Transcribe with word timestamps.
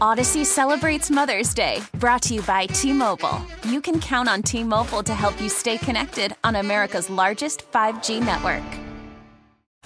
Audacy 0.00 0.44
celebrates 0.44 1.10
Mother's 1.10 1.54
Day, 1.54 1.82
brought 1.98 2.22
to 2.22 2.34
you 2.34 2.42
by 2.42 2.66
T 2.66 2.92
Mobile. 2.92 3.40
You 3.64 3.80
can 3.80 4.00
count 4.00 4.28
on 4.28 4.42
T 4.42 4.64
Mobile 4.64 5.02
to 5.02 5.14
help 5.14 5.40
you 5.40 5.48
stay 5.48 5.78
connected 5.78 6.34
on 6.42 6.56
America's 6.56 7.08
largest 7.10 7.70
5G 7.70 8.20
network. 8.20 8.64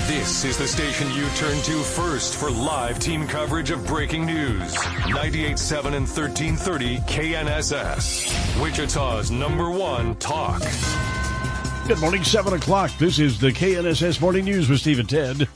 This 0.06 0.44
is 0.44 0.56
the 0.56 0.66
station 0.66 1.10
you 1.12 1.28
turn 1.30 1.60
to 1.62 1.82
first 1.82 2.36
for 2.36 2.50
live 2.50 2.98
team 2.98 3.26
coverage 3.26 3.70
of 3.70 3.86
breaking 3.86 4.24
news. 4.26 4.74
98.7 4.76 5.78
and 5.86 6.06
1330 6.06 6.98
KNSS. 6.98 8.62
Wichita's 8.62 9.30
number 9.30 9.70
one 9.70 10.14
talk. 10.16 10.62
Good 11.88 11.98
morning, 12.00 12.24
7 12.24 12.52
o'clock. 12.54 12.90
This 12.98 13.18
is 13.18 13.38
the 13.38 13.50
KNSS 13.50 14.20
Morning 14.20 14.44
News 14.44 14.68
with 14.68 14.80
Steve 14.80 15.00
and 15.00 15.08
Ted. 15.08 15.48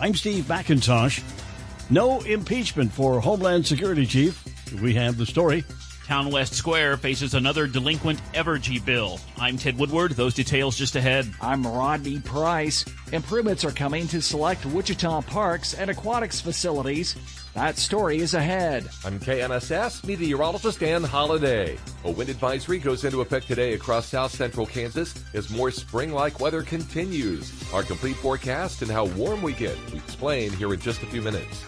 I'm 0.00 0.14
Steve 0.14 0.44
McIntosh. 0.44 1.41
No 1.90 2.20
impeachment 2.20 2.92
for 2.92 3.20
Homeland 3.20 3.66
Security 3.66 4.06
Chief. 4.06 4.42
We 4.80 4.94
have 4.94 5.18
the 5.18 5.26
story. 5.26 5.64
Town 6.06 6.30
West 6.30 6.54
Square 6.54 6.96
faces 6.96 7.34
another 7.34 7.66
delinquent 7.66 8.20
Evergy 8.32 8.84
bill. 8.84 9.20
I'm 9.38 9.56
Ted 9.56 9.78
Woodward. 9.78 10.12
Those 10.12 10.34
details 10.34 10.76
just 10.76 10.96
ahead. 10.96 11.32
I'm 11.40 11.66
Rodney 11.66 12.18
Price. 12.20 12.84
Improvements 13.12 13.64
are 13.64 13.70
coming 13.70 14.08
to 14.08 14.20
select 14.20 14.66
Wichita 14.66 15.22
parks 15.22 15.74
and 15.74 15.90
aquatics 15.90 16.40
facilities. 16.40 17.14
That 17.54 17.76
story 17.76 18.18
is 18.18 18.34
ahead. 18.34 18.88
I'm 19.04 19.20
KNSS 19.20 20.04
meteorologist 20.04 20.80
Dan 20.80 21.04
Holliday. 21.04 21.78
A 22.04 22.10
wind 22.10 22.30
advisory 22.30 22.78
goes 22.78 23.04
into 23.04 23.20
effect 23.20 23.46
today 23.46 23.74
across 23.74 24.06
south 24.06 24.34
central 24.34 24.66
Kansas 24.66 25.14
as 25.34 25.50
more 25.50 25.70
spring 25.70 26.12
like 26.12 26.40
weather 26.40 26.62
continues. 26.62 27.52
Our 27.72 27.82
complete 27.82 28.16
forecast 28.16 28.82
and 28.82 28.90
how 28.90 29.04
warm 29.06 29.42
we 29.42 29.52
get, 29.52 29.78
we 29.92 29.98
explain 29.98 30.50
here 30.52 30.72
in 30.72 30.80
just 30.80 31.02
a 31.02 31.06
few 31.06 31.22
minutes. 31.22 31.64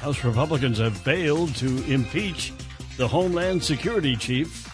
House 0.00 0.24
Republicans 0.24 0.78
have 0.78 0.96
failed 0.96 1.54
to 1.56 1.84
impeach 1.84 2.54
the 2.96 3.06
Homeland 3.06 3.62
Security 3.62 4.16
Chief. 4.16 4.66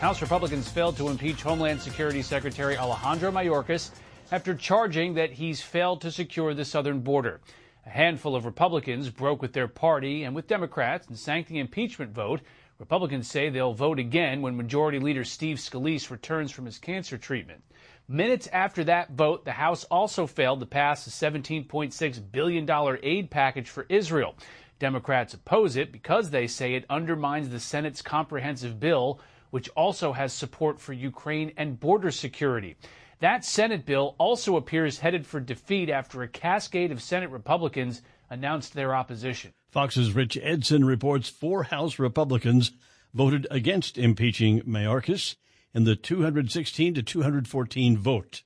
House 0.00 0.22
Republicans 0.22 0.68
failed 0.68 0.96
to 0.98 1.08
impeach 1.08 1.42
Homeland 1.42 1.82
Security 1.82 2.22
Secretary 2.22 2.76
Alejandro 2.76 3.32
Mayorkas 3.32 3.90
after 4.30 4.54
charging 4.54 5.14
that 5.14 5.32
he's 5.32 5.60
failed 5.60 6.00
to 6.02 6.12
secure 6.12 6.54
the 6.54 6.64
southern 6.64 7.00
border. 7.00 7.40
A 7.86 7.90
handful 7.90 8.36
of 8.36 8.44
Republicans 8.44 9.10
broke 9.10 9.42
with 9.42 9.52
their 9.52 9.66
party 9.66 10.22
and 10.22 10.32
with 10.32 10.46
Democrats 10.46 11.08
and 11.08 11.18
sank 11.18 11.48
the 11.48 11.58
impeachment 11.58 12.12
vote. 12.12 12.40
Republicans 12.78 13.28
say 13.28 13.48
they'll 13.48 13.74
vote 13.74 13.98
again 13.98 14.42
when 14.42 14.56
Majority 14.56 15.00
Leader 15.00 15.24
Steve 15.24 15.56
Scalise 15.56 16.08
returns 16.08 16.52
from 16.52 16.66
his 16.66 16.78
cancer 16.78 17.18
treatment. 17.18 17.64
Minutes 18.06 18.46
after 18.52 18.84
that 18.84 19.10
vote, 19.10 19.44
the 19.44 19.52
House 19.52 19.82
also 19.84 20.26
failed 20.26 20.60
to 20.60 20.66
pass 20.66 21.06
a 21.08 21.10
$17.6 21.10 22.32
billion 22.32 22.98
aid 23.02 23.28
package 23.28 23.68
for 23.68 23.84
Israel. 23.88 24.36
Democrats 24.78 25.34
oppose 25.34 25.76
it 25.76 25.92
because 25.92 26.30
they 26.30 26.46
say 26.46 26.74
it 26.74 26.84
undermines 26.88 27.48
the 27.48 27.60
Senate's 27.60 28.02
comprehensive 28.02 28.78
bill, 28.78 29.20
which 29.50 29.68
also 29.70 30.12
has 30.12 30.32
support 30.32 30.80
for 30.80 30.92
Ukraine 30.92 31.52
and 31.56 31.80
border 31.80 32.10
security. 32.10 32.76
That 33.20 33.44
Senate 33.44 33.84
bill 33.84 34.14
also 34.18 34.56
appears 34.56 35.00
headed 35.00 35.26
for 35.26 35.40
defeat 35.40 35.90
after 35.90 36.22
a 36.22 36.28
cascade 36.28 36.92
of 36.92 37.02
Senate 37.02 37.30
Republicans 37.30 38.02
announced 38.30 38.74
their 38.74 38.94
opposition. 38.94 39.52
Fox's 39.70 40.12
Rich 40.12 40.38
Edson 40.40 40.84
reports 40.84 41.28
four 41.28 41.64
House 41.64 41.98
Republicans 41.98 42.72
voted 43.12 43.46
against 43.50 43.98
impeaching 43.98 44.60
Mayorkas 44.60 45.36
in 45.74 45.84
the 45.84 45.96
216 45.96 46.94
to 46.94 47.02
214 47.02 47.98
vote. 47.98 48.42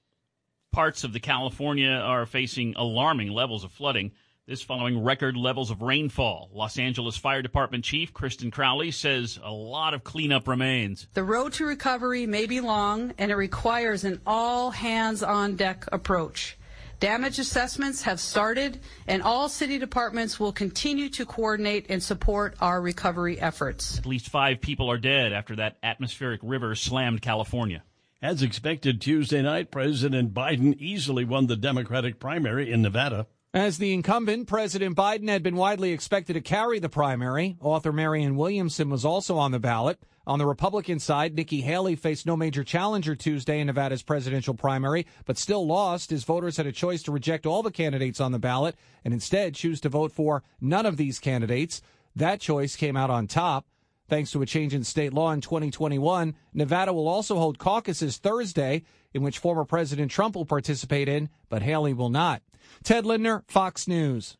Parts 0.73 1.05
of 1.05 1.12
the 1.12 1.21
California 1.21 1.91
are 1.91 2.25
facing 2.25 2.75
alarming 2.77 3.31
levels 3.31 3.65
of 3.65 3.73
flooding. 3.73 4.12
This 4.45 4.61
following 4.61 5.05
record 5.05 5.37
levels 5.37 5.71
of 5.71 5.83
rainfall. 5.83 6.51
Los 6.53 6.77
Angeles 6.77 7.17
Fire 7.17 7.43
Department 7.43 7.85
Chief 7.85 8.13
Kristen 8.13 8.51
Crowley 8.51 8.91
says 8.91 9.39
a 9.41 9.53
lot 9.53 9.95
of 9.95 10.03
cleanup 10.03 10.49
remains. 10.49 11.07
The 11.15 11.23
road 11.23 11.53
to 11.55 11.65
recovery 11.65 12.27
may 12.27 12.47
be 12.47 12.61
long 12.61 13.15
and 13.19 13.31
it 13.31 13.37
requires 13.37 14.03
an 14.03 14.21
all 14.27 14.73
hands 14.73 15.23
on 15.23 15.55
deck 15.55 15.85
approach. 15.93 16.59
Damage 16.99 17.39
assessments 17.39 18.03
have 18.03 18.19
started 18.19 18.81
and 19.07 19.23
all 19.23 19.49
city 19.49 19.79
departments 19.79 20.41
will 20.41 20.53
continue 20.53 21.09
to 21.11 21.25
coordinate 21.25 21.87
and 21.89 22.03
support 22.03 22.57
our 22.61 22.83
recovery 22.83 23.41
efforts. 23.41 23.97
At 23.97 24.07
least 24.07 24.29
five 24.29 24.61
people 24.61 24.91
are 24.91 24.99
dead 24.99 25.33
after 25.33 25.55
that 25.55 25.79
atmospheric 25.85 26.41
river 26.43 26.75
slammed 26.75 27.23
California. 27.23 27.85
As 28.21 28.43
expected 28.43 29.01
Tuesday 29.01 29.41
night, 29.41 29.71
President 29.71 30.35
Biden 30.35 30.77
easily 30.79 31.25
won 31.25 31.47
the 31.47 31.55
Democratic 31.55 32.19
primary 32.19 32.73
in 32.73 32.83
Nevada. 32.83 33.29
As 33.55 33.77
the 33.77 33.93
incumbent, 33.93 34.49
President 34.49 34.97
Biden 34.97 35.29
had 35.29 35.43
been 35.43 35.57
widely 35.57 35.93
expected 35.93 36.33
to 36.33 36.41
carry 36.41 36.79
the 36.79 36.89
primary. 36.89 37.59
Author 37.61 37.93
Marianne 37.93 38.37
Williamson 38.37 38.89
was 38.89 39.05
also 39.05 39.37
on 39.37 39.51
the 39.51 39.61
ballot. 39.61 39.99
On 40.27 40.39
the 40.39 40.47
Republican 40.47 40.99
side, 40.99 41.35
Nikki 41.35 41.61
Haley 41.61 41.95
faced 41.95 42.25
no 42.25 42.35
major 42.35 42.65
challenger 42.65 43.15
Tuesday 43.15 43.61
in 43.61 43.67
Nevada's 43.67 44.03
presidential 44.03 44.55
primary, 44.55 45.07
but 45.27 45.37
still 45.37 45.67
lost 45.67 46.12
as 46.12 46.25
voters 46.25 46.57
had 46.57 46.67
a 46.67 46.73
choice 46.73 47.03
to 47.03 47.12
reject 47.12 47.45
all 47.45 47.62
the 47.62 47.71
candidates 47.71 48.21
on 48.23 48.33
the 48.33 48.39
ballot 48.39 48.75
and 49.05 49.12
instead 49.12 49.55
choose 49.55 49.83
to 49.83 49.91
vote 49.91 50.12
for 50.12 50.43
none 50.59 50.87
of 50.87 50.97
these 50.97 51.19
candidates. 51.19 51.83
That 52.17 52.41
choice 52.41 52.75
came 52.75 52.97
out 52.97 53.11
on 53.11 53.27
top. 53.27 53.67
Thanks 54.09 54.31
to 54.31 54.41
a 54.41 54.47
change 54.47 54.73
in 54.73 54.83
state 54.83 55.12
law 55.12 55.31
in 55.31 55.43
2021, 55.43 56.35
Nevada 56.55 56.95
will 56.95 57.07
also 57.07 57.37
hold 57.37 57.59
caucuses 57.59 58.17
Thursday, 58.17 58.83
in 59.12 59.21
which 59.21 59.39
former 59.39 59.67
President 59.67 60.11
Trump 60.11 60.37
will 60.37 60.47
participate 60.47 61.07
in, 61.07 61.29
but 61.51 61.61
Haley 61.61 61.93
will 61.93 62.09
not. 62.09 62.41
Ted 62.83 63.06
Lindner, 63.06 63.44
Fox 63.49 63.87
News. 63.87 64.37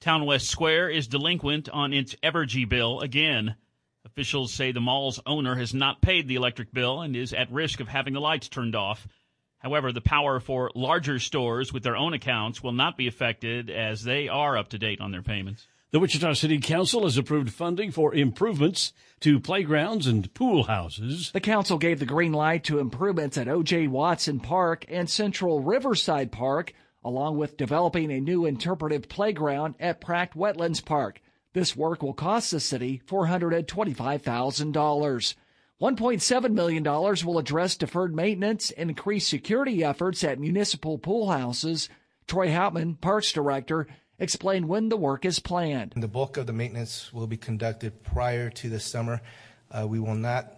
Town 0.00 0.26
West 0.26 0.48
Square 0.48 0.90
is 0.90 1.08
delinquent 1.08 1.68
on 1.68 1.92
its 1.92 2.14
Evergy 2.22 2.68
bill 2.68 3.00
again. 3.00 3.56
Officials 4.04 4.52
say 4.52 4.72
the 4.72 4.80
mall's 4.80 5.20
owner 5.26 5.56
has 5.56 5.74
not 5.74 6.00
paid 6.00 6.28
the 6.28 6.36
electric 6.36 6.72
bill 6.72 7.00
and 7.00 7.16
is 7.16 7.32
at 7.32 7.50
risk 7.50 7.80
of 7.80 7.88
having 7.88 8.14
the 8.14 8.20
lights 8.20 8.48
turned 8.48 8.76
off. 8.76 9.08
However, 9.58 9.92
the 9.92 10.00
power 10.00 10.38
for 10.38 10.70
larger 10.74 11.18
stores 11.18 11.72
with 11.72 11.82
their 11.82 11.96
own 11.96 12.14
accounts 12.14 12.62
will 12.62 12.72
not 12.72 12.96
be 12.96 13.08
affected 13.08 13.70
as 13.70 14.04
they 14.04 14.28
are 14.28 14.56
up 14.56 14.68
to 14.68 14.78
date 14.78 15.00
on 15.00 15.10
their 15.10 15.22
payments. 15.22 15.66
The 15.90 15.98
Wichita 15.98 16.34
City 16.34 16.58
Council 16.58 17.04
has 17.04 17.16
approved 17.16 17.50
funding 17.50 17.90
for 17.90 18.14
improvements 18.14 18.92
to 19.20 19.40
playgrounds 19.40 20.06
and 20.06 20.32
pool 20.34 20.64
houses. 20.64 21.32
The 21.32 21.40
council 21.40 21.78
gave 21.78 21.98
the 21.98 22.06
green 22.06 22.32
light 22.32 22.64
to 22.64 22.78
improvements 22.78 23.38
at 23.38 23.48
O.J. 23.48 23.88
Watson 23.88 24.38
Park 24.38 24.84
and 24.88 25.08
Central 25.08 25.62
Riverside 25.62 26.30
Park 26.30 26.74
along 27.04 27.36
with 27.36 27.56
developing 27.56 28.10
a 28.10 28.20
new 28.20 28.44
interpretive 28.44 29.08
playground 29.08 29.76
at 29.78 30.00
Pratt 30.00 30.34
Wetlands 30.34 30.84
Park. 30.84 31.20
This 31.52 31.76
work 31.76 32.02
will 32.02 32.14
cost 32.14 32.50
the 32.50 32.58
city 32.60 33.00
$425,000. 33.06 35.34
$1.7 35.80 36.52
million 36.52 36.82
will 36.82 37.38
address 37.38 37.76
deferred 37.76 38.12
maintenance 38.14 38.70
and 38.72 38.90
increase 38.90 39.28
security 39.28 39.84
efforts 39.84 40.24
at 40.24 40.40
municipal 40.40 40.98
pool 40.98 41.30
houses. 41.30 41.88
Troy 42.26 42.48
Houtman, 42.48 43.00
Parks 43.00 43.32
Director, 43.32 43.86
explained 44.18 44.68
when 44.68 44.88
the 44.88 44.96
work 44.96 45.24
is 45.24 45.38
planned. 45.38 45.92
The 45.96 46.08
bulk 46.08 46.36
of 46.36 46.48
the 46.48 46.52
maintenance 46.52 47.12
will 47.12 47.28
be 47.28 47.36
conducted 47.36 48.02
prior 48.02 48.50
to 48.50 48.68
the 48.68 48.80
summer. 48.80 49.20
Uh, 49.70 49.86
we 49.86 50.00
will 50.00 50.16
not 50.16 50.52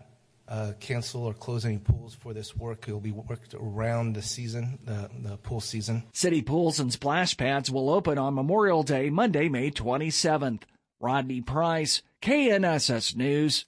cancel 0.80 1.24
or 1.24 1.34
close 1.34 1.64
any 1.64 1.78
pools 1.78 2.14
for 2.14 2.32
this 2.34 2.56
work. 2.56 2.88
It 2.88 2.92
will 2.92 3.00
be 3.00 3.12
worked 3.12 3.54
around 3.54 4.14
the 4.14 4.22
season, 4.22 4.78
the, 4.84 5.10
the 5.22 5.36
pool 5.38 5.60
season. 5.60 6.04
City 6.12 6.42
pools 6.42 6.80
and 6.80 6.92
splash 6.92 7.36
pads 7.36 7.70
will 7.70 7.90
open 7.90 8.18
on 8.18 8.34
Memorial 8.34 8.82
Day, 8.82 9.10
Monday, 9.10 9.48
May 9.48 9.70
27th. 9.70 10.62
Rodney 11.00 11.40
Price, 11.40 12.02
KNSS 12.20 13.16
News. 13.16 13.64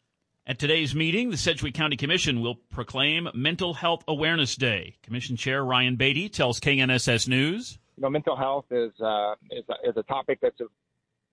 At 0.46 0.58
today's 0.58 0.94
meeting, 0.94 1.30
the 1.30 1.36
Sedgwick 1.38 1.72
County 1.72 1.96
Commission 1.96 2.42
will 2.42 2.56
proclaim 2.56 3.28
Mental 3.32 3.72
Health 3.72 4.04
Awareness 4.06 4.54
Day. 4.54 4.96
Commission 5.02 5.36
Chair 5.36 5.64
Ryan 5.64 5.96
Beatty 5.96 6.28
tells 6.28 6.60
KNSS 6.60 7.28
News. 7.28 7.78
You 7.96 8.02
know, 8.02 8.10
mental 8.10 8.36
health 8.36 8.66
is 8.70 8.92
uh, 9.00 9.34
is, 9.50 9.64
a, 9.68 9.88
is 9.88 9.96
a 9.96 10.02
topic 10.02 10.40
that's 10.42 10.60
a 10.60 10.64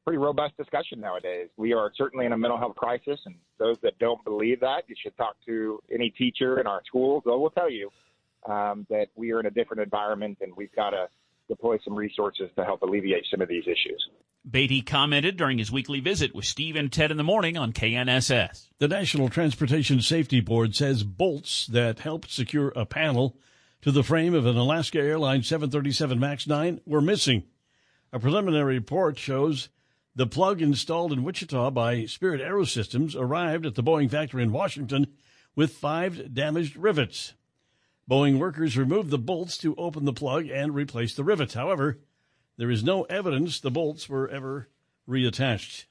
pretty 0.06 0.18
robust 0.18 0.58
discussion 0.58 1.00
nowadays. 1.00 1.50
We 1.58 1.74
are 1.74 1.92
certainly 1.96 2.26
in 2.26 2.34
a 2.34 2.38
mental 2.38 2.58
health 2.58 2.76
crisis, 2.76 3.20
and 3.26 3.36
those 3.58 3.78
that 3.84 3.98
don't 4.00 4.24
believe 4.24 4.60
that, 4.62 4.84
you 4.88 4.96
should 5.02 5.16
talk 5.18 5.36
to 5.46 5.82
any 5.94 6.10
teacher 6.10 6.60
in 6.60 6.68
our 6.68 6.82
schools. 6.86 7.24
They 7.26 7.32
will 7.32 7.50
tell 7.50 7.70
you 7.70 7.90
um, 8.48 8.86
that 8.90 9.08
we 9.16 9.32
are 9.32 9.40
in 9.40 9.46
a 9.46 9.52
different 9.52 9.82
environment, 9.82 10.38
and 10.42 10.56
we've 10.56 10.74
got 10.76 10.92
to 10.92 11.08
deploy 11.48 11.78
some 11.84 11.96
resources 11.96 12.50
to 12.56 12.64
help 12.64 12.82
alleviate 12.82 13.26
some 13.30 13.42
of 13.42 13.50
these 13.50 13.64
issues. 13.64 14.08
Beatty 14.50 14.82
commented 14.82 15.36
during 15.36 15.58
his 15.58 15.72
weekly 15.72 16.00
visit 16.00 16.34
with 16.34 16.46
Steve 16.46 16.76
and 16.76 16.92
Ted 16.92 17.12
in 17.12 17.18
the 17.18 17.24
morning 17.24 17.58
on 17.58 17.74
KNSS. 17.74 18.70
The 18.80 18.88
National 18.88 19.30
Transportation 19.30 20.02
Safety 20.02 20.40
Board 20.40 20.76
says 20.76 21.04
bolts 21.04 21.68
that 21.68 22.00
helped 22.00 22.32
secure 22.32 22.72
a 22.76 22.86
panel 22.86 23.36
to 23.82 23.92
the 23.92 24.04
frame 24.04 24.34
of 24.34 24.46
an 24.46 24.56
Alaska 24.56 25.00
Airlines 25.00 25.48
737 25.48 26.20
MAX 26.20 26.48
9 26.48 26.80
were 26.86 27.02
missing. 27.02 27.44
A 28.14 28.20
preliminary 28.20 28.76
report 28.76 29.18
shows 29.18 29.70
the 30.20 30.28
plug 30.28 30.62
installed 30.62 31.14
in 31.14 31.24
Wichita 31.24 31.70
by 31.70 32.04
Spirit 32.04 32.42
Aerosystems 32.42 33.16
arrived 33.16 33.66
at 33.66 33.76
the 33.76 33.82
Boeing 33.82 34.12
factory 34.12 34.44
in 34.44 34.52
Washington 34.52 35.08
with 35.56 35.72
five 35.72 36.34
damaged 36.34 36.76
rivets. 36.76 37.36
Boeing 38.12 38.38
workers 38.38 38.78
removed 38.78 39.12
the 39.12 39.18
bolts 39.18 39.58
to 39.60 39.74
open 39.78 40.04
the 40.04 40.12
plug 40.12 40.50
and 40.50 40.76
replace 40.76 41.16
the 41.16 41.24
rivets. 41.24 41.54
However, 41.54 42.00
there 42.58 42.70
is 42.70 42.84
no 42.84 43.04
evidence 43.04 43.62
the 43.62 43.72
bolts 43.72 44.10
were 44.10 44.28
ever 44.28 44.68
reattached. 45.08 45.86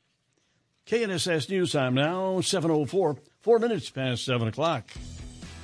KNSS 0.84 1.48
News 1.48 1.72
Time 1.72 1.94
now, 1.94 2.40
7.04, 2.40 3.18
four 3.40 3.58
minutes 3.58 3.88
past 3.88 4.26
7 4.26 4.46
o'clock. 4.46 4.90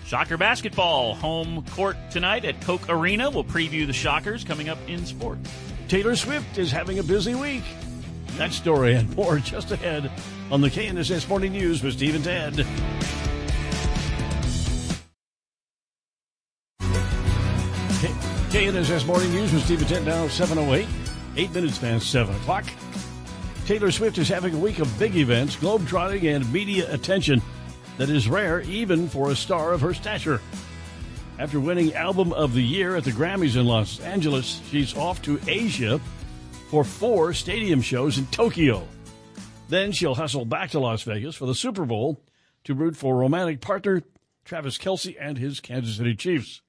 Shocker 0.06 0.38
basketball, 0.38 1.14
home 1.14 1.66
court 1.72 1.98
tonight 2.10 2.46
at 2.46 2.62
Koch 2.62 2.88
Arena. 2.88 3.28
We'll 3.28 3.44
preview 3.44 3.86
the 3.86 3.92
Shockers 3.92 4.42
coming 4.42 4.70
up 4.70 4.78
in 4.88 5.04
sports. 5.04 5.50
Taylor 5.86 6.16
Swift 6.16 6.56
is 6.56 6.70
having 6.70 6.98
a 6.98 7.02
busy 7.02 7.34
week. 7.34 7.62
That 8.36 8.52
story 8.52 8.96
and 8.96 9.14
more 9.14 9.38
just 9.38 9.70
ahead 9.70 10.10
on 10.50 10.60
the 10.60 10.68
KNSS 10.68 11.28
Morning 11.28 11.52
News 11.52 11.84
with 11.84 11.94
Steve 11.94 12.16
and 12.16 12.24
Ted. 12.24 12.54
KNSS 18.50 19.06
Morning 19.06 19.30
News 19.30 19.52
with 19.52 19.64
Steve 19.64 19.80
and 19.80 19.88
Ted 19.88 20.04
now 20.04 20.26
708, 20.26 20.84
eight 21.36 21.54
minutes 21.54 21.78
past 21.78 22.10
7 22.10 22.34
o'clock. 22.34 22.64
Taylor 23.66 23.92
Swift 23.92 24.18
is 24.18 24.28
having 24.28 24.52
a 24.54 24.58
week 24.58 24.80
of 24.80 24.98
big 24.98 25.14
events, 25.14 25.54
globetrotting, 25.54 26.34
and 26.34 26.52
media 26.52 26.92
attention 26.92 27.40
that 27.98 28.10
is 28.10 28.28
rare 28.28 28.62
even 28.62 29.08
for 29.08 29.30
a 29.30 29.36
star 29.36 29.72
of 29.72 29.80
her 29.80 29.94
stature. 29.94 30.40
After 31.38 31.60
winning 31.60 31.94
Album 31.94 32.32
of 32.32 32.52
the 32.52 32.62
Year 32.62 32.96
at 32.96 33.04
the 33.04 33.12
Grammys 33.12 33.56
in 33.56 33.64
Los 33.64 34.00
Angeles, 34.00 34.60
she's 34.70 34.96
off 34.96 35.22
to 35.22 35.38
Asia 35.46 36.00
for 36.74 36.82
four 36.82 37.32
stadium 37.32 37.80
shows 37.80 38.18
in 38.18 38.26
Tokyo. 38.26 38.84
Then 39.68 39.92
she'll 39.92 40.16
hustle 40.16 40.44
back 40.44 40.70
to 40.70 40.80
Las 40.80 41.04
Vegas 41.04 41.36
for 41.36 41.46
the 41.46 41.54
Super 41.54 41.84
Bowl 41.84 42.20
to 42.64 42.74
root 42.74 42.96
for 42.96 43.16
romantic 43.16 43.60
partner 43.60 44.02
Travis 44.44 44.76
Kelce 44.76 45.14
and 45.20 45.38
his 45.38 45.60
Kansas 45.60 45.98
City 45.98 46.16
Chiefs. 46.16 46.62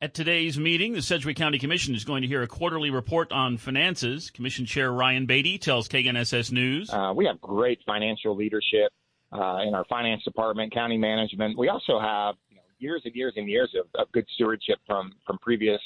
At 0.00 0.14
today's 0.14 0.58
meeting, 0.58 0.94
the 0.94 1.02
Sedgwick 1.02 1.36
County 1.36 1.58
Commission 1.58 1.94
is 1.94 2.06
going 2.06 2.22
to 2.22 2.26
hear 2.26 2.40
a 2.40 2.46
quarterly 2.46 2.88
report 2.88 3.32
on 3.32 3.58
finances. 3.58 4.30
Commission 4.30 4.64
Chair 4.64 4.90
Ryan 4.90 5.26
Beatty 5.26 5.58
tells 5.58 5.86
KNSS 5.86 6.50
News. 6.50 6.88
Uh, 6.90 7.12
we 7.14 7.26
have 7.26 7.38
great 7.42 7.80
financial 7.84 8.34
leadership 8.34 8.90
uh, 9.30 9.58
in 9.58 9.74
our 9.74 9.84
finance 9.90 10.24
department, 10.24 10.72
county 10.72 10.96
management. 10.96 11.58
We 11.58 11.68
also 11.68 12.00
have 12.00 12.36
you 12.48 12.56
know, 12.56 12.62
years 12.78 13.02
and 13.04 13.14
years 13.14 13.34
and 13.36 13.46
years 13.46 13.74
of, 13.78 13.88
of 14.00 14.10
good 14.12 14.24
stewardship 14.36 14.78
from 14.86 15.12
from 15.26 15.36
previous 15.42 15.82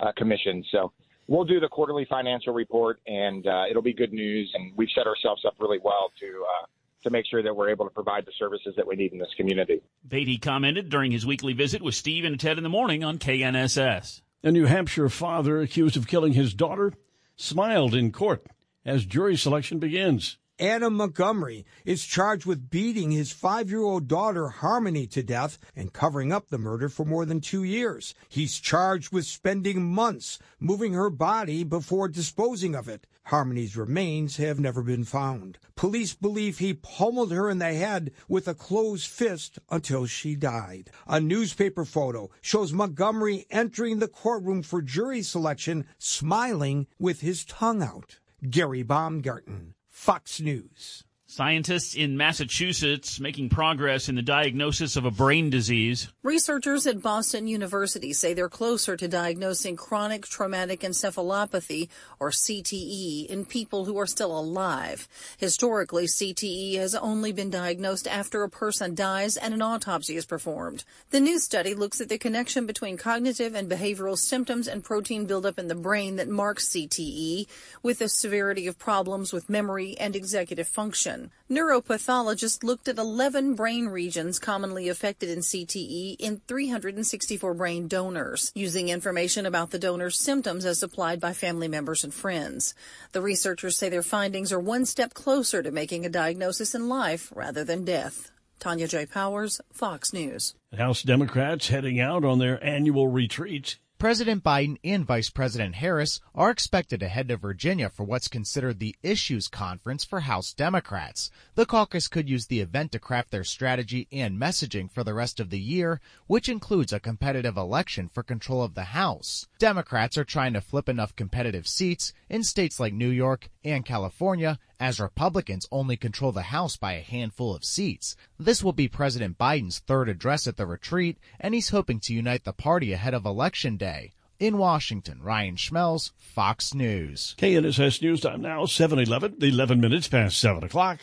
uh, 0.00 0.12
commissions. 0.16 0.66
So 0.70 0.92
we'll 1.28 1.44
do 1.44 1.60
the 1.60 1.68
quarterly 1.68 2.06
financial 2.08 2.52
report, 2.52 3.00
and 3.06 3.46
uh, 3.46 3.64
it'll 3.68 3.82
be 3.82 3.92
good 3.92 4.12
news. 4.12 4.50
And 4.54 4.72
we've 4.76 4.88
set 4.94 5.06
ourselves 5.06 5.44
up 5.44 5.54
really 5.58 5.78
well 5.82 6.12
to 6.20 6.26
uh, 6.26 6.66
to 7.02 7.10
make 7.10 7.26
sure 7.26 7.42
that 7.42 7.54
we're 7.54 7.70
able 7.70 7.84
to 7.84 7.90
provide 7.92 8.26
the 8.26 8.32
services 8.38 8.74
that 8.76 8.86
we 8.86 8.96
need 8.96 9.12
in 9.12 9.18
this 9.18 9.32
community. 9.36 9.80
Beatty 10.06 10.38
commented 10.38 10.88
during 10.88 11.12
his 11.12 11.24
weekly 11.24 11.52
visit 11.52 11.82
with 11.82 11.94
Steve 11.94 12.24
and 12.24 12.38
Ted 12.38 12.56
in 12.58 12.64
the 12.64 12.68
morning 12.68 13.04
on 13.04 13.18
KNSS. 13.18 14.22
A 14.42 14.50
New 14.50 14.66
Hampshire 14.66 15.08
father 15.08 15.60
accused 15.60 15.96
of 15.96 16.08
killing 16.08 16.32
his 16.32 16.52
daughter 16.52 16.92
smiled 17.36 17.94
in 17.94 18.12
court 18.12 18.46
as 18.84 19.04
jury 19.04 19.36
selection 19.36 19.78
begins. 19.78 20.38
Adam 20.58 20.94
Montgomery 20.94 21.66
is 21.84 22.06
charged 22.06 22.46
with 22.46 22.70
beating 22.70 23.10
his 23.10 23.30
five 23.30 23.68
year 23.68 23.82
old 23.82 24.08
daughter 24.08 24.48
Harmony 24.48 25.06
to 25.06 25.22
death 25.22 25.58
and 25.76 25.92
covering 25.92 26.32
up 26.32 26.48
the 26.48 26.56
murder 26.56 26.88
for 26.88 27.04
more 27.04 27.26
than 27.26 27.42
two 27.42 27.62
years. 27.62 28.14
He's 28.30 28.58
charged 28.58 29.12
with 29.12 29.26
spending 29.26 29.84
months 29.84 30.38
moving 30.58 30.94
her 30.94 31.10
body 31.10 31.62
before 31.62 32.08
disposing 32.08 32.74
of 32.74 32.88
it. 32.88 33.06
Harmony's 33.24 33.76
remains 33.76 34.38
have 34.38 34.58
never 34.58 34.82
been 34.82 35.04
found. 35.04 35.58
Police 35.74 36.14
believe 36.14 36.56
he 36.56 36.72
pummeled 36.72 37.32
her 37.32 37.50
in 37.50 37.58
the 37.58 37.74
head 37.74 38.12
with 38.26 38.48
a 38.48 38.54
closed 38.54 39.08
fist 39.08 39.58
until 39.68 40.06
she 40.06 40.36
died. 40.36 40.88
A 41.06 41.20
newspaper 41.20 41.84
photo 41.84 42.30
shows 42.40 42.72
Montgomery 42.72 43.44
entering 43.50 43.98
the 43.98 44.08
courtroom 44.08 44.62
for 44.62 44.80
jury 44.80 45.20
selection, 45.20 45.84
smiling 45.98 46.86
with 46.98 47.20
his 47.20 47.44
tongue 47.44 47.82
out. 47.82 48.20
Gary 48.48 48.82
Baumgarten, 48.82 49.74
Fox 50.06 50.40
News. 50.40 51.05
Scientists 51.28 51.96
in 51.96 52.16
Massachusetts 52.16 53.18
making 53.18 53.48
progress 53.48 54.08
in 54.08 54.14
the 54.14 54.22
diagnosis 54.22 54.94
of 54.94 55.04
a 55.04 55.10
brain 55.10 55.50
disease. 55.50 56.06
Researchers 56.22 56.86
at 56.86 57.02
Boston 57.02 57.48
University 57.48 58.12
say 58.12 58.32
they're 58.32 58.48
closer 58.48 58.96
to 58.96 59.08
diagnosing 59.08 59.74
chronic 59.74 60.24
traumatic 60.24 60.82
encephalopathy, 60.82 61.88
or 62.20 62.30
CTE, 62.30 63.26
in 63.26 63.44
people 63.44 63.86
who 63.86 63.98
are 63.98 64.06
still 64.06 64.38
alive. 64.38 65.08
Historically, 65.36 66.06
CTE 66.06 66.76
has 66.76 66.94
only 66.94 67.32
been 67.32 67.50
diagnosed 67.50 68.06
after 68.06 68.44
a 68.44 68.48
person 68.48 68.94
dies 68.94 69.36
and 69.36 69.52
an 69.52 69.62
autopsy 69.62 70.14
is 70.16 70.26
performed. 70.26 70.84
The 71.10 71.18
new 71.18 71.40
study 71.40 71.74
looks 71.74 72.00
at 72.00 72.08
the 72.08 72.18
connection 72.18 72.66
between 72.66 72.96
cognitive 72.96 73.52
and 73.56 73.68
behavioral 73.68 74.16
symptoms 74.16 74.68
and 74.68 74.84
protein 74.84 75.26
buildup 75.26 75.58
in 75.58 75.66
the 75.66 75.74
brain 75.74 76.16
that 76.16 76.28
marks 76.28 76.68
CTE, 76.68 77.48
with 77.82 77.98
the 77.98 78.08
severity 78.08 78.68
of 78.68 78.78
problems 78.78 79.32
with 79.32 79.50
memory 79.50 79.96
and 79.98 80.14
executive 80.14 80.68
function. 80.68 81.15
Neuropathologists 81.50 82.64
looked 82.64 82.88
at 82.88 82.98
11 82.98 83.54
brain 83.54 83.86
regions 83.86 84.38
commonly 84.38 84.88
affected 84.88 85.28
in 85.30 85.40
CTE 85.40 86.16
in 86.18 86.40
364 86.48 87.54
brain 87.54 87.88
donors, 87.88 88.52
using 88.54 88.88
information 88.88 89.46
about 89.46 89.70
the 89.70 89.78
donor's 89.78 90.18
symptoms 90.18 90.64
as 90.64 90.78
supplied 90.78 91.20
by 91.20 91.32
family 91.32 91.68
members 91.68 92.04
and 92.04 92.12
friends. 92.12 92.74
The 93.12 93.22
researchers 93.22 93.78
say 93.78 93.88
their 93.88 94.02
findings 94.02 94.52
are 94.52 94.60
one 94.60 94.86
step 94.86 95.14
closer 95.14 95.62
to 95.62 95.70
making 95.70 96.04
a 96.04 96.10
diagnosis 96.10 96.74
in 96.74 96.88
life 96.88 97.32
rather 97.34 97.64
than 97.64 97.84
death. 97.84 98.30
Tanya 98.58 98.88
J. 98.88 99.06
Powers, 99.06 99.60
Fox 99.72 100.12
News. 100.12 100.54
House 100.76 101.02
Democrats 101.02 101.68
heading 101.68 102.00
out 102.00 102.24
on 102.24 102.38
their 102.38 102.62
annual 102.64 103.08
retreat 103.08 103.78
President 103.98 104.44
Biden 104.44 104.76
and 104.84 105.06
Vice 105.06 105.30
President 105.30 105.76
Harris 105.76 106.20
are 106.34 106.50
expected 106.50 107.00
to 107.00 107.08
head 107.08 107.28
to 107.28 107.38
Virginia 107.38 107.88
for 107.88 108.04
what's 108.04 108.28
considered 108.28 108.78
the 108.78 108.94
Issues 109.02 109.48
Conference 109.48 110.04
for 110.04 110.20
House 110.20 110.52
Democrats. 110.52 111.30
The 111.54 111.64
caucus 111.64 112.06
could 112.06 112.28
use 112.28 112.46
the 112.46 112.60
event 112.60 112.92
to 112.92 112.98
craft 112.98 113.30
their 113.30 113.42
strategy 113.42 114.06
and 114.12 114.38
messaging 114.38 114.90
for 114.90 115.02
the 115.02 115.14
rest 115.14 115.40
of 115.40 115.48
the 115.48 115.58
year, 115.58 116.02
which 116.26 116.46
includes 116.46 116.92
a 116.92 117.00
competitive 117.00 117.56
election 117.56 118.10
for 118.10 118.22
control 118.22 118.62
of 118.62 118.74
the 118.74 118.84
House. 118.84 119.46
Democrats 119.58 120.18
are 120.18 120.24
trying 120.24 120.52
to 120.52 120.60
flip 120.60 120.90
enough 120.90 121.16
competitive 121.16 121.66
seats 121.66 122.12
in 122.28 122.44
states 122.44 122.78
like 122.78 122.92
New 122.92 123.08
York 123.08 123.48
and 123.64 123.86
California 123.86 124.58
as 124.78 125.00
Republicans 125.00 125.66
only 125.70 125.96
control 125.96 126.32
the 126.32 126.42
House 126.42 126.76
by 126.76 126.92
a 126.92 127.02
handful 127.02 127.54
of 127.54 127.64
seats. 127.64 128.16
This 128.38 128.62
will 128.62 128.72
be 128.72 128.88
President 128.88 129.38
Biden's 129.38 129.78
third 129.78 130.08
address 130.08 130.46
at 130.46 130.56
the 130.56 130.66
retreat, 130.66 131.18
and 131.40 131.54
he's 131.54 131.70
hoping 131.70 132.00
to 132.00 132.14
unite 132.14 132.44
the 132.44 132.52
party 132.52 132.92
ahead 132.92 133.14
of 133.14 133.24
Election 133.24 133.76
Day. 133.76 134.12
In 134.38 134.58
Washington, 134.58 135.22
Ryan 135.22 135.56
Schmelz, 135.56 136.12
Fox 136.18 136.74
News. 136.74 137.34
KNSS 137.38 138.02
News 138.02 138.20
Time 138.20 138.42
now, 138.42 138.64
7-Eleven, 138.64 139.36
11 139.40 139.80
minutes 139.80 140.08
past 140.08 140.38
7 140.38 140.62
o'clock. 140.64 141.00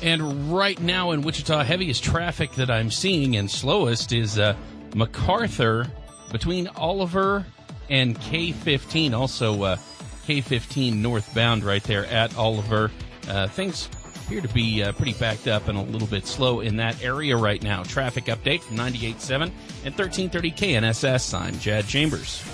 And 0.00 0.52
right 0.52 0.80
now 0.80 1.10
in 1.10 1.22
Wichita, 1.22 1.64
heaviest 1.64 2.04
traffic 2.04 2.52
that 2.52 2.70
I'm 2.70 2.90
seeing 2.90 3.36
and 3.36 3.50
slowest 3.50 4.12
is 4.12 4.38
uh, 4.38 4.54
MacArthur 4.94 5.90
between 6.30 6.68
Oliver 6.68 7.44
and 7.90 8.18
K15. 8.18 9.12
Also, 9.12 9.62
uh, 9.62 9.76
K15 10.28 10.96
northbound 10.96 11.64
right 11.64 11.82
there 11.84 12.04
at 12.04 12.36
Oliver. 12.36 12.90
Uh, 13.26 13.48
things 13.48 13.88
appear 14.14 14.42
to 14.42 14.48
be 14.48 14.82
uh, 14.82 14.92
pretty 14.92 15.14
backed 15.14 15.48
up 15.48 15.68
and 15.68 15.78
a 15.78 15.82
little 15.82 16.06
bit 16.06 16.26
slow 16.26 16.60
in 16.60 16.76
that 16.76 17.02
area 17.02 17.34
right 17.34 17.62
now. 17.62 17.82
Traffic 17.82 18.26
update 18.26 18.60
from 18.60 18.76
98.7 18.76 19.42
and 19.84 19.94
1330 19.94 20.50
KNSS. 20.50 21.32
I'm 21.32 21.58
Chad 21.58 21.86
Chambers. 21.86 22.44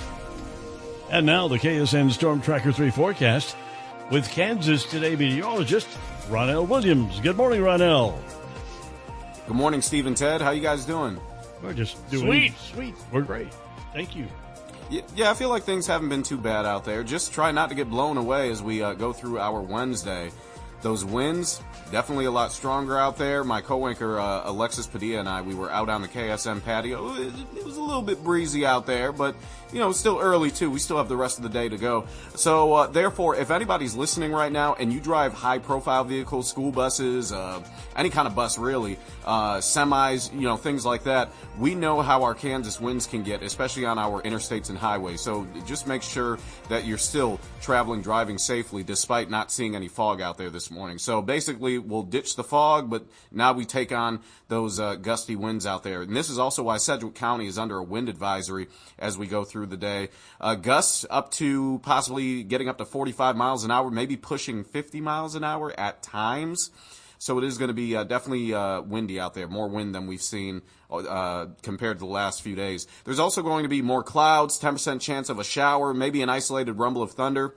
And 1.10 1.26
now 1.26 1.48
the 1.48 1.58
KSN 1.58 2.12
Storm 2.12 2.40
Tracker 2.40 2.70
3 2.70 2.90
forecast 2.90 3.56
with 4.08 4.28
Kansas 4.30 4.84
Today 4.84 5.16
meteorologist 5.16 5.88
Ronelle 6.28 6.68
Williams. 6.68 7.18
Good 7.18 7.36
morning, 7.36 7.60
Ronelle. 7.60 8.16
Good 9.48 9.56
morning, 9.56 9.82
Steve 9.82 10.06
and 10.06 10.16
Ted. 10.16 10.40
How 10.40 10.52
you 10.52 10.62
guys 10.62 10.84
doing? 10.84 11.20
We're 11.60 11.72
just 11.72 12.08
doing 12.08 12.24
Sweet. 12.26 12.58
sweet. 12.72 12.94
We're 13.10 13.22
great. 13.22 13.52
Thank 13.92 14.14
you. 14.14 14.28
Yeah, 14.90 15.30
I 15.30 15.34
feel 15.34 15.48
like 15.48 15.64
things 15.64 15.86
haven't 15.86 16.08
been 16.08 16.22
too 16.22 16.36
bad 16.36 16.66
out 16.66 16.84
there. 16.84 17.02
Just 17.02 17.32
try 17.32 17.50
not 17.52 17.68
to 17.70 17.74
get 17.74 17.88
blown 17.88 18.16
away 18.16 18.50
as 18.50 18.62
we 18.62 18.82
uh, 18.82 18.92
go 18.92 19.12
through 19.12 19.38
our 19.38 19.60
Wednesday. 19.60 20.30
Those 20.82 21.02
winds 21.02 21.62
definitely 21.90 22.26
a 22.26 22.30
lot 22.30 22.52
stronger 22.52 22.98
out 22.98 23.16
there. 23.16 23.42
My 23.42 23.62
coworker 23.62 24.20
uh, 24.20 24.42
Alexis 24.44 24.86
Padilla 24.86 25.20
and 25.20 25.28
I, 25.28 25.40
we 25.40 25.54
were 25.54 25.70
out 25.70 25.88
on 25.88 26.02
the 26.02 26.08
KSN 26.08 26.62
patio. 26.62 27.14
It 27.14 27.64
was 27.64 27.78
a 27.78 27.82
little 27.82 28.02
bit 28.02 28.22
breezy 28.22 28.66
out 28.66 28.84
there, 28.84 29.10
but 29.10 29.34
you 29.74 29.80
know, 29.80 29.90
it's 29.90 29.98
still 29.98 30.20
early 30.20 30.52
too. 30.52 30.70
We 30.70 30.78
still 30.78 30.98
have 30.98 31.08
the 31.08 31.16
rest 31.16 31.36
of 31.36 31.42
the 31.42 31.48
day 31.48 31.68
to 31.68 31.76
go. 31.76 32.06
So, 32.36 32.72
uh, 32.74 32.86
therefore, 32.86 33.34
if 33.34 33.50
anybody's 33.50 33.96
listening 33.96 34.30
right 34.30 34.52
now 34.52 34.74
and 34.74 34.92
you 34.92 35.00
drive 35.00 35.34
high 35.34 35.58
profile 35.58 36.04
vehicles, 36.04 36.48
school 36.48 36.70
buses, 36.70 37.32
uh, 37.32 37.60
any 37.96 38.08
kind 38.08 38.28
of 38.28 38.36
bus 38.36 38.56
really, 38.56 38.96
uh, 39.24 39.56
semis, 39.56 40.32
you 40.32 40.42
know, 40.42 40.56
things 40.56 40.86
like 40.86 41.02
that, 41.04 41.30
we 41.58 41.74
know 41.74 42.00
how 42.02 42.22
our 42.22 42.34
Kansas 42.34 42.80
winds 42.80 43.08
can 43.08 43.24
get, 43.24 43.42
especially 43.42 43.84
on 43.84 43.98
our 43.98 44.22
interstates 44.22 44.68
and 44.68 44.78
highways. 44.78 45.20
So 45.20 45.44
just 45.66 45.88
make 45.88 46.02
sure 46.02 46.38
that 46.68 46.84
you're 46.84 46.96
still 46.96 47.40
traveling, 47.60 48.00
driving 48.00 48.38
safely 48.38 48.84
despite 48.84 49.28
not 49.28 49.50
seeing 49.50 49.74
any 49.74 49.88
fog 49.88 50.20
out 50.20 50.38
there 50.38 50.50
this 50.50 50.70
morning. 50.70 50.98
So 50.98 51.20
basically, 51.20 51.78
we'll 51.78 52.04
ditch 52.04 52.36
the 52.36 52.44
fog, 52.44 52.88
but 52.88 53.06
now 53.32 53.52
we 53.52 53.64
take 53.64 53.90
on 53.90 54.20
those 54.54 54.78
uh, 54.78 54.94
gusty 54.94 55.34
winds 55.34 55.66
out 55.66 55.82
there. 55.82 56.02
And 56.02 56.16
this 56.16 56.30
is 56.30 56.38
also 56.38 56.62
why 56.62 56.76
Sedgwick 56.76 57.14
County 57.14 57.46
is 57.46 57.58
under 57.58 57.78
a 57.78 57.82
wind 57.82 58.08
advisory 58.08 58.68
as 58.98 59.18
we 59.18 59.26
go 59.26 59.42
through 59.42 59.66
the 59.66 59.76
day. 59.76 60.10
Uh, 60.40 60.54
gusts 60.54 61.04
up 61.10 61.32
to 61.32 61.80
possibly 61.82 62.44
getting 62.44 62.68
up 62.68 62.78
to 62.78 62.84
45 62.84 63.36
miles 63.36 63.64
an 63.64 63.72
hour, 63.72 63.90
maybe 63.90 64.16
pushing 64.16 64.62
50 64.62 65.00
miles 65.00 65.34
an 65.34 65.42
hour 65.42 65.78
at 65.78 66.02
times. 66.02 66.70
So 67.18 67.38
it 67.38 67.44
is 67.44 67.58
going 67.58 67.68
to 67.68 67.74
be 67.74 67.96
uh, 67.96 68.04
definitely 68.04 68.54
uh, 68.54 68.82
windy 68.82 69.18
out 69.18 69.34
there, 69.34 69.48
more 69.48 69.68
wind 69.68 69.94
than 69.94 70.06
we've 70.06 70.22
seen 70.22 70.62
uh, 70.90 71.46
compared 71.62 71.98
to 71.98 72.04
the 72.04 72.10
last 72.10 72.42
few 72.42 72.54
days. 72.54 72.86
There's 73.04 73.18
also 73.18 73.42
going 73.42 73.64
to 73.64 73.68
be 73.68 73.82
more 73.82 74.02
clouds, 74.02 74.60
10% 74.60 75.00
chance 75.00 75.28
of 75.28 75.38
a 75.38 75.44
shower, 75.44 75.92
maybe 75.92 76.22
an 76.22 76.28
isolated 76.28 76.74
rumble 76.74 77.02
of 77.02 77.12
thunder 77.12 77.54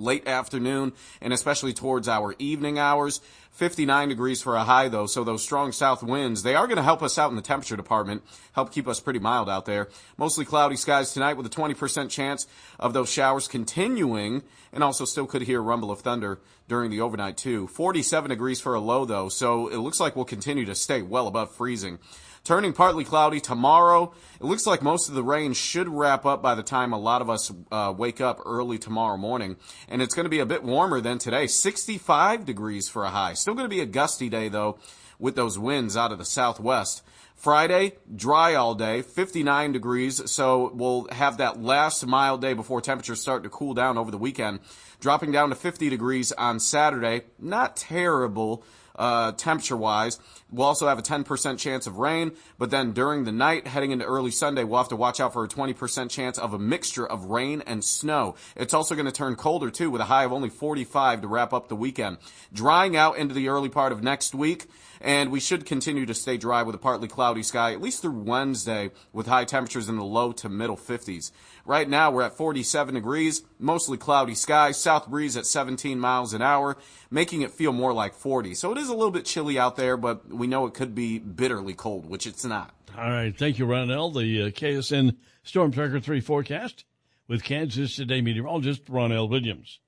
late 0.00 0.26
afternoon 0.26 0.92
and 1.20 1.32
especially 1.32 1.72
towards 1.72 2.08
our 2.08 2.34
evening 2.38 2.78
hours. 2.78 3.20
59 3.52 4.10
degrees 4.10 4.42
for 4.42 4.54
a 4.54 4.64
high 4.64 4.88
though, 4.88 5.06
so 5.06 5.24
those 5.24 5.42
strong 5.42 5.72
south 5.72 6.02
winds, 6.02 6.42
they 6.42 6.54
are 6.54 6.66
going 6.66 6.76
to 6.76 6.82
help 6.82 7.02
us 7.02 7.16
out 7.16 7.30
in 7.30 7.36
the 7.36 7.42
temperature 7.42 7.74
department, 7.74 8.22
help 8.52 8.70
keep 8.70 8.86
us 8.86 9.00
pretty 9.00 9.18
mild 9.18 9.48
out 9.48 9.64
there. 9.64 9.88
Mostly 10.18 10.44
cloudy 10.44 10.76
skies 10.76 11.14
tonight 11.14 11.38
with 11.38 11.46
a 11.46 11.50
20% 11.50 12.10
chance 12.10 12.46
of 12.78 12.92
those 12.92 13.10
showers 13.10 13.48
continuing 13.48 14.42
and 14.74 14.84
also 14.84 15.06
still 15.06 15.26
could 15.26 15.42
hear 15.42 15.60
a 15.60 15.62
rumble 15.62 15.90
of 15.90 16.00
thunder 16.00 16.38
during 16.68 16.90
the 16.90 17.00
overnight 17.00 17.38
too. 17.38 17.66
47 17.68 18.28
degrees 18.28 18.60
for 18.60 18.74
a 18.74 18.80
low 18.80 19.06
though, 19.06 19.30
so 19.30 19.68
it 19.68 19.78
looks 19.78 20.00
like 20.00 20.16
we'll 20.16 20.26
continue 20.26 20.66
to 20.66 20.74
stay 20.74 21.00
well 21.00 21.26
above 21.26 21.50
freezing. 21.54 21.98
Turning 22.46 22.72
partly 22.72 23.02
cloudy 23.02 23.40
tomorrow. 23.40 24.14
It 24.40 24.44
looks 24.44 24.68
like 24.68 24.80
most 24.80 25.08
of 25.08 25.16
the 25.16 25.24
rain 25.24 25.52
should 25.52 25.88
wrap 25.88 26.24
up 26.24 26.42
by 26.42 26.54
the 26.54 26.62
time 26.62 26.92
a 26.92 26.98
lot 26.98 27.20
of 27.20 27.28
us 27.28 27.50
uh, 27.72 27.92
wake 27.98 28.20
up 28.20 28.40
early 28.46 28.78
tomorrow 28.78 29.16
morning. 29.16 29.56
And 29.88 30.00
it's 30.00 30.14
going 30.14 30.26
to 30.26 30.30
be 30.30 30.38
a 30.38 30.46
bit 30.46 30.62
warmer 30.62 31.00
than 31.00 31.18
today. 31.18 31.48
65 31.48 32.46
degrees 32.46 32.88
for 32.88 33.04
a 33.04 33.10
high. 33.10 33.34
Still 33.34 33.54
going 33.54 33.64
to 33.64 33.74
be 33.74 33.80
a 33.80 33.84
gusty 33.84 34.28
day 34.28 34.48
though 34.48 34.78
with 35.18 35.34
those 35.34 35.58
winds 35.58 35.96
out 35.96 36.12
of 36.12 36.18
the 36.18 36.24
southwest. 36.24 37.02
Friday, 37.34 37.94
dry 38.14 38.54
all 38.54 38.76
day, 38.76 39.02
59 39.02 39.72
degrees. 39.72 40.30
So 40.30 40.70
we'll 40.72 41.08
have 41.10 41.38
that 41.38 41.60
last 41.60 42.06
mild 42.06 42.42
day 42.42 42.54
before 42.54 42.80
temperatures 42.80 43.20
start 43.20 43.42
to 43.42 43.48
cool 43.48 43.74
down 43.74 43.98
over 43.98 44.12
the 44.12 44.18
weekend. 44.18 44.60
Dropping 45.00 45.32
down 45.32 45.48
to 45.48 45.56
50 45.56 45.90
degrees 45.90 46.30
on 46.30 46.60
Saturday. 46.60 47.22
Not 47.40 47.76
terrible 47.76 48.62
uh, 48.96 49.32
temperature 49.32 49.76
wise. 49.76 50.18
We'll 50.50 50.66
also 50.66 50.86
have 50.88 50.98
a 50.98 51.02
10% 51.02 51.58
chance 51.58 51.86
of 51.86 51.98
rain, 51.98 52.32
but 52.58 52.70
then 52.70 52.92
during 52.92 53.24
the 53.24 53.32
night, 53.32 53.66
heading 53.66 53.90
into 53.90 54.04
early 54.04 54.30
Sunday, 54.30 54.64
we'll 54.64 54.78
have 54.78 54.88
to 54.88 54.96
watch 54.96 55.20
out 55.20 55.32
for 55.32 55.44
a 55.44 55.48
20% 55.48 56.08
chance 56.10 56.38
of 56.38 56.54
a 56.54 56.58
mixture 56.58 57.06
of 57.06 57.24
rain 57.24 57.62
and 57.66 57.84
snow. 57.84 58.36
It's 58.54 58.74
also 58.74 58.94
going 58.94 59.06
to 59.06 59.12
turn 59.12 59.36
colder 59.36 59.70
too, 59.70 59.90
with 59.90 60.00
a 60.00 60.04
high 60.04 60.24
of 60.24 60.32
only 60.32 60.48
45 60.48 61.22
to 61.22 61.28
wrap 61.28 61.52
up 61.52 61.68
the 61.68 61.76
weekend. 61.76 62.18
Drying 62.52 62.96
out 62.96 63.18
into 63.18 63.34
the 63.34 63.48
early 63.48 63.68
part 63.68 63.92
of 63.92 64.02
next 64.02 64.34
week, 64.34 64.66
and 65.00 65.30
we 65.30 65.40
should 65.40 65.66
continue 65.66 66.06
to 66.06 66.14
stay 66.14 66.36
dry 66.36 66.62
with 66.62 66.74
a 66.74 66.78
partly 66.78 67.08
cloudy 67.08 67.42
sky, 67.42 67.72
at 67.72 67.80
least 67.80 68.02
through 68.02 68.18
Wednesday, 68.18 68.90
with 69.12 69.26
high 69.26 69.44
temperatures 69.44 69.88
in 69.88 69.96
the 69.96 70.04
low 70.04 70.32
to 70.32 70.48
middle 70.48 70.76
50s. 70.76 71.30
Right 71.64 71.88
now, 71.88 72.10
we're 72.10 72.22
at 72.22 72.36
47 72.36 72.94
degrees, 72.94 73.42
mostly 73.58 73.98
cloudy 73.98 74.34
skies, 74.34 74.76
south 74.76 75.08
breeze 75.08 75.36
at 75.36 75.46
17 75.46 75.98
miles 75.98 76.32
an 76.32 76.42
hour, 76.42 76.76
making 77.10 77.42
it 77.42 77.50
feel 77.50 77.72
more 77.72 77.92
like 77.92 78.14
40. 78.14 78.54
So 78.54 78.72
it 78.72 78.78
is 78.78 78.88
a 78.88 78.94
little 78.94 79.10
bit 79.10 79.24
chilly 79.24 79.58
out 79.58 79.76
there, 79.76 79.96
but 79.96 80.28
we 80.28 80.46
know 80.46 80.66
it 80.66 80.74
could 80.74 80.94
be 80.94 81.18
bitterly 81.18 81.74
cold, 81.74 82.08
which 82.08 82.26
it's 82.26 82.44
not. 82.44 82.72
All 82.96 83.10
right. 83.10 83.36
Thank 83.36 83.58
you, 83.58 83.66
Ronelle. 83.66 84.14
The 84.14 84.42
uh, 84.42 84.50
KSN 84.50 85.16
Storm 85.42 85.72
Tracker 85.72 86.00
3 86.00 86.20
forecast 86.20 86.84
with 87.28 87.42
Kansas 87.42 87.96
Today 87.96 88.20
meteorologist 88.20 88.86
Ronelle 88.86 89.28
Williams. 89.28 89.80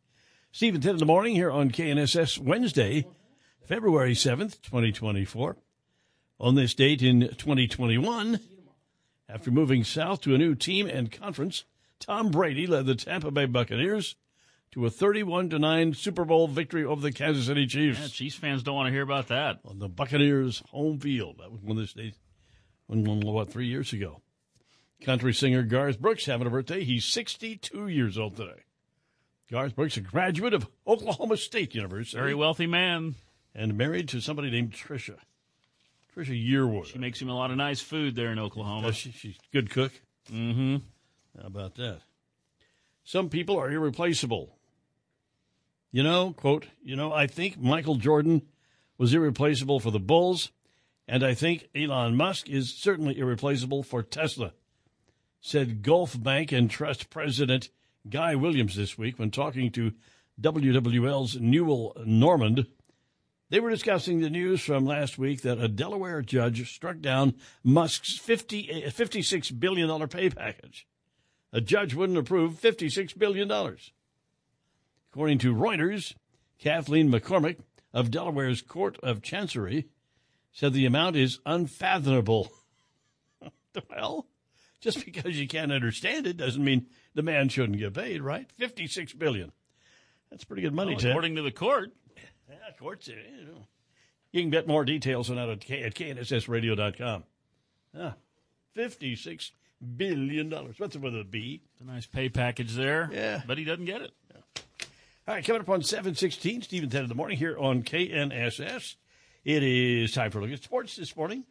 Steve 0.53 0.75
and 0.75 0.83
Ted 0.83 0.93
in 0.93 0.99
the 0.99 1.07
morning 1.07 1.35
here 1.35 1.51
on 1.51 1.71
KNSS 1.71 2.39
Wednesday, 2.39 3.07
February 3.69 4.15
7th, 4.15 4.63
2024. 4.63 5.59
On 6.41 6.55
this 6.55 6.73
date 6.73 7.03
in 7.03 7.21
2021, 7.21 8.41
after 9.29 9.51
moving 9.51 9.85
south 9.85 10.23
to 10.23 10.35
a 10.35 10.39
new 10.39 10.55
team 10.55 10.87
and 10.87 11.13
conference, 11.13 11.65
Tom 12.01 12.31
Brady 12.31 12.67
led 12.67 12.87
the 12.87 12.95
Tampa 12.95 13.31
Bay 13.31 13.45
Buccaneers 13.45 14.17
to 14.71 14.87
a 14.87 14.91
31 14.91 15.51
to 15.51 15.59
9 15.59 15.93
Super 15.93 16.25
Bowl 16.25 16.49
victory 16.49 16.83
over 16.83 17.03
the 17.03 17.13
Kansas 17.13 17.45
City 17.45 17.67
Chiefs. 17.67 18.01
Yeah, 18.01 18.07
Chiefs 18.07 18.37
fans 18.37 18.63
don't 18.63 18.75
want 18.75 18.87
to 18.87 18.93
hear 18.93 19.03
about 19.03 19.29
that. 19.29 19.59
On 19.67 19.79
the 19.79 19.89
Buccaneers' 19.89 20.63
home 20.71 20.99
field. 20.99 21.37
That 21.39 21.53
was 21.53 21.61
one 21.61 21.77
of 21.77 21.93
the 21.95 22.03
days, 22.03 22.15
what, 22.87 23.53
three 23.53 23.67
years 23.67 23.93
ago. 23.93 24.23
Country 25.03 25.35
singer 25.35 25.63
Garth 25.63 26.01
Brooks 26.01 26.25
having 26.25 26.47
a 26.47 26.51
birthday. 26.51 26.85
He's 26.85 27.05
62 27.05 27.89
years 27.89 28.17
old 28.17 28.39
today. 28.39 28.63
Garth 29.51 29.77
Brooks, 29.77 29.99
a 29.99 30.01
graduate 30.01 30.55
of 30.55 30.67
Oklahoma 30.87 31.37
State 31.37 31.75
University. 31.75 32.17
Very 32.17 32.35
wealthy 32.35 32.67
man. 32.67 33.15
And 33.55 33.77
married 33.77 34.09
to 34.11 34.21
somebody 34.21 34.51
named 34.51 34.73
Trisha. 34.73 35.17
Trisha 36.15 36.51
Yearwood. 36.51 36.87
She 36.87 36.99
makes 36.99 37.21
him 37.21 37.29
a 37.29 37.35
lot 37.35 37.51
of 37.51 37.57
nice 37.57 37.81
food 37.81 38.15
there 38.15 38.31
in 38.31 38.39
Oklahoma. 38.39 38.93
She, 38.93 39.11
she's 39.13 39.37
a 39.37 39.53
good 39.53 39.71
cook. 39.71 39.93
Mm-hmm. 40.33 40.77
How 41.41 41.47
about 41.47 41.75
that? 41.77 42.01
Some 43.05 43.29
people 43.29 43.59
are 43.59 43.71
irreplaceable. 43.71 44.59
You 45.91 46.03
know, 46.03 46.33
quote, 46.33 46.67
you 46.83 46.97
know, 46.97 47.13
I 47.13 47.27
think 47.27 47.59
Michael 47.59 47.97
Jordan 47.97 48.43
was 48.99 49.15
irreplaceable 49.15 49.81
for 49.81 49.91
the 49.91 49.99
Bulls, 49.99 50.51
and 51.07 51.25
I 51.25 51.33
think 51.33 51.69
Elon 51.75 52.17
Musk 52.17 52.51
is 52.51 52.75
certainly 52.75 53.19
irreplaceable 53.19 53.83
for 53.83 54.03
Tesla, 54.03 54.53
said 55.41 55.83
Gulf 55.83 56.23
Bank 56.23 56.53
and 56.53 56.71
Trust 56.71 57.09
President 57.09 57.71
Guy 58.11 58.35
Williams 58.35 58.77
this 58.77 58.99
week 58.99 59.19
when 59.19 59.31
talking 59.31 59.71
to 59.73 59.95
WWL's 60.41 61.37
Newell 61.41 61.97
Normand. 62.05 62.67
They 63.51 63.61
were 63.61 63.71
discussing 63.71 64.21
the 64.21 64.29
news 64.29 64.61
from 64.61 64.85
last 64.85 65.17
week 65.17 65.43
that 65.43 65.59
a 65.59 65.69
Delaware 65.69 66.21
judge 66.21 66.71
struck 66.73 67.01
down 67.01 67.35
Musk's 67.65 68.19
50, 68.19 68.71
eh, 68.71 68.91
$56 68.91 69.59
billion 69.59 70.09
pay 70.09 70.29
package. 70.29 70.87
A 71.53 71.63
judge 71.63 71.95
wouldn't 71.95 72.19
approve 72.19 72.61
$56 72.61 73.17
billion. 73.17 73.51
According 75.11 75.39
to 75.39 75.55
Reuters, 75.55 76.15
Kathaleen 76.63 77.11
McCormick 77.11 77.57
of 77.95 78.11
Delaware's 78.11 78.61
Court 78.61 78.99
of 79.03 79.23
Chancery 79.23 79.89
said 80.53 80.75
the 80.75 80.85
amount 80.85 81.17
is 81.17 81.41
unfathomable. 81.47 82.51
well, 83.91 84.27
just 84.81 85.05
because 85.05 85.39
you 85.41 85.49
can't 85.49 85.73
understand 85.73 86.27
it 86.27 86.37
doesn't 86.37 86.65
mean 86.65 86.87
the 87.15 87.23
man 87.23 87.49
shouldn't 87.49 87.79
get 87.79 87.95
paid, 87.95 88.21
right? 88.21 88.47
56 88.59 89.15
billion. 89.15 89.53
That's 90.31 90.45
pretty 90.45 90.63
good 90.63 90.75
money, 90.75 90.93
well, 90.93 91.01
Ted. 91.01 91.11
According 91.13 91.37
to 91.37 91.43
the 91.43 91.51
court. 91.51 91.93
Yeah, 92.49 92.57
courts. 92.79 93.09
You, 93.09 93.17
know. 93.17 93.67
you 94.33 94.43
can 94.43 94.51
get 94.51 94.67
more 94.67 94.85
details 94.85 95.31
on 95.31 95.37
that 95.37 95.49
at, 95.49 95.61
K- 95.61 95.83
at 95.83 95.95
knssradio.com. 95.95 97.25
Ah, 97.99 98.15
Fifty-six 98.75 99.53
billion 99.97 100.49
dollars. 100.49 100.77
What's 100.79 100.95
it 100.97 101.03
with 101.03 101.19
a 101.19 101.25
B? 101.25 101.63
It's 101.73 101.81
a 101.81 101.85
nice 101.85 102.07
pay 102.07 102.29
package 102.29 102.75
there. 102.75 103.11
Yeah, 103.13 103.43
but 103.47 103.59
he 103.59 103.65
doesn't 103.65 103.85
get 103.87 104.03
it. 104.03 104.13
Yeah. 104.31 104.63
All 105.27 105.35
right, 105.35 105.45
coming 105.45 105.61
up 105.61 105.69
on 105.69 105.83
716, 105.83 106.63
Steve 106.63 106.83
and 106.85 106.91
Ted 106.93 107.03
in 107.03 107.09
the 107.09 107.15
morning 107.15 107.37
here 107.37 107.57
on 107.59 107.83
KNSS. 107.83 108.95
It 109.45 109.63
is 109.63 110.13
time 110.13 110.31
for 110.31 110.39
a 110.39 110.43
look 110.43 110.53
at 110.53 110.63
sports 110.63 110.97
this 110.97 111.15
morning 111.17 111.45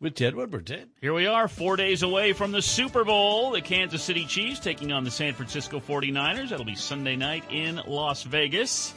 with 0.00 0.14
Ted 0.14 0.34
Woodward. 0.34 0.66
Ted. 0.66 0.88
Here 1.02 1.12
we 1.12 1.26
are, 1.26 1.46
four 1.48 1.76
days 1.76 2.02
away 2.02 2.32
from 2.32 2.50
the 2.52 2.62
Super 2.62 3.04
Bowl. 3.04 3.50
The 3.50 3.60
Kansas 3.60 4.02
City 4.02 4.24
Chiefs 4.24 4.60
taking 4.60 4.90
on 4.92 5.04
the 5.04 5.10
San 5.10 5.34
Francisco 5.34 5.80
49ers. 5.80 6.48
That'll 6.48 6.64
be 6.64 6.74
Sunday 6.74 7.16
night 7.16 7.44
in 7.50 7.76
Las 7.86 8.22
Vegas. 8.22 8.94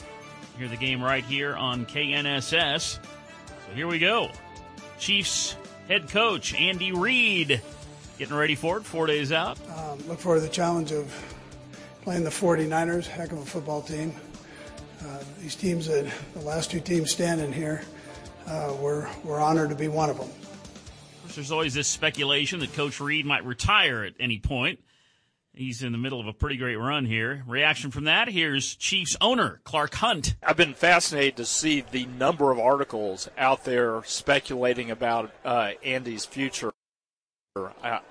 Hear 0.58 0.68
the 0.68 0.78
game 0.78 1.02
right 1.04 1.24
here 1.24 1.56
on 1.56 1.86
KNSS. 1.86 3.00
So 3.00 3.74
here 3.74 3.88
we 3.88 4.00
go. 4.00 4.30
Chiefs 5.00 5.56
head 5.88 6.10
coach 6.10 6.54
Andy 6.54 6.92
Reid 6.92 7.62
getting 8.18 8.36
ready 8.36 8.56
for 8.56 8.78
it, 8.78 8.84
four 8.84 9.08
days 9.08 9.32
out. 9.32 9.58
Um, 9.76 10.00
look 10.08 10.20
forward 10.20 10.40
to 10.40 10.46
the 10.46 10.54
challenge 10.54 10.92
of 10.92 11.12
playing 12.04 12.24
the 12.24 12.30
49ers, 12.30 13.06
heck 13.06 13.32
of 13.32 13.40
a 13.40 13.46
football 13.46 13.82
team. 13.82 14.14
Uh, 15.02 15.20
these 15.42 15.56
teams, 15.56 15.88
that 15.88 16.06
the 16.34 16.42
last 16.42 16.72
two 16.72 16.80
teams 16.80 17.12
standing 17.12 17.52
here, 17.52 17.82
uh, 18.48 18.74
we're, 18.80 19.10
we're 19.24 19.40
honored 19.40 19.70
to 19.70 19.76
be 19.76 19.88
one 19.88 20.10
of 20.10 20.18
them. 20.18 20.28
Of 20.28 21.22
course, 21.22 21.36
there's 21.36 21.52
always 21.52 21.74
this 21.74 21.88
speculation 21.88 22.60
that 22.60 22.74
Coach 22.74 23.00
Reid 23.00 23.26
might 23.26 23.44
retire 23.44 24.04
at 24.04 24.14
any 24.20 24.40
point. 24.40 24.80
He's 25.56 25.84
in 25.84 25.92
the 25.92 26.00
middle 26.00 26.20
of 26.20 26.26
a 26.26 26.34
pretty 26.34 26.58
great 26.58 26.78
run 26.78 27.06
here. 27.06 27.44
Reaction 27.46 27.92
from 27.92 28.06
that 28.06 28.30
here's 28.30 28.76
Chiefs 28.76 29.16
owner 29.22 29.62
Clark 29.64 29.94
Hunt. 29.96 30.36
I've 30.42 30.58
been 30.58 30.74
fascinated 30.74 31.38
to 31.38 31.46
see 31.46 31.82
the 31.82 32.08
number 32.08 32.52
of 32.52 32.58
articles 32.58 33.30
out 33.38 33.64
there 33.64 34.02
speculating 34.04 34.90
about 34.90 35.32
uh, 35.46 35.74
Andy's 35.84 36.26
future. 36.26 36.72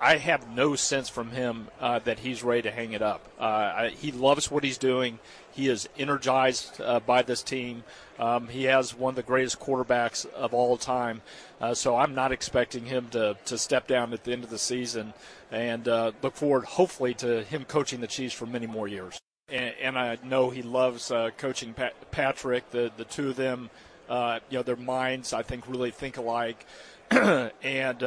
I 0.01 0.19
have 0.19 0.55
no 0.55 0.77
sense 0.77 1.09
from 1.09 1.33
him 1.33 1.67
uh, 1.81 1.99
that 2.01 2.21
he's 2.21 2.45
ready 2.45 2.63
to 2.63 2.71
hang 2.71 2.93
it 2.93 3.03
up. 3.03 3.27
Uh, 3.41 3.43
I, 3.43 3.89
he 3.89 4.13
loves 4.13 4.49
what 4.49 4.63
he's 4.63 4.79
doing. 4.79 5.19
He 5.51 5.67
is 5.67 5.89
energized 5.99 6.81
uh, 6.81 7.01
by 7.01 7.23
this 7.23 7.43
team. 7.43 7.83
Um, 8.21 8.47
he 8.47 8.65
has 8.65 8.95
one 8.95 9.11
of 9.11 9.17
the 9.17 9.25
greatest 9.25 9.59
quarterbacks 9.59 10.33
of 10.33 10.55
all 10.55 10.77
time. 10.77 11.23
Uh, 11.61 11.75
so 11.75 11.97
I'm 11.97 12.15
not 12.15 12.31
expecting 12.31 12.87
him 12.87 13.09
to, 13.11 13.37
to 13.47 13.59
step 13.59 13.89
down 13.89 14.13
at 14.13 14.23
the 14.23 14.31
end 14.31 14.45
of 14.45 14.51
the 14.51 14.59
season 14.59 15.13
and 15.52 15.87
uh, 15.87 16.12
look 16.23 16.35
forward, 16.35 16.64
hopefully, 16.64 17.14
to 17.14 17.44
him 17.44 17.64
coaching 17.64 18.00
the 18.00 18.09
Chiefs 18.09 18.35
for 18.35 18.47
many 18.47 18.66
more 18.66 18.88
years. 18.88 19.21
And, 19.49 19.75
and 19.80 19.99
I 19.99 20.18
know 20.25 20.50
he 20.50 20.62
loves 20.62 21.11
uh, 21.11 21.30
coaching 21.37 21.75
Pat- 21.75 22.11
Patrick. 22.11 22.71
The, 22.71 22.90
the 22.97 23.04
two 23.04 23.30
of 23.30 23.37
them, 23.37 23.71
you 24.09 24.59
know, 24.59 24.62
their 24.62 24.76
minds, 24.76 25.32
I 25.32 25.42
think, 25.42 25.68
really 25.68 25.90
think 25.90 26.16
alike. 26.16 26.66
and 27.11 28.02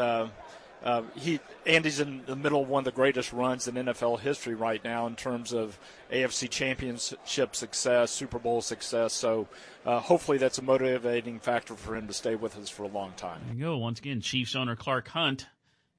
uh, 0.85 1.01
he 1.15 1.39
Andy's 1.65 1.99
in 1.99 2.21
the 2.27 2.35
middle 2.35 2.61
of 2.61 2.69
one 2.69 2.81
of 2.81 2.85
the 2.85 2.91
greatest 2.91 3.33
runs 3.33 3.67
in 3.67 3.73
NFL 3.73 4.19
history 4.19 4.53
right 4.53 4.83
now 4.83 5.07
in 5.07 5.15
terms 5.15 5.51
of 5.51 5.79
AFC 6.11 6.47
Championship 6.47 7.55
success, 7.55 8.11
Super 8.11 8.37
Bowl 8.37 8.61
success. 8.61 9.11
So 9.11 9.47
uh, 9.83 9.99
hopefully 9.99 10.37
that's 10.37 10.59
a 10.59 10.61
motivating 10.61 11.39
factor 11.39 11.73
for 11.73 11.95
him 11.95 12.05
to 12.05 12.13
stay 12.13 12.35
with 12.35 12.55
us 12.57 12.69
for 12.69 12.83
a 12.83 12.87
long 12.87 13.13
time. 13.17 13.41
Go. 13.59 13.77
Once 13.79 13.97
again, 13.97 14.21
Chiefs 14.21 14.55
owner 14.55 14.75
Clark 14.75 15.07
Hunt 15.07 15.47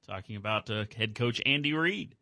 talking 0.07 0.37
about 0.37 0.69
uh, 0.69 0.85
head 0.95 1.15
coach 1.15 1.41
Andy 1.45 1.73
Reid. 1.73 2.15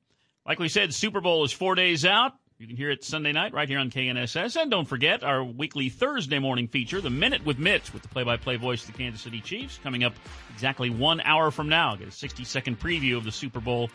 Like 0.46 0.60
we 0.60 0.70
said, 0.70 0.94
Super 0.94 1.22
Bowl 1.22 1.44
is 1.44 1.52
four 1.52 1.76
days 1.76 2.04
out. 2.06 2.34
You 2.58 2.68
can 2.68 2.78
hear 2.78 2.90
it 2.90 3.04
Sunday 3.04 3.32
night 3.32 3.54
right 3.54 3.68
here 3.68 3.80
on 3.80 3.92
KNSS. 3.92 4.60
And 4.60 4.72
don't 4.72 4.88
forget 4.88 5.24
our 5.24 5.44
weekly 5.44 5.90
Thursday 5.90 6.40
morning 6.40 6.68
feature, 6.68 7.02
The 7.02 7.10
Minute 7.10 7.46
with 7.46 7.60
Mitch, 7.60 7.94
with 7.94 8.02
the 8.02 8.08
play 8.08 8.24
by 8.24 8.38
play 8.38 8.56
voice 8.56 8.82
of 8.88 8.92
the 8.92 8.98
Kansas 8.98 9.22
City 9.22 9.42
Chiefs, 9.42 9.80
coming 9.84 10.04
up 10.04 10.14
exactly 10.54 10.90
one 10.90 11.20
hour 11.22 11.52
from 11.52 11.68
now. 11.70 11.96
Get 11.96 12.08
a 12.08 12.12
60 12.12 12.44
second 12.46 12.80
preview 12.80 13.18
of 13.18 13.24
the 13.24 13.32
Super 13.32 13.60
Bowl 13.60 13.90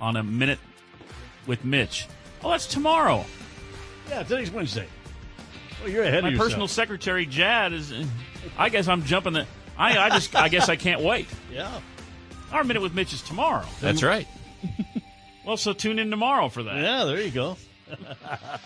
on 0.00 0.16
A 0.16 0.22
Minute 0.22 0.58
with 1.46 1.64
Mitch. 1.64 2.06
Oh, 2.44 2.50
that's 2.50 2.66
tomorrow. 2.66 3.24
Yeah, 4.08 4.22
today's 4.24 4.50
Wednesday. 4.50 4.86
Well, 5.80 5.90
you're 5.90 6.04
ahead 6.04 6.22
My 6.22 6.28
of 6.28 6.34
yourself. 6.34 6.48
personal 6.50 6.68
secretary, 6.68 7.26
Jad, 7.26 7.72
is. 7.72 7.92
I 8.58 8.68
guess 8.68 8.88
I'm 8.88 9.04
jumping 9.04 9.32
the. 9.32 9.46
I, 9.78 9.98
I 9.98 10.10
just. 10.10 10.36
I 10.36 10.48
guess 10.48 10.68
I 10.68 10.76
can't 10.76 11.00
wait. 11.00 11.26
Yeah. 11.52 11.80
Our 12.52 12.64
Minute 12.64 12.82
with 12.82 12.94
Mitch 12.94 13.12
is 13.12 13.22
tomorrow. 13.22 13.66
That's 13.80 14.02
right. 14.02 14.26
Well, 15.44 15.56
so 15.56 15.72
tune 15.72 15.98
in 15.98 16.10
tomorrow 16.10 16.48
for 16.48 16.62
that. 16.62 16.76
Yeah, 16.76 17.04
there 17.04 17.20
you 17.20 17.30
go. 17.30 17.56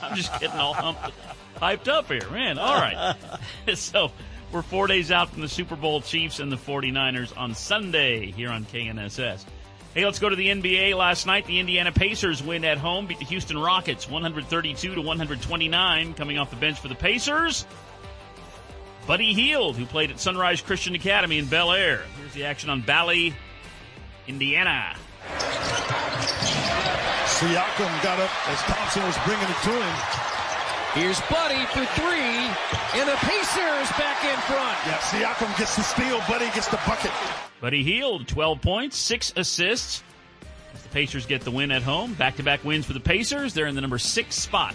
I'm 0.03 0.17
just 0.17 0.31
getting 0.41 0.59
all 0.59 0.75
humped, 0.75 1.11
hyped 1.57 1.89
up 1.89 2.07
here, 2.07 2.29
man. 2.31 2.59
All 2.59 2.75
right. 2.75 3.17
so 3.75 4.13
we're 4.53 4.63
four 4.63 4.87
days 4.87 5.11
out 5.11 5.31
from 5.31 5.41
the 5.41 5.49
Super 5.49 5.75
Bowl 5.75 6.01
Chiefs 6.01 6.39
and 6.39 6.53
the 6.53 6.57
49ers 6.57 7.37
on 7.37 7.55
Sunday 7.55 8.31
here 8.31 8.51
on 8.51 8.67
KNSS. 8.67 9.45
Hey, 9.95 10.05
let's 10.05 10.19
go 10.19 10.29
to 10.29 10.37
the 10.37 10.49
NBA. 10.49 10.95
Last 10.95 11.27
night, 11.27 11.47
the 11.47 11.59
Indiana 11.59 11.91
Pacers 11.91 12.43
win 12.43 12.63
at 12.67 12.77
home, 12.77 13.07
beat 13.07 13.19
the 13.19 13.25
Houston 13.25 13.57
Rockets 13.57 14.09
132 14.09 14.95
to 14.95 15.01
129. 15.01 16.13
Coming 16.15 16.39
off 16.39 16.51
the 16.51 16.57
bench 16.57 16.79
for 16.79 16.89
the 16.89 16.95
Pacers, 16.95 17.65
Buddy 19.07 19.33
Hield, 19.33 19.77
who 19.77 19.87
played 19.87 20.11
at 20.11 20.21
Sunrise 20.21 20.61
Christian 20.61 20.95
Academy 20.95 21.39
in 21.39 21.47
Bel 21.47 21.73
Aire. 21.73 22.05
Here's 22.19 22.35
the 22.35 22.45
action 22.45 22.69
on 22.69 22.83
Bally, 22.83 23.35
Indiana. 24.27 24.95
Siakam 27.27 28.03
got 28.03 28.19
up 28.19 28.31
as 28.49 28.59
Thompson 28.63 29.03
was 29.05 29.17
bringing 29.25 29.45
it 29.45 29.63
to 29.65 29.71
him. 29.71 29.95
Here's 30.95 31.21
Buddy 31.23 31.65
for 31.67 31.85
three, 31.95 32.49
and 32.99 33.07
the 33.07 33.17
Pacers 33.17 33.91
back 33.99 34.25
in 34.25 34.39
front. 34.47 34.79
Yeah, 34.87 34.97
Siakam 34.99 35.59
gets 35.59 35.77
the 35.77 35.83
steal, 35.83 36.21
Buddy 36.27 36.47
gets 36.47 36.69
the 36.69 36.81
bucket. 36.87 37.11
Buddy 37.61 37.83
Hield, 37.83 38.27
12 38.27 38.63
points, 38.63 38.97
6 38.97 39.35
assists. 39.37 40.03
As 40.73 40.83
the 40.83 40.89
Pacers 40.89 41.27
get 41.27 41.43
the 41.43 41.51
win 41.51 41.71
at 41.71 41.83
home, 41.83 42.15
back 42.15 42.37
to 42.37 42.43
back 42.43 42.65
wins 42.65 42.87
for 42.87 42.95
the 42.95 43.01
Pacers. 43.01 43.53
They're 43.53 43.67
in 43.67 43.75
the 43.75 43.81
number 43.83 43.99
six 43.99 44.37
spot 44.37 44.75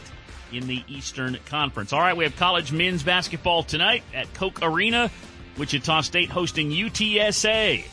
in 0.51 0.67
the 0.67 0.83
Eastern 0.87 1.37
Conference. 1.45 1.93
All 1.93 1.99
right, 1.99 2.15
we 2.15 2.23
have 2.23 2.35
college 2.35 2.71
men's 2.71 3.03
basketball 3.03 3.63
tonight 3.63 4.03
at 4.13 4.31
Koch 4.33 4.59
Arena. 4.61 5.09
Wichita 5.57 6.01
State 6.01 6.29
hosting 6.29 6.69
UTSA. 6.69 7.85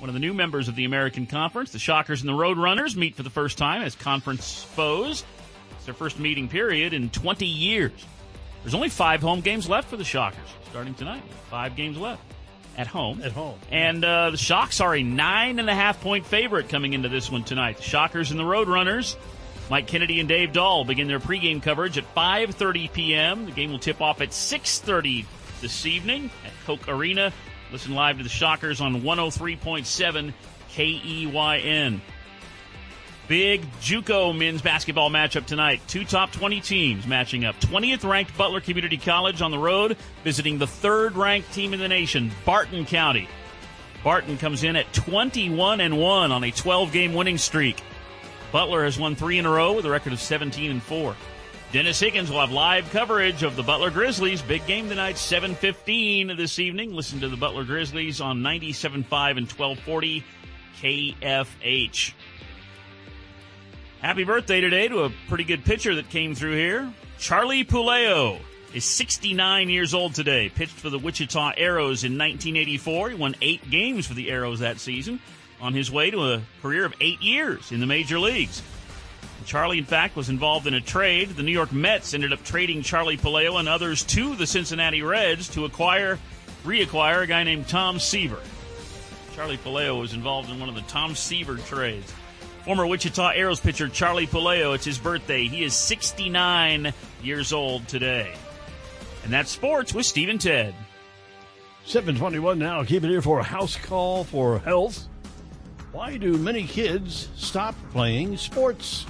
One 0.00 0.08
of 0.08 0.14
the 0.14 0.20
new 0.20 0.32
members 0.32 0.66
of 0.66 0.76
the 0.76 0.86
American 0.86 1.26
Conference, 1.26 1.72
the 1.72 1.78
Shockers 1.78 2.22
and 2.22 2.28
the 2.28 2.32
Roadrunners, 2.32 2.96
meet 2.96 3.14
for 3.14 3.22
the 3.22 3.30
first 3.30 3.58
time 3.58 3.82
as 3.82 3.94
conference 3.94 4.62
foes. 4.62 5.24
It's 5.76 5.84
their 5.84 5.92
first 5.92 6.18
meeting 6.18 6.48
period 6.48 6.94
in 6.94 7.10
20 7.10 7.44
years. 7.44 7.92
There's 8.62 8.74
only 8.74 8.88
five 8.88 9.20
home 9.20 9.42
games 9.42 9.68
left 9.68 9.90
for 9.90 9.98
the 9.98 10.04
Shockers 10.04 10.48
starting 10.70 10.94
tonight. 10.94 11.22
Five 11.50 11.76
games 11.76 11.98
left 11.98 12.22
at 12.78 12.86
home. 12.86 13.20
At 13.22 13.32
home. 13.32 13.58
And 13.70 14.02
uh, 14.02 14.30
the 14.30 14.38
Shocks 14.38 14.80
are 14.80 14.94
a 14.94 15.02
nine 15.02 15.58
and 15.58 15.68
a 15.68 15.74
half 15.74 16.00
point 16.00 16.24
favorite 16.24 16.70
coming 16.70 16.94
into 16.94 17.10
this 17.10 17.30
one 17.30 17.44
tonight. 17.44 17.76
The 17.76 17.82
Shockers 17.82 18.30
and 18.30 18.40
the 18.40 18.44
Roadrunners. 18.44 19.16
Mike 19.68 19.86
Kennedy 19.86 20.18
and 20.18 20.28
Dave 20.28 20.54
Dahl 20.54 20.84
begin 20.84 21.08
their 21.08 21.20
pregame 21.20 21.62
coverage 21.62 21.98
at 21.98 22.14
5:30 22.14 22.92
p.m. 22.92 23.44
The 23.44 23.52
game 23.52 23.70
will 23.70 23.78
tip 23.78 24.00
off 24.00 24.22
at 24.22 24.30
6:30 24.30 25.26
this 25.60 25.84
evening 25.84 26.30
at 26.46 26.52
Koch 26.64 26.88
Arena. 26.88 27.32
Listen 27.72 27.94
live 27.94 28.18
to 28.18 28.24
the 28.24 28.28
Shockers 28.28 28.80
on 28.80 29.02
103.7 29.02 30.32
KEYN. 30.70 32.00
Big 33.28 33.62
JUCO 33.80 34.36
men's 34.36 34.60
basketball 34.60 35.08
matchup 35.08 35.46
tonight. 35.46 35.80
Two 35.86 36.04
top 36.04 36.32
20 36.32 36.60
teams 36.60 37.06
matching 37.06 37.44
up. 37.44 37.54
20th 37.60 38.08
ranked 38.08 38.36
Butler 38.36 38.60
Community 38.60 38.96
College 38.96 39.40
on 39.40 39.52
the 39.52 39.58
road, 39.58 39.96
visiting 40.24 40.58
the 40.58 40.66
third 40.66 41.14
ranked 41.14 41.52
team 41.52 41.72
in 41.72 41.78
the 41.78 41.86
nation, 41.86 42.32
Barton 42.44 42.84
County. 42.84 43.28
Barton 44.02 44.36
comes 44.36 44.64
in 44.64 44.74
at 44.74 44.92
21 44.92 45.80
and 45.80 45.96
1 45.96 46.32
on 46.32 46.42
a 46.42 46.50
12 46.50 46.90
game 46.90 47.14
winning 47.14 47.38
streak. 47.38 47.80
Butler 48.50 48.82
has 48.82 48.98
won 48.98 49.14
three 49.14 49.38
in 49.38 49.46
a 49.46 49.50
row 49.50 49.74
with 49.74 49.84
a 49.84 49.90
record 49.90 50.12
of 50.12 50.20
17 50.20 50.68
and 50.68 50.82
4. 50.82 51.14
Dennis 51.72 52.00
Higgins 52.00 52.32
will 52.32 52.40
have 52.40 52.50
live 52.50 52.90
coverage 52.90 53.44
of 53.44 53.54
the 53.54 53.62
Butler 53.62 53.90
Grizzlies. 53.90 54.42
Big 54.42 54.66
game 54.66 54.88
tonight, 54.88 55.16
7:15 55.16 56.36
this 56.36 56.58
evening. 56.58 56.96
Listen 56.96 57.20
to 57.20 57.28
the 57.28 57.36
Butler 57.36 57.62
Grizzlies 57.62 58.20
on 58.20 58.42
97.5 58.42 59.36
and 59.36 59.48
1240 59.48 60.24
KFH. 60.82 62.12
Happy 64.00 64.24
birthday 64.24 64.60
today 64.60 64.88
to 64.88 65.04
a 65.04 65.12
pretty 65.28 65.44
good 65.44 65.64
pitcher 65.64 65.94
that 65.94 66.10
came 66.10 66.34
through 66.34 66.56
here. 66.56 66.92
Charlie 67.20 67.64
Puleo 67.64 68.40
is 68.74 68.84
69 68.84 69.68
years 69.68 69.94
old 69.94 70.12
today. 70.12 70.48
Pitched 70.48 70.72
for 70.72 70.90
the 70.90 70.98
Wichita 70.98 71.52
Aeros 71.52 72.02
in 72.02 72.18
1984. 72.18 73.10
He 73.10 73.14
won 73.14 73.36
eight 73.42 73.70
games 73.70 74.08
for 74.08 74.14
the 74.14 74.30
Aeros 74.30 74.58
that 74.58 74.80
season. 74.80 75.20
On 75.60 75.72
his 75.72 75.88
way 75.88 76.10
to 76.10 76.32
a 76.32 76.42
career 76.62 76.84
of 76.84 76.94
eight 77.00 77.22
years 77.22 77.70
in 77.70 77.78
the 77.78 77.86
major 77.86 78.18
leagues. 78.18 78.60
Charlie, 79.46 79.78
in 79.78 79.84
fact, 79.84 80.16
was 80.16 80.28
involved 80.28 80.66
in 80.66 80.74
a 80.74 80.80
trade. 80.80 81.30
The 81.30 81.42
New 81.42 81.52
York 81.52 81.72
Mets 81.72 82.14
ended 82.14 82.32
up 82.32 82.42
trading 82.44 82.82
Charlie 82.82 83.16
Puleo 83.16 83.58
and 83.58 83.68
others 83.68 84.04
to 84.04 84.36
the 84.36 84.46
Cincinnati 84.46 85.02
Reds 85.02 85.48
to 85.50 85.64
acquire, 85.64 86.18
reacquire 86.64 87.22
a 87.22 87.26
guy 87.26 87.44
named 87.44 87.68
Tom 87.68 87.98
Seaver. 87.98 88.40
Charlie 89.34 89.58
Puleo 89.58 89.98
was 89.98 90.12
involved 90.12 90.50
in 90.50 90.60
one 90.60 90.68
of 90.68 90.74
the 90.74 90.82
Tom 90.82 91.14
Seaver 91.14 91.56
trades. 91.56 92.12
Former 92.64 92.86
Wichita 92.86 93.32
Aeros 93.32 93.62
pitcher 93.62 93.88
Charlie 93.88 94.26
Puleo, 94.26 94.74
it's 94.74 94.84
his 94.84 94.98
birthday. 94.98 95.48
He 95.48 95.64
is 95.64 95.74
69 95.74 96.92
years 97.22 97.52
old 97.52 97.88
today. 97.88 98.34
And 99.24 99.32
that's 99.32 99.50
sports 99.50 99.94
with 99.94 100.06
Steve 100.06 100.28
and 100.28 100.40
Ted. 100.40 100.74
721 101.86 102.58
now. 102.58 102.84
Keep 102.84 103.04
it 103.04 103.08
here 103.08 103.22
for 103.22 103.40
a 103.40 103.42
house 103.44 103.76
call 103.76 104.24
for 104.24 104.58
health. 104.58 105.08
Why 105.92 106.18
do 106.18 106.36
many 106.36 106.64
kids 106.66 107.28
stop 107.34 107.74
playing 107.92 108.36
sports? 108.36 109.06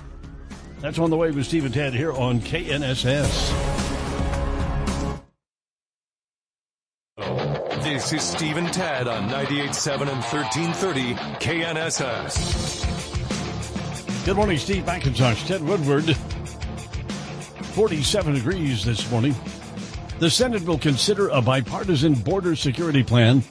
That's 0.81 0.99
on 0.99 1.11
the 1.11 1.17
way 1.17 1.31
with 1.31 1.45
Steve 1.45 1.67
and 1.67 1.75
Ted 1.75 1.93
here 1.93 2.13
on 2.13 2.41
KNSS. 2.41 3.53
This 7.83 8.15
is 8.15 8.23
Steve 8.23 8.57
and 8.57 8.73
Ted 8.73 9.07
on 9.07 9.29
98.7 9.29 10.09
and 10.09 10.23
1330 10.23 11.15
KNSS. 11.39 12.87
Good 14.25 14.37
morning, 14.37 14.57
Steve 14.57 14.85
McIntosh, 14.85 15.47
Ted 15.47 15.63
Woodward. 15.63 16.17
47 17.75 18.35
degrees 18.35 18.83
this 18.83 19.11
morning. 19.11 19.35
The 20.19 20.31
Senate 20.31 20.65
will 20.65 20.79
consider 20.79 21.29
a 21.29 21.43
bipartisan 21.43 22.15
border 22.15 22.57
security 22.57 23.03
plan, 23.03 23.43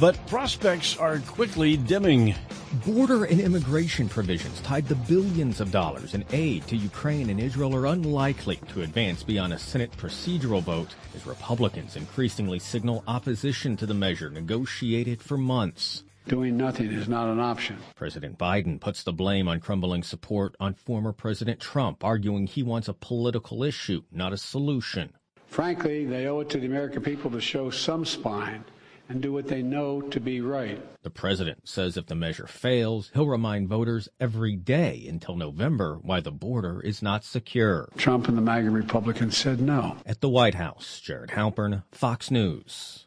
but 0.00 0.16
prospects 0.26 0.96
are 0.96 1.20
quickly 1.20 1.76
dimming. 1.76 2.34
Border 2.74 3.24
and 3.24 3.40
immigration 3.40 4.08
provisions 4.08 4.60
tied 4.62 4.88
to 4.88 4.96
billions 4.96 5.60
of 5.60 5.70
dollars 5.70 6.14
in 6.14 6.24
aid 6.32 6.66
to 6.66 6.76
Ukraine 6.76 7.30
and 7.30 7.38
Israel 7.38 7.74
are 7.76 7.86
unlikely 7.86 8.56
to 8.70 8.82
advance 8.82 9.22
beyond 9.22 9.52
a 9.52 9.58
Senate 9.58 9.92
procedural 9.96 10.60
vote 10.60 10.94
as 11.14 11.24
Republicans 11.24 11.94
increasingly 11.94 12.58
signal 12.58 13.04
opposition 13.06 13.76
to 13.76 13.86
the 13.86 13.94
measure 13.94 14.28
negotiated 14.28 15.22
for 15.22 15.38
months. 15.38 16.02
Doing 16.26 16.56
nothing 16.56 16.90
is 16.90 17.08
not 17.08 17.28
an 17.28 17.38
option. 17.38 17.78
President 17.94 18.38
Biden 18.38 18.80
puts 18.80 19.04
the 19.04 19.12
blame 19.12 19.46
on 19.46 19.60
crumbling 19.60 20.02
support 20.02 20.56
on 20.58 20.74
former 20.74 21.12
President 21.12 21.60
Trump, 21.60 22.02
arguing 22.02 22.48
he 22.48 22.64
wants 22.64 22.88
a 22.88 22.94
political 22.94 23.62
issue, 23.62 24.02
not 24.10 24.32
a 24.32 24.38
solution. 24.38 25.12
Frankly, 25.46 26.06
they 26.06 26.26
owe 26.26 26.40
it 26.40 26.48
to 26.50 26.58
the 26.58 26.66
American 26.66 27.02
people 27.02 27.30
to 27.30 27.40
show 27.40 27.70
some 27.70 28.04
spine 28.04 28.64
and 29.08 29.20
do 29.20 29.32
what 29.32 29.48
they 29.48 29.62
know 29.62 30.00
to 30.00 30.20
be 30.20 30.40
right. 30.40 30.80
The 31.02 31.10
president 31.10 31.68
says 31.68 31.96
if 31.96 32.06
the 32.06 32.14
measure 32.14 32.46
fails, 32.46 33.10
he'll 33.14 33.26
remind 33.26 33.68
voters 33.68 34.08
every 34.18 34.56
day 34.56 35.06
until 35.08 35.36
November 35.36 35.98
why 36.02 36.20
the 36.20 36.32
border 36.32 36.80
is 36.80 37.02
not 37.02 37.24
secure. 37.24 37.88
Trump 37.96 38.28
and 38.28 38.36
the 38.36 38.42
MAGA 38.42 38.70
Republicans 38.70 39.36
said 39.36 39.60
no. 39.60 39.96
At 40.06 40.20
the 40.20 40.28
White 40.28 40.54
House, 40.54 41.00
Jared 41.00 41.30
Halpern, 41.30 41.82
Fox 41.92 42.30
News. 42.30 43.06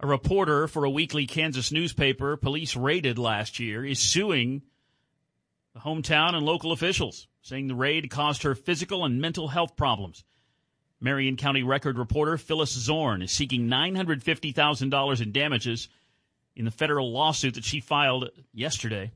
A 0.00 0.06
reporter 0.06 0.68
for 0.68 0.84
a 0.84 0.90
weekly 0.90 1.26
Kansas 1.26 1.72
newspaper 1.72 2.36
police 2.36 2.76
raided 2.76 3.18
last 3.18 3.58
year 3.58 3.84
is 3.84 3.98
suing 3.98 4.62
the 5.72 5.80
hometown 5.80 6.34
and 6.34 6.44
local 6.44 6.72
officials, 6.72 7.28
saying 7.40 7.68
the 7.68 7.74
raid 7.74 8.10
caused 8.10 8.42
her 8.42 8.54
physical 8.54 9.04
and 9.04 9.20
mental 9.20 9.48
health 9.48 9.76
problems. 9.76 10.24
Marion 11.00 11.36
County 11.36 11.62
Record 11.62 11.98
reporter 11.98 12.38
Phyllis 12.38 12.72
Zorn 12.72 13.20
is 13.20 13.30
seeking 13.30 13.68
$950,000 13.68 15.20
in 15.20 15.32
damages 15.32 15.88
in 16.54 16.64
the 16.64 16.70
federal 16.70 17.12
lawsuit 17.12 17.54
that 17.54 17.64
she 17.64 17.80
filed 17.80 18.30
yesterday. 18.52 19.12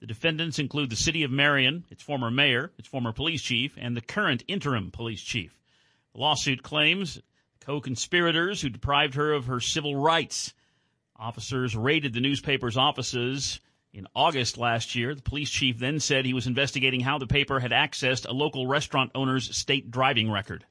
The 0.00 0.08
defendants 0.08 0.58
include 0.58 0.90
the 0.90 0.96
city 0.96 1.22
of 1.22 1.30
Marion, 1.30 1.84
its 1.88 2.02
former 2.02 2.28
mayor, 2.28 2.72
its 2.76 2.88
former 2.88 3.12
police 3.12 3.40
chief, 3.40 3.76
and 3.76 3.96
the 3.96 4.00
current 4.00 4.42
interim 4.48 4.90
police 4.90 5.22
chief. 5.22 5.56
The 6.12 6.20
lawsuit 6.20 6.64
claims 6.64 7.22
co 7.60 7.80
conspirators 7.80 8.60
who 8.60 8.68
deprived 8.68 9.14
her 9.14 9.32
of 9.32 9.46
her 9.46 9.60
civil 9.60 9.94
rights. 9.94 10.52
Officers 11.14 11.76
raided 11.76 12.14
the 12.14 12.20
newspaper's 12.20 12.76
offices 12.76 13.60
in 13.92 14.08
August 14.16 14.58
last 14.58 14.96
year. 14.96 15.14
The 15.14 15.22
police 15.22 15.50
chief 15.50 15.78
then 15.78 16.00
said 16.00 16.24
he 16.24 16.34
was 16.34 16.48
investigating 16.48 17.00
how 17.00 17.18
the 17.18 17.28
paper 17.28 17.60
had 17.60 17.70
accessed 17.70 18.26
a 18.26 18.32
local 18.32 18.66
restaurant 18.66 19.12
owner's 19.14 19.56
state 19.56 19.92
driving 19.92 20.28
record. 20.28 20.64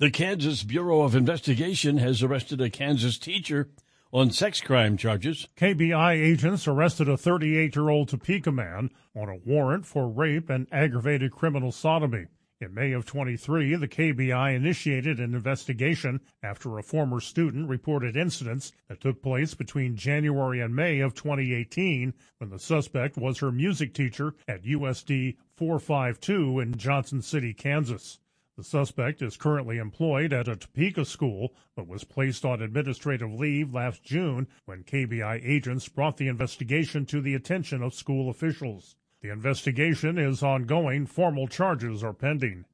The 0.00 0.12
Kansas 0.12 0.62
Bureau 0.62 1.02
of 1.02 1.16
Investigation 1.16 1.98
has 1.98 2.22
arrested 2.22 2.60
a 2.60 2.70
Kansas 2.70 3.18
teacher 3.18 3.70
on 4.12 4.30
sex 4.30 4.60
crime 4.60 4.96
charges. 4.96 5.48
KBI 5.56 6.12
agents 6.12 6.68
arrested 6.68 7.08
a 7.08 7.16
38 7.16 7.74
year 7.74 7.88
old 7.88 8.08
Topeka 8.08 8.52
man 8.52 8.90
on 9.16 9.28
a 9.28 9.40
warrant 9.44 9.86
for 9.86 10.08
rape 10.08 10.50
and 10.50 10.68
aggravated 10.70 11.32
criminal 11.32 11.72
sodomy. 11.72 12.26
In 12.60 12.74
May 12.74 12.92
of 12.92 13.06
23, 13.06 13.74
the 13.74 13.88
KBI 13.88 14.54
initiated 14.54 15.18
an 15.18 15.34
investigation 15.34 16.20
after 16.44 16.78
a 16.78 16.84
former 16.84 17.18
student 17.18 17.68
reported 17.68 18.16
incidents 18.16 18.70
that 18.86 19.00
took 19.00 19.20
place 19.20 19.54
between 19.54 19.96
January 19.96 20.60
and 20.60 20.76
May 20.76 21.00
of 21.00 21.14
2018 21.14 22.14
when 22.36 22.50
the 22.50 22.60
suspect 22.60 23.16
was 23.16 23.40
her 23.40 23.50
music 23.50 23.94
teacher 23.94 24.36
at 24.46 24.62
USD 24.62 25.38
452 25.56 26.60
in 26.60 26.76
Johnson 26.76 27.20
City, 27.20 27.52
Kansas. 27.52 28.20
The 28.58 28.64
suspect 28.64 29.22
is 29.22 29.36
currently 29.36 29.78
employed 29.78 30.32
at 30.32 30.48
a 30.48 30.56
Topeka 30.56 31.04
school, 31.04 31.54
but 31.76 31.86
was 31.86 32.02
placed 32.02 32.44
on 32.44 32.60
administrative 32.60 33.32
leave 33.32 33.72
last 33.72 34.02
June 34.02 34.48
when 34.64 34.82
KBI 34.82 35.40
agents 35.48 35.88
brought 35.88 36.16
the 36.16 36.26
investigation 36.26 37.06
to 37.06 37.20
the 37.20 37.36
attention 37.36 37.84
of 37.84 37.94
school 37.94 38.28
officials. 38.28 38.96
The 39.22 39.30
investigation 39.30 40.18
is 40.18 40.42
ongoing. 40.42 41.06
Formal 41.06 41.46
charges 41.46 42.02
are 42.02 42.12
pending. 42.12 42.64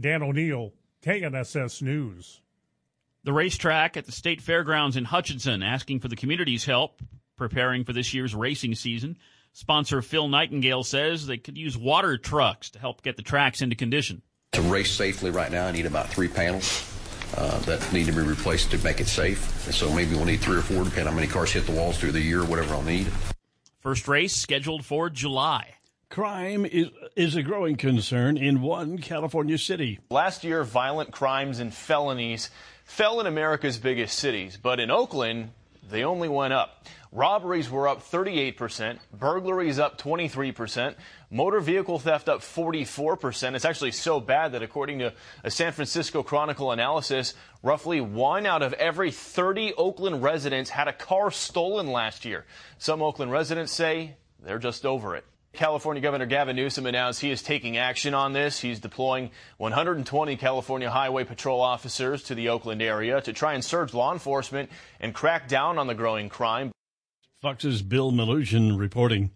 Dan 0.00 0.22
O'Neill, 0.22 0.72
KNSS 1.02 1.82
News. 1.82 2.40
The 3.24 3.34
racetrack 3.34 3.98
at 3.98 4.06
the 4.06 4.12
State 4.12 4.40
Fairgrounds 4.40 4.96
in 4.96 5.04
Hutchinson 5.04 5.62
asking 5.62 6.00
for 6.00 6.08
the 6.08 6.16
community's 6.16 6.64
help 6.64 7.02
preparing 7.36 7.84
for 7.84 7.92
this 7.92 8.14
year's 8.14 8.34
racing 8.34 8.76
season. 8.76 9.18
Sponsor 9.52 10.00
Phil 10.00 10.26
Nightingale 10.26 10.84
says 10.84 11.26
they 11.26 11.36
could 11.36 11.58
use 11.58 11.76
water 11.76 12.16
trucks 12.16 12.70
to 12.70 12.78
help 12.78 13.02
get 13.02 13.18
the 13.18 13.22
tracks 13.22 13.60
into 13.60 13.76
condition. 13.76 14.22
To 14.54 14.62
race 14.62 14.92
safely 14.92 15.32
right 15.32 15.50
now, 15.50 15.66
I 15.66 15.72
need 15.72 15.84
about 15.84 16.08
three 16.08 16.28
panels 16.28 16.88
uh, 17.36 17.58
that 17.60 17.92
need 17.92 18.06
to 18.06 18.12
be 18.12 18.22
replaced 18.22 18.70
to 18.70 18.78
make 18.84 19.00
it 19.00 19.08
safe. 19.08 19.66
And 19.66 19.74
so 19.74 19.92
maybe 19.92 20.14
we'll 20.14 20.26
need 20.26 20.40
three 20.40 20.56
or 20.56 20.62
four, 20.62 20.84
depending 20.84 21.08
on 21.08 21.12
how 21.12 21.16
many 21.16 21.26
cars 21.26 21.52
hit 21.52 21.66
the 21.66 21.72
walls 21.72 21.98
through 21.98 22.12
the 22.12 22.20
year, 22.20 22.44
whatever 22.44 22.74
I'll 22.74 22.82
need. 22.82 23.08
First 23.80 24.06
race 24.06 24.32
scheduled 24.32 24.84
for 24.84 25.10
July. 25.10 25.74
Crime 26.08 26.64
is, 26.64 26.90
is 27.16 27.34
a 27.34 27.42
growing 27.42 27.74
concern 27.74 28.36
in 28.36 28.62
one 28.62 28.98
California 28.98 29.58
city. 29.58 29.98
Last 30.08 30.44
year, 30.44 30.62
violent 30.62 31.10
crimes 31.10 31.58
and 31.58 31.74
felonies 31.74 32.50
fell 32.84 33.18
in 33.18 33.26
America's 33.26 33.78
biggest 33.78 34.16
cities, 34.16 34.56
but 34.56 34.78
in 34.78 34.92
Oakland, 34.92 35.50
they 35.90 36.04
only 36.04 36.28
went 36.28 36.52
up. 36.52 36.86
Robberies 37.10 37.70
were 37.70 37.88
up 37.88 38.02
38%, 38.02 38.98
burglaries 39.12 39.78
up 39.78 39.98
23%, 39.98 40.94
motor 41.34 41.58
vehicle 41.58 41.98
theft 41.98 42.28
up 42.28 42.40
44%. 42.40 43.56
It's 43.56 43.64
actually 43.64 43.90
so 43.90 44.20
bad 44.20 44.52
that 44.52 44.62
according 44.62 45.00
to 45.00 45.12
a 45.42 45.50
San 45.50 45.72
Francisco 45.72 46.22
Chronicle 46.22 46.70
analysis, 46.70 47.34
roughly 47.60 48.00
one 48.00 48.46
out 48.46 48.62
of 48.62 48.72
every 48.74 49.10
30 49.10 49.74
Oakland 49.74 50.22
residents 50.22 50.70
had 50.70 50.86
a 50.86 50.92
car 50.92 51.32
stolen 51.32 51.88
last 51.88 52.24
year. 52.24 52.46
Some 52.78 53.02
Oakland 53.02 53.32
residents 53.32 53.72
say 53.72 54.14
they're 54.38 54.60
just 54.60 54.86
over 54.86 55.16
it. 55.16 55.24
California 55.52 56.00
Governor 56.00 56.26
Gavin 56.26 56.56
Newsom 56.56 56.86
announced 56.86 57.20
he 57.20 57.30
is 57.30 57.42
taking 57.42 57.76
action 57.76 58.14
on 58.14 58.32
this. 58.32 58.60
He's 58.60 58.78
deploying 58.78 59.30
120 59.58 60.36
California 60.36 60.90
Highway 60.90 61.24
Patrol 61.24 61.60
officers 61.60 62.22
to 62.24 62.36
the 62.36 62.48
Oakland 62.48 62.80
area 62.80 63.20
to 63.20 63.32
try 63.32 63.54
and 63.54 63.64
surge 63.64 63.92
law 63.92 64.12
enforcement 64.12 64.70
and 65.00 65.12
crack 65.12 65.48
down 65.48 65.78
on 65.78 65.88
the 65.88 65.94
growing 65.94 66.28
crime. 66.28 66.70
Fox's 67.40 67.82
Bill 67.82 68.12
Melugin 68.12 68.78
reporting. 68.78 69.30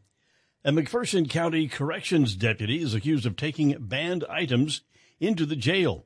A 0.64 0.72
McPherson 0.72 1.30
County 1.30 1.68
Corrections 1.68 2.34
deputy 2.34 2.82
is 2.82 2.92
accused 2.92 3.24
of 3.24 3.36
taking 3.36 3.76
banned 3.78 4.24
items 4.28 4.80
into 5.20 5.46
the 5.46 5.54
jail. 5.54 6.04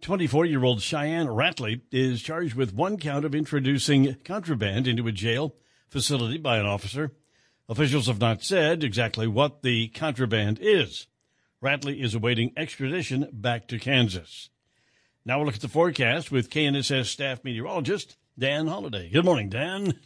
24 0.00 0.46
year 0.46 0.64
old 0.64 0.80
Cheyenne 0.80 1.26
Ratley 1.26 1.82
is 1.92 2.22
charged 2.22 2.54
with 2.54 2.72
one 2.72 2.96
count 2.96 3.26
of 3.26 3.34
introducing 3.34 4.16
contraband 4.24 4.88
into 4.88 5.06
a 5.06 5.12
jail 5.12 5.54
facility 5.90 6.38
by 6.38 6.56
an 6.56 6.64
officer. 6.64 7.12
Officials 7.68 8.06
have 8.06 8.22
not 8.22 8.42
said 8.42 8.82
exactly 8.82 9.26
what 9.26 9.60
the 9.60 9.88
contraband 9.88 10.58
is. 10.62 11.06
Ratley 11.62 12.02
is 12.02 12.14
awaiting 12.14 12.54
extradition 12.56 13.28
back 13.30 13.68
to 13.68 13.78
Kansas. 13.78 14.48
Now 15.26 15.36
we'll 15.36 15.46
look 15.46 15.56
at 15.56 15.60
the 15.60 15.68
forecast 15.68 16.32
with 16.32 16.48
KNSS 16.48 17.04
staff 17.04 17.44
meteorologist 17.44 18.16
Dan 18.38 18.66
Holliday. 18.66 19.10
Good 19.10 19.26
morning, 19.26 19.50
Dan. 19.50 20.00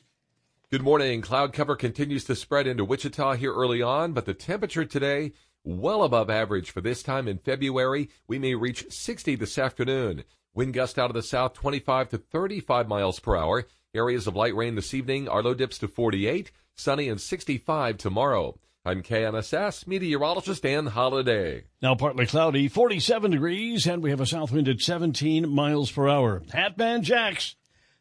Good 0.75 0.83
morning. 0.83 1.21
Cloud 1.21 1.53
cover 1.53 1.77
continues 1.77 2.25
to 2.25 2.35
spread 2.35 2.67
into 2.67 2.85
Wichita 2.85 3.35
here 3.35 3.55
early 3.55 3.81
on, 3.81 4.13
but 4.13 4.25
the 4.25 4.35
temperature 4.35 4.85
today 4.85 5.31
well 5.63 6.03
above 6.03 6.29
average 6.29 6.73
for 6.73 6.81
this 6.81 7.01
time 7.01 7.29
in 7.29 7.39
February. 7.39 8.11
We 8.27 8.41
may 8.41 8.57
reach 8.57 8.91
60 8.91 9.37
this 9.37 9.57
afternoon. 9.57 10.25
Wind 10.53 10.75
gust 10.75 10.99
out 10.99 11.11
of 11.11 11.15
the 11.15 11.23
south 11.23 11.53
25 11.55 12.09
to 12.09 12.19
35 12.19 12.89
miles 12.89 13.21
per 13.21 13.37
hour. 13.37 13.69
Areas 13.95 14.27
of 14.27 14.35
light 14.35 14.57
rain 14.57 14.75
this 14.75 14.93
evening. 14.93 15.29
Our 15.29 15.45
low 15.45 15.55
dips 15.55 15.79
to 15.79 15.87
48 15.87 16.51
sunny 16.75 17.09
and 17.09 17.21
65 17.21 17.97
tomorrow. 17.97 18.59
I'm 18.85 19.05
KNSS 19.05 19.87
meteorologist 19.87 20.65
Dan 20.65 20.87
Holliday. 20.87 21.67
Now 21.83 21.95
partly 21.95 22.27
cloudy, 22.27 22.67
47 22.67 23.31
degrees, 23.31 23.87
and 23.87 24.03
we 24.03 24.11
have 24.11 24.21
a 24.21 24.27
south 24.27 24.51
wind 24.51 24.67
at 24.67 24.81
17 24.81 25.49
miles 25.49 25.93
per 25.93 26.09
hour. 26.09 26.41
Hatman 26.53 27.03
Jacks, 27.03 27.55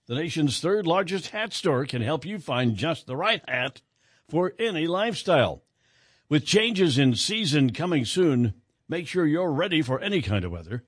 the 0.07 0.15
nation's 0.15 0.59
third 0.59 0.85
largest 0.85 1.29
hat 1.29 1.53
store, 1.53 1.85
can 1.85 2.01
help 2.01 2.25
you 2.25 2.39
find 2.39 2.75
just 2.75 3.07
the 3.07 3.15
right 3.15 3.41
hat 3.47 3.81
for 4.27 4.53
any 4.59 4.87
lifestyle. 4.87 5.63
With 6.29 6.45
changes 6.45 6.97
in 6.97 7.15
season 7.15 7.73
coming 7.73 8.05
soon, 8.05 8.53
make 8.89 9.07
sure 9.07 9.25
you're 9.25 9.51
ready 9.51 9.81
for 9.81 9.99
any 9.99 10.21
kind 10.21 10.43
of 10.43 10.51
weather. 10.51 10.83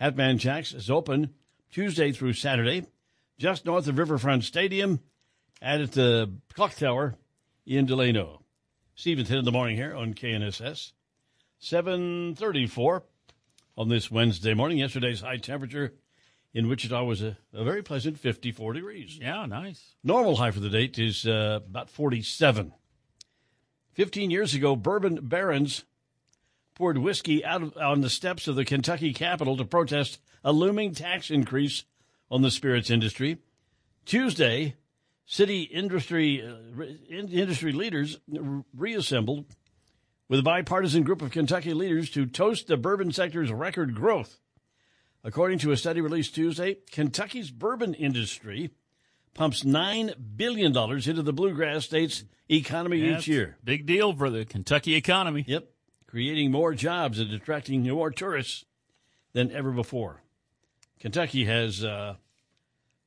Hatman 0.00 0.38
Jacks 0.38 0.72
is 0.72 0.90
open 0.90 1.34
Tuesday 1.70 2.12
through 2.12 2.32
Saturday, 2.34 2.86
just 3.38 3.64
north 3.64 3.86
of 3.88 3.98
Riverfront 3.98 4.44
Stadium 4.44 5.00
and 5.60 5.82
at 5.82 5.92
the 5.92 6.32
clock 6.54 6.74
tower 6.74 7.16
in 7.66 7.86
Delano. 7.86 8.42
Steve 8.94 9.18
and 9.18 9.26
Ted 9.26 9.38
in 9.38 9.44
the 9.44 9.52
morning 9.52 9.76
here 9.76 9.94
on 9.94 10.14
KNSS. 10.14 10.92
734 11.60 13.04
on 13.76 13.88
this 13.88 14.10
Wednesday 14.10 14.54
morning. 14.54 14.78
Yesterday's 14.78 15.20
high 15.20 15.36
temperature 15.36 15.94
in 16.58 16.66
Wichita 16.66 17.04
was 17.04 17.22
a, 17.22 17.38
a 17.54 17.62
very 17.62 17.84
pleasant 17.84 18.18
54 18.18 18.72
degrees. 18.72 19.16
Yeah, 19.20 19.46
nice. 19.46 19.94
Normal 20.02 20.34
high 20.34 20.50
for 20.50 20.58
the 20.58 20.68
date 20.68 20.98
is 20.98 21.24
uh, 21.24 21.60
about 21.64 21.88
47. 21.88 22.72
15 23.92 24.30
years 24.32 24.54
ago, 24.54 24.74
bourbon 24.74 25.20
barons 25.22 25.84
poured 26.74 26.98
whiskey 26.98 27.44
out 27.44 27.62
of, 27.62 27.76
on 27.76 28.00
the 28.00 28.10
steps 28.10 28.48
of 28.48 28.56
the 28.56 28.64
Kentucky 28.64 29.12
Capitol 29.12 29.56
to 29.56 29.64
protest 29.64 30.18
a 30.42 30.50
looming 30.50 30.94
tax 30.94 31.30
increase 31.30 31.84
on 32.28 32.42
the 32.42 32.50
spirits 32.50 32.90
industry. 32.90 33.38
Tuesday, 34.04 34.74
city 35.26 35.62
industry 35.62 36.44
uh, 36.44 36.84
industry 37.08 37.70
leaders 37.70 38.18
reassembled 38.76 39.44
with 40.28 40.40
a 40.40 40.42
bipartisan 40.42 41.04
group 41.04 41.22
of 41.22 41.30
Kentucky 41.30 41.72
leaders 41.72 42.10
to 42.10 42.26
toast 42.26 42.66
the 42.66 42.76
bourbon 42.76 43.12
sector's 43.12 43.52
record 43.52 43.94
growth. 43.94 44.40
According 45.28 45.58
to 45.58 45.72
a 45.72 45.76
study 45.76 46.00
released 46.00 46.34
Tuesday, 46.34 46.78
Kentucky's 46.90 47.50
bourbon 47.50 47.92
industry 47.92 48.70
pumps 49.34 49.62
$9 49.62 50.14
billion 50.36 50.74
into 50.74 51.22
the 51.22 51.34
bluegrass 51.34 51.84
state's 51.84 52.24
economy 52.48 53.00
yeah, 53.00 53.18
each 53.18 53.28
year. 53.28 53.58
Big 53.62 53.84
deal 53.84 54.14
for 54.14 54.30
the 54.30 54.46
Kentucky 54.46 54.94
economy. 54.94 55.44
Yep. 55.46 55.68
Creating 56.06 56.50
more 56.50 56.72
jobs 56.72 57.18
and 57.18 57.30
attracting 57.30 57.82
more 57.82 58.10
tourists 58.10 58.64
than 59.34 59.52
ever 59.52 59.70
before. 59.70 60.22
Kentucky 60.98 61.44
has 61.44 61.84
uh, 61.84 62.14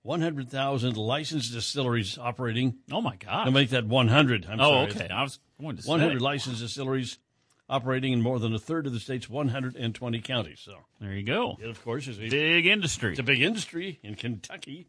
100,000 0.03 0.97
licensed 0.97 1.51
distilleries 1.51 2.19
operating. 2.19 2.75
Oh 2.91 3.01
my 3.01 3.15
God! 3.15 3.45
To 3.45 3.51
make 3.51 3.71
that 3.71 3.87
100. 3.87 4.45
I'm 4.45 4.61
oh, 4.61 4.87
sorry. 4.87 4.91
okay. 4.91 5.09
I 5.09 5.23
was 5.23 5.39
going 5.59 5.77
to 5.77 5.81
say 5.81 5.89
100 5.89 6.21
licensed 6.21 6.61
distilleries 6.61 7.17
operating 7.71 8.11
in 8.11 8.21
more 8.21 8.37
than 8.37 8.53
a 8.53 8.59
third 8.59 8.85
of 8.85 8.93
the 8.93 8.99
state's 8.99 9.29
120 9.29 10.19
counties. 10.19 10.59
So 10.59 10.75
there 10.99 11.13
you 11.13 11.23
go. 11.23 11.57
It, 11.59 11.69
of 11.69 11.83
course, 11.83 12.07
is 12.07 12.19
a 12.19 12.29
big 12.29 12.67
industry. 12.67 13.11
It's 13.11 13.19
a 13.19 13.23
big 13.23 13.41
industry 13.41 13.99
in 14.03 14.15
Kentucky. 14.15 14.87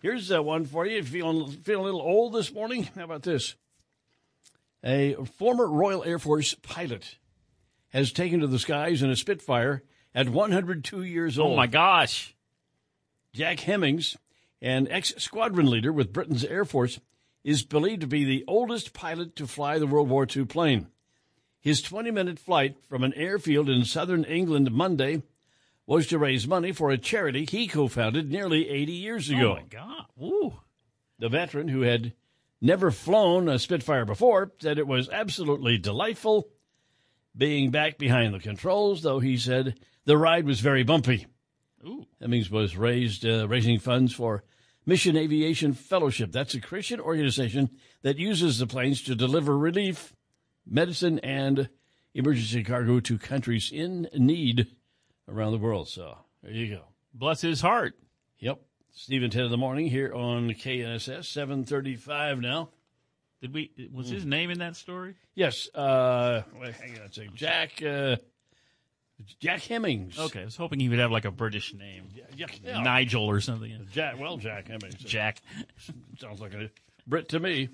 Here's 0.00 0.32
uh, 0.32 0.42
one 0.42 0.64
for 0.64 0.86
you. 0.86 0.98
If 0.98 1.12
you 1.12 1.20
feeling 1.20 1.50
feeling 1.50 1.82
a 1.82 1.84
little 1.84 2.00
old 2.00 2.32
this 2.32 2.54
morning, 2.54 2.84
how 2.94 3.04
about 3.04 3.24
this? 3.24 3.56
A 4.82 5.14
former 5.36 5.66
Royal 5.66 6.04
Air 6.04 6.18
Force 6.18 6.54
pilot 6.54 7.18
has 7.88 8.12
taken 8.12 8.40
to 8.40 8.46
the 8.46 8.58
skies 8.58 9.02
in 9.02 9.10
a 9.10 9.16
Spitfire 9.16 9.82
at 10.14 10.28
102 10.28 11.02
years 11.02 11.38
old. 11.38 11.52
Oh 11.52 11.56
my 11.56 11.66
gosh! 11.66 12.34
Jack 13.34 13.60
Hemmings, 13.60 14.16
an 14.62 14.88
ex-squadron 14.88 15.66
leader 15.66 15.92
with 15.92 16.12
Britain's 16.12 16.44
Air 16.44 16.64
Force, 16.64 17.00
is 17.42 17.64
believed 17.64 18.00
to 18.02 18.06
be 18.06 18.24
the 18.24 18.44
oldest 18.46 18.92
pilot 18.92 19.34
to 19.36 19.46
fly 19.46 19.78
the 19.78 19.86
World 19.86 20.08
War 20.08 20.26
II 20.34 20.44
plane. 20.46 20.86
His 21.60 21.82
20-minute 21.82 22.38
flight 22.38 22.76
from 22.88 23.04
an 23.04 23.12
airfield 23.14 23.68
in 23.68 23.84
southern 23.84 24.24
England 24.24 24.70
Monday 24.72 25.22
was 25.86 26.06
to 26.06 26.18
raise 26.18 26.46
money 26.46 26.72
for 26.72 26.90
a 26.90 26.98
charity 26.98 27.44
he 27.44 27.66
co-founded 27.66 28.30
nearly 28.30 28.68
80 28.68 28.92
years 28.92 29.28
ago. 29.28 29.52
Oh 29.52 29.54
my 29.56 29.62
God! 29.62 30.06
Ooh. 30.22 30.54
The 31.18 31.28
veteran, 31.28 31.68
who 31.68 31.82
had 31.82 32.14
never 32.60 32.90
flown 32.90 33.48
a 33.48 33.58
Spitfire 33.58 34.04
before, 34.04 34.52
said 34.60 34.78
it 34.78 34.86
was 34.86 35.08
absolutely 35.10 35.78
delightful 35.78 36.48
being 37.36 37.70
back 37.70 37.98
behind 37.98 38.34
the 38.34 38.38
controls, 38.38 39.02
though 39.02 39.20
he 39.20 39.36
said 39.36 39.78
the 40.04 40.16
ride 40.16 40.46
was 40.46 40.60
very 40.60 40.82
bumpy. 40.82 41.26
Ooh. 41.86 42.06
Hemmings 42.20 42.50
was 42.50 42.76
raised 42.76 43.24
uh, 43.24 43.48
raising 43.48 43.78
funds 43.78 44.12
for 44.12 44.44
Mission 44.86 45.16
Aviation 45.16 45.72
Fellowship. 45.72 46.32
That's 46.32 46.54
a 46.54 46.60
Christian 46.60 47.00
organization 47.00 47.70
that 48.02 48.18
uses 48.18 48.58
the 48.58 48.66
planes 48.66 49.02
to 49.02 49.14
deliver 49.14 49.56
relief, 49.56 50.14
medicine, 50.70 51.18
and 51.18 51.68
emergency 52.14 52.64
cargo 52.64 53.00
to 53.00 53.18
countries 53.18 53.70
in 53.72 54.08
need 54.14 54.68
around 55.28 55.52
the 55.52 55.58
world. 55.58 55.88
So 55.88 56.16
there 56.42 56.52
you 56.52 56.74
go. 56.74 56.82
Bless 57.12 57.40
his 57.40 57.60
heart. 57.60 57.94
Yep. 58.38 58.60
Steve 58.92 59.22
and 59.22 59.32
Ted 59.32 59.44
in 59.44 59.50
the 59.50 59.56
morning 59.56 59.86
here 59.86 60.12
on 60.12 60.50
KNSS, 60.50 61.26
735 61.26 62.40
now. 62.40 62.70
Did 63.40 63.54
we, 63.54 63.70
was 63.92 64.10
his 64.10 64.26
name 64.26 64.50
in 64.50 64.58
that 64.58 64.76
story? 64.76 65.14
Yes. 65.34 65.68
Uh, 65.74 66.42
wait, 66.60 66.74
hang 66.74 66.98
on 66.98 67.06
a 67.06 67.12
second. 67.12 67.34
Jack, 67.34 67.82
uh, 67.82 68.16
Jack 69.38 69.62
Hemmings. 69.62 70.18
Okay. 70.18 70.42
I 70.42 70.44
was 70.44 70.56
hoping 70.56 70.80
he 70.80 70.88
would 70.90 70.98
have 70.98 71.10
like 71.10 71.24
a 71.24 71.30
British 71.30 71.72
name. 71.72 72.08
Yeah, 72.36 72.46
yeah. 72.62 72.82
Nigel 72.82 73.24
or 73.24 73.40
something. 73.40 73.86
Jack, 73.92 74.18
well, 74.18 74.36
Jack 74.36 74.68
Hemmings. 74.68 74.96
Jack. 74.96 75.40
Sounds 76.18 76.40
like 76.40 76.52
a 76.52 76.70
Brit 77.06 77.30
to 77.30 77.40
me. 77.40 77.70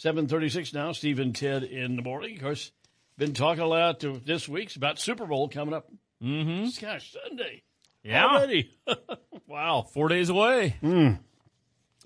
736 0.00 0.72
now, 0.72 0.92
Steve 0.92 1.18
and 1.18 1.34
Ted 1.36 1.62
in 1.62 1.94
the 1.96 2.00
morning. 2.00 2.36
Of 2.36 2.42
course, 2.42 2.72
been 3.18 3.34
talking 3.34 3.62
a 3.62 3.66
lot 3.66 4.00
to 4.00 4.18
this 4.24 4.48
week's 4.48 4.74
about 4.76 4.98
Super 4.98 5.26
Bowl 5.26 5.50
coming 5.50 5.74
up. 5.74 5.90
Mm-hmm. 6.22 6.68
Gosh, 6.82 7.14
Sunday. 7.22 7.62
Yeah. 8.02 8.24
Already. 8.24 8.70
wow. 9.46 9.82
Four 9.92 10.08
days 10.08 10.30
away. 10.30 10.76
Mm. 10.82 11.18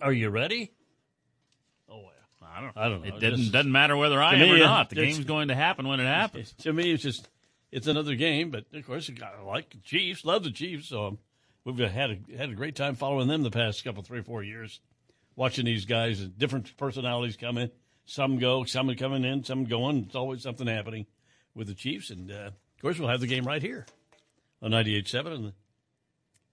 Are 0.03 0.13
you 0.13 0.31
ready? 0.31 0.73
Oh, 1.89 1.99
well. 1.99 2.51
I 2.53 2.61
don't, 2.61 2.73
I 2.77 2.89
don't 2.89 3.03
know. 3.03 3.15
It 3.17 3.21
doesn't, 3.21 3.39
Just- 3.39 3.53
doesn't 3.53 3.71
matter 3.71 3.97
whether 3.97 4.21
I 4.21 4.35
am 4.35 4.43
or 4.43 4.55
me, 4.55 4.63
uh, 4.63 4.67
not. 4.67 4.91
The 4.91 4.97
game's 4.97 5.25
going 5.25 5.49
to 5.49 5.55
happen 5.55 5.87
when 5.87 6.01
it 6.01 6.07
happens. 6.07 6.53
to 6.63 6.73
me, 6.73 6.91
it's 6.91 7.03
just 7.05 7.29
it's 7.71 7.87
another 7.87 8.17
game. 8.17 8.51
But 8.51 8.65
of 8.75 8.85
course, 8.85 9.09
I 9.23 9.41
like 9.45 9.71
the 9.71 9.79
Chiefs, 9.85 10.25
love 10.25 10.43
the 10.43 10.51
Chiefs. 10.51 10.89
So 10.89 11.19
we've 11.65 11.79
had 11.79 12.11
a 12.11 12.37
had 12.37 12.51
a 12.51 12.55
great 12.55 12.75
time 12.75 12.97
following 12.97 13.29
them 13.29 13.45
the 13.45 13.53
past 13.53 13.85
couple, 13.85 14.03
three, 14.03 14.23
four 14.23 14.43
years, 14.43 14.81
watching 15.37 15.65
these 15.65 15.85
guys 15.85 16.21
and 16.21 16.37
different 16.37 16.77
personalities 16.77 17.37
come 17.37 17.57
in. 17.57 17.71
Some 18.07 18.39
go, 18.39 18.65
some 18.65 18.91
are 18.91 18.95
coming 18.95 19.25
in, 19.25 19.45
some 19.45 19.65
going. 19.65 20.05
It's 20.07 20.15
always 20.15 20.43
something 20.43 20.67
happening 20.67 21.07
with 21.55 21.69
the 21.69 21.75
Chiefs, 21.75 22.11
and 22.11 22.31
uh, 22.31 22.51
of 22.51 22.83
course, 22.83 22.99
we'll 22.99 23.09
have 23.09 23.21
the 23.21 23.27
game 23.27 23.45
right 23.45 23.63
here 23.63 23.87
on 24.63 24.71
98.7 24.71 25.35
and 25.35 25.53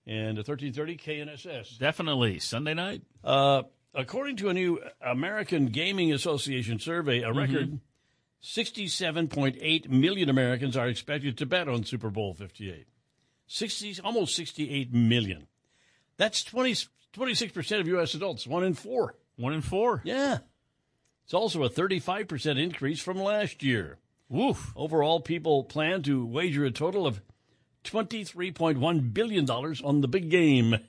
and 0.07 0.37
the 0.37 0.41
1330 0.41 0.97
KNSS. 0.97 1.77
Definitely. 1.77 2.39
Sunday 2.39 2.73
night. 2.73 3.03
Uh, 3.23 3.63
according 3.93 4.37
to 4.37 4.49
a 4.49 4.53
new 4.53 4.79
American 4.99 5.67
Gaming 5.67 6.11
Association 6.11 6.79
survey, 6.79 7.21
a 7.21 7.31
record 7.31 7.79
67.8 8.43 9.89
million 9.89 10.29
Americans 10.29 10.75
are 10.75 10.87
expected 10.87 11.37
to 11.37 11.45
bet 11.45 11.69
on 11.69 11.83
Super 11.83 12.09
Bowl 12.09 12.33
58. 12.33 12.87
60, 13.47 13.99
almost 14.03 14.35
68 14.35 14.93
million. 14.93 15.47
That's 16.17 16.43
20, 16.43 16.73
26% 17.13 17.79
of 17.79 17.87
U.S. 17.87 18.15
adults, 18.15 18.47
one 18.47 18.63
in 18.63 18.73
four. 18.73 19.15
One 19.35 19.53
in 19.53 19.61
four. 19.61 20.01
Yeah. 20.03 20.39
It's 21.31 21.33
also 21.33 21.63
a 21.63 21.69
35% 21.69 22.61
increase 22.61 22.99
from 22.99 23.17
last 23.17 23.63
year. 23.63 23.99
Woof. 24.27 24.73
Overall, 24.75 25.21
people 25.21 25.63
plan 25.63 26.03
to 26.03 26.25
wager 26.25 26.65
a 26.65 26.71
total 26.71 27.07
of 27.07 27.21
$23.1 27.85 29.13
billion 29.13 29.49
on 29.49 30.01
the 30.01 30.09
big 30.09 30.29
game, 30.29 30.79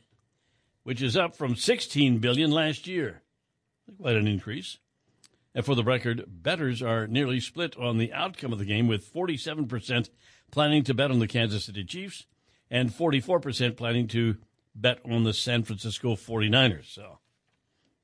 which 0.83 1.01
is 1.01 1.17
up 1.17 1.37
from 1.37 1.55
16 1.55 2.19
billion 2.19 2.51
last 2.51 2.89
year. 2.89 3.23
Quite 4.01 4.17
an 4.17 4.27
increase. 4.27 4.79
And 5.55 5.65
for 5.65 5.77
the 5.77 5.85
record, 5.85 6.25
bettors 6.27 6.83
are 6.83 7.07
nearly 7.07 7.39
split 7.39 7.77
on 7.77 7.99
the 7.99 8.13
outcome 8.13 8.53
of 8.53 8.59
the 8.59 8.65
game, 8.65 8.89
with 8.89 9.15
47% 9.15 10.11
planning 10.51 10.83
to 10.83 10.93
bet 10.93 11.13
on 11.13 11.21
the 11.21 11.29
Kansas 11.29 11.67
City 11.67 11.85
Chiefs 11.85 12.27
and 12.69 12.91
44% 12.91 13.77
planning 13.77 14.09
to 14.09 14.39
bet 14.75 14.99
on 15.09 15.23
the 15.23 15.35
San 15.35 15.63
Francisco 15.63 16.17
49ers. 16.17 16.93
So, 16.93 17.21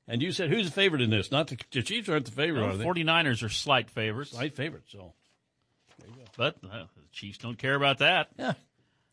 and 0.09 0.21
you 0.21 0.33
said 0.33 0.49
who's 0.49 0.65
the 0.65 0.71
favorite 0.73 1.01
in 1.01 1.09
this? 1.09 1.31
Not 1.31 1.47
the, 1.47 1.57
the 1.71 1.81
Chiefs 1.81 2.09
aren't 2.09 2.25
the 2.25 2.31
favorite, 2.31 2.61
Well, 2.61 2.71
are 2.71 2.77
they? 2.77 2.83
49ers 3.03 3.43
are 3.43 3.49
slight 3.49 3.89
favorites. 3.89 4.31
Slight 4.31 4.55
favorites. 4.55 4.91
So, 4.91 5.13
But 6.37 6.55
uh, 6.65 6.83
the 6.95 7.03
Chiefs 7.13 7.37
don't 7.37 7.57
care 7.57 7.75
about 7.75 7.99
that. 7.99 8.27
yeah, 8.37 8.53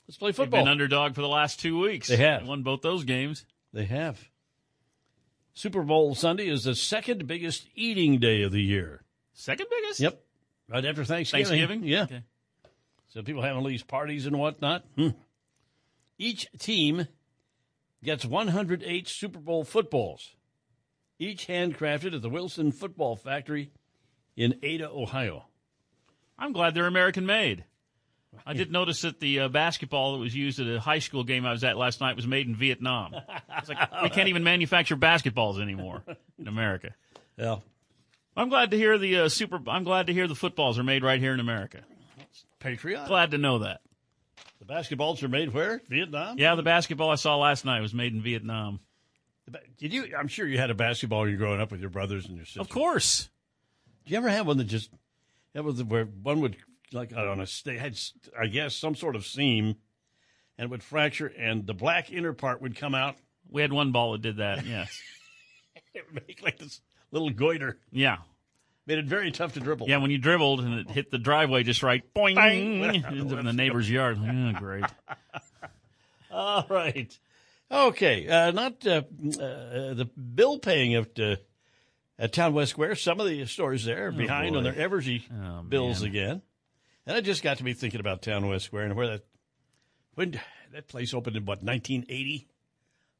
let's 0.08 0.16
play 0.18 0.30
They've 0.30 0.36
football. 0.36 0.62
been 0.62 0.68
underdog 0.68 1.14
for 1.14 1.20
the 1.20 1.28
last 1.28 1.60
two 1.60 1.78
weeks. 1.80 2.08
They 2.08 2.16
have. 2.16 2.46
won 2.46 2.62
both 2.62 2.82
those 2.82 3.04
games. 3.04 3.44
They 3.72 3.84
have. 3.84 4.18
Super 5.54 5.82
Bowl 5.82 6.14
Sunday 6.14 6.48
is 6.48 6.64
the 6.64 6.74
second 6.74 7.26
biggest 7.26 7.66
eating 7.74 8.18
day 8.18 8.42
of 8.42 8.52
the 8.52 8.62
year. 8.62 9.02
Second 9.32 9.66
biggest? 9.70 10.00
Yep. 10.00 10.20
Right 10.68 10.84
after 10.84 11.04
Thanksgiving. 11.04 11.46
Thanksgiving? 11.46 11.82
Yeah. 11.84 12.02
Okay. 12.04 12.22
So 13.08 13.22
people 13.22 13.40
having 13.42 13.58
all 13.58 13.64
these 13.64 13.82
parties 13.82 14.26
and 14.26 14.38
whatnot. 14.38 14.84
Hmm. 14.96 15.10
Each 16.18 16.46
team 16.58 17.06
gets 18.04 18.24
108 18.26 19.08
Super 19.08 19.38
Bowl 19.38 19.64
footballs, 19.64 20.34
each 21.18 21.46
handcrafted 21.46 22.14
at 22.14 22.22
the 22.22 22.28
Wilson 22.28 22.72
Football 22.72 23.16
Factory 23.16 23.70
in 24.36 24.58
Ada, 24.62 24.90
Ohio. 24.90 25.46
I'm 26.38 26.52
glad 26.52 26.74
they're 26.74 26.86
American 26.86 27.26
made. 27.26 27.64
I 28.44 28.52
did 28.52 28.70
notice 28.70 29.00
that 29.00 29.18
the 29.20 29.40
uh, 29.40 29.48
basketball 29.48 30.12
that 30.12 30.18
was 30.18 30.34
used 30.34 30.60
at 30.60 30.66
a 30.66 30.78
high 30.78 30.98
school 30.98 31.24
game 31.24 31.46
I 31.46 31.52
was 31.52 31.64
at 31.64 31.78
last 31.78 32.02
night 32.02 32.16
was 32.16 32.26
made 32.26 32.46
in 32.46 32.54
Vietnam. 32.54 33.14
It's 33.56 33.68
like 33.68 33.78
we 34.02 34.10
can't 34.10 34.28
even 34.28 34.44
manufacture 34.44 34.96
basketballs 34.96 35.60
anymore 35.60 36.02
in 36.38 36.46
America. 36.46 36.94
Yeah. 37.38 37.56
I'm 38.36 38.50
glad 38.50 38.72
to 38.72 38.76
hear 38.76 38.98
the 38.98 39.20
uh, 39.20 39.28
super. 39.30 39.58
I'm 39.66 39.84
glad 39.84 40.08
to 40.08 40.12
hear 40.12 40.28
the 40.28 40.34
footballs 40.34 40.78
are 40.78 40.84
made 40.84 41.02
right 41.02 41.18
here 41.18 41.32
in 41.32 41.40
America. 41.40 41.80
Patriotic. 42.58 43.08
Glad 43.08 43.30
to 43.30 43.38
know 43.38 43.60
that. 43.60 43.80
The 44.58 44.66
basketballs 44.66 45.22
are 45.22 45.28
made 45.28 45.54
where? 45.54 45.80
Vietnam? 45.88 46.38
Yeah, 46.38 46.54
the 46.54 46.62
basketball 46.62 47.10
I 47.10 47.14
saw 47.14 47.36
last 47.36 47.64
night 47.64 47.80
was 47.80 47.94
made 47.94 48.12
in 48.12 48.20
Vietnam. 48.20 48.80
Did 49.78 49.92
you? 49.92 50.14
I'm 50.16 50.28
sure 50.28 50.46
you 50.46 50.58
had 50.58 50.70
a 50.70 50.74
basketball 50.74 51.20
when 51.20 51.30
you 51.30 51.36
were 51.36 51.44
growing 51.44 51.60
up 51.60 51.70
with 51.70 51.80
your 51.80 51.90
brothers 51.90 52.26
and 52.26 52.36
your 52.36 52.44
sisters. 52.44 52.60
Of 52.60 52.68
course. 52.68 53.28
Do 54.04 54.12
you 54.12 54.18
ever 54.18 54.28
have 54.28 54.46
one 54.46 54.58
that 54.58 54.64
just 54.64 54.90
that 55.54 55.64
was 55.64 55.82
where 55.82 56.04
one 56.04 56.40
would 56.40 56.56
like 56.92 57.12
I 57.12 57.24
don't 57.24 57.38
know 57.38 57.46
they 57.64 57.78
had 57.78 57.98
I 58.38 58.46
guess 58.46 58.74
some 58.74 58.94
sort 58.94 59.16
of 59.16 59.26
seam 59.26 59.76
and 60.58 60.66
it 60.66 60.70
would 60.70 60.82
fracture 60.82 61.26
and 61.26 61.66
the 61.66 61.74
black 61.74 62.12
inner 62.12 62.32
part 62.32 62.62
would 62.62 62.76
come 62.76 62.94
out. 62.94 63.16
We 63.48 63.62
had 63.62 63.72
one 63.72 63.92
ball 63.92 64.12
that 64.12 64.22
did 64.22 64.38
that. 64.38 64.64
Yes. 64.66 65.00
it 65.94 66.04
would 66.06 66.26
make 66.26 66.42
like 66.42 66.58
this 66.58 66.80
little 67.10 67.30
goiter. 67.30 67.78
Yeah. 67.90 68.18
Made 68.86 68.98
it 68.98 69.06
very 69.06 69.32
tough 69.32 69.54
to 69.54 69.60
dribble. 69.60 69.88
Yeah, 69.88 69.96
when 69.96 70.12
you 70.12 70.18
dribbled 70.18 70.60
and 70.60 70.74
it 70.74 70.90
hit 70.90 71.10
the 71.10 71.18
driveway 71.18 71.64
just 71.64 71.82
right, 71.82 72.02
boing, 72.14 72.36
up 72.38 73.12
in 73.38 73.44
the 73.44 73.52
neighbor's 73.52 73.90
yard. 73.90 74.16
Oh, 74.20 74.52
great. 74.52 74.84
All 76.30 76.64
right. 76.68 77.18
Okay. 77.70 78.28
Uh, 78.28 78.50
not 78.52 78.86
uh, 78.86 79.02
uh, 79.40 79.94
the 79.94 80.08
bill 80.34 80.58
paying 80.58 80.94
at 80.94 81.18
uh, 81.18 81.36
at 82.18 82.32
Town 82.32 82.54
West 82.54 82.70
Square. 82.70 82.94
Some 82.96 83.20
of 83.20 83.26
the 83.26 83.44
stores 83.46 83.84
there 83.84 84.06
are 84.06 84.12
Oh, 84.12 84.16
behind 84.16 84.56
on 84.56 84.62
their 84.64 84.72
Evergy 84.72 85.22
Oh, 85.32 85.62
bills 85.62 86.02
man. 86.02 86.10
again. 86.10 86.42
And 87.06 87.16
I 87.16 87.20
just 87.20 87.42
got 87.42 87.58
to 87.58 87.64
be 87.64 87.72
thinking 87.72 88.00
about 88.00 88.22
Town 88.22 88.48
West 88.48 88.64
Square 88.66 88.84
and 88.86 88.96
where 88.96 89.06
that 89.08 89.24
when 90.14 90.40
that 90.72 90.88
place 90.88 91.12
opened 91.14 91.36
in 91.36 91.44
what 91.44 91.62
1980. 91.62 92.48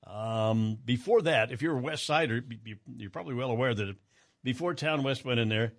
Um, 0.06 0.78
before 0.84 1.22
that, 1.22 1.50
if 1.50 1.62
you're 1.62 1.76
a 1.76 1.80
West 1.80 2.06
Sider, 2.06 2.36
you- 2.48 2.58
you- 2.64 2.78
you're 2.96 3.10
probably 3.10 3.34
well 3.34 3.50
aware 3.50 3.74
that 3.74 3.96
before 4.44 4.72
Town 4.74 5.02
West 5.02 5.24
went 5.24 5.40
in 5.40 5.48
there, 5.48 5.72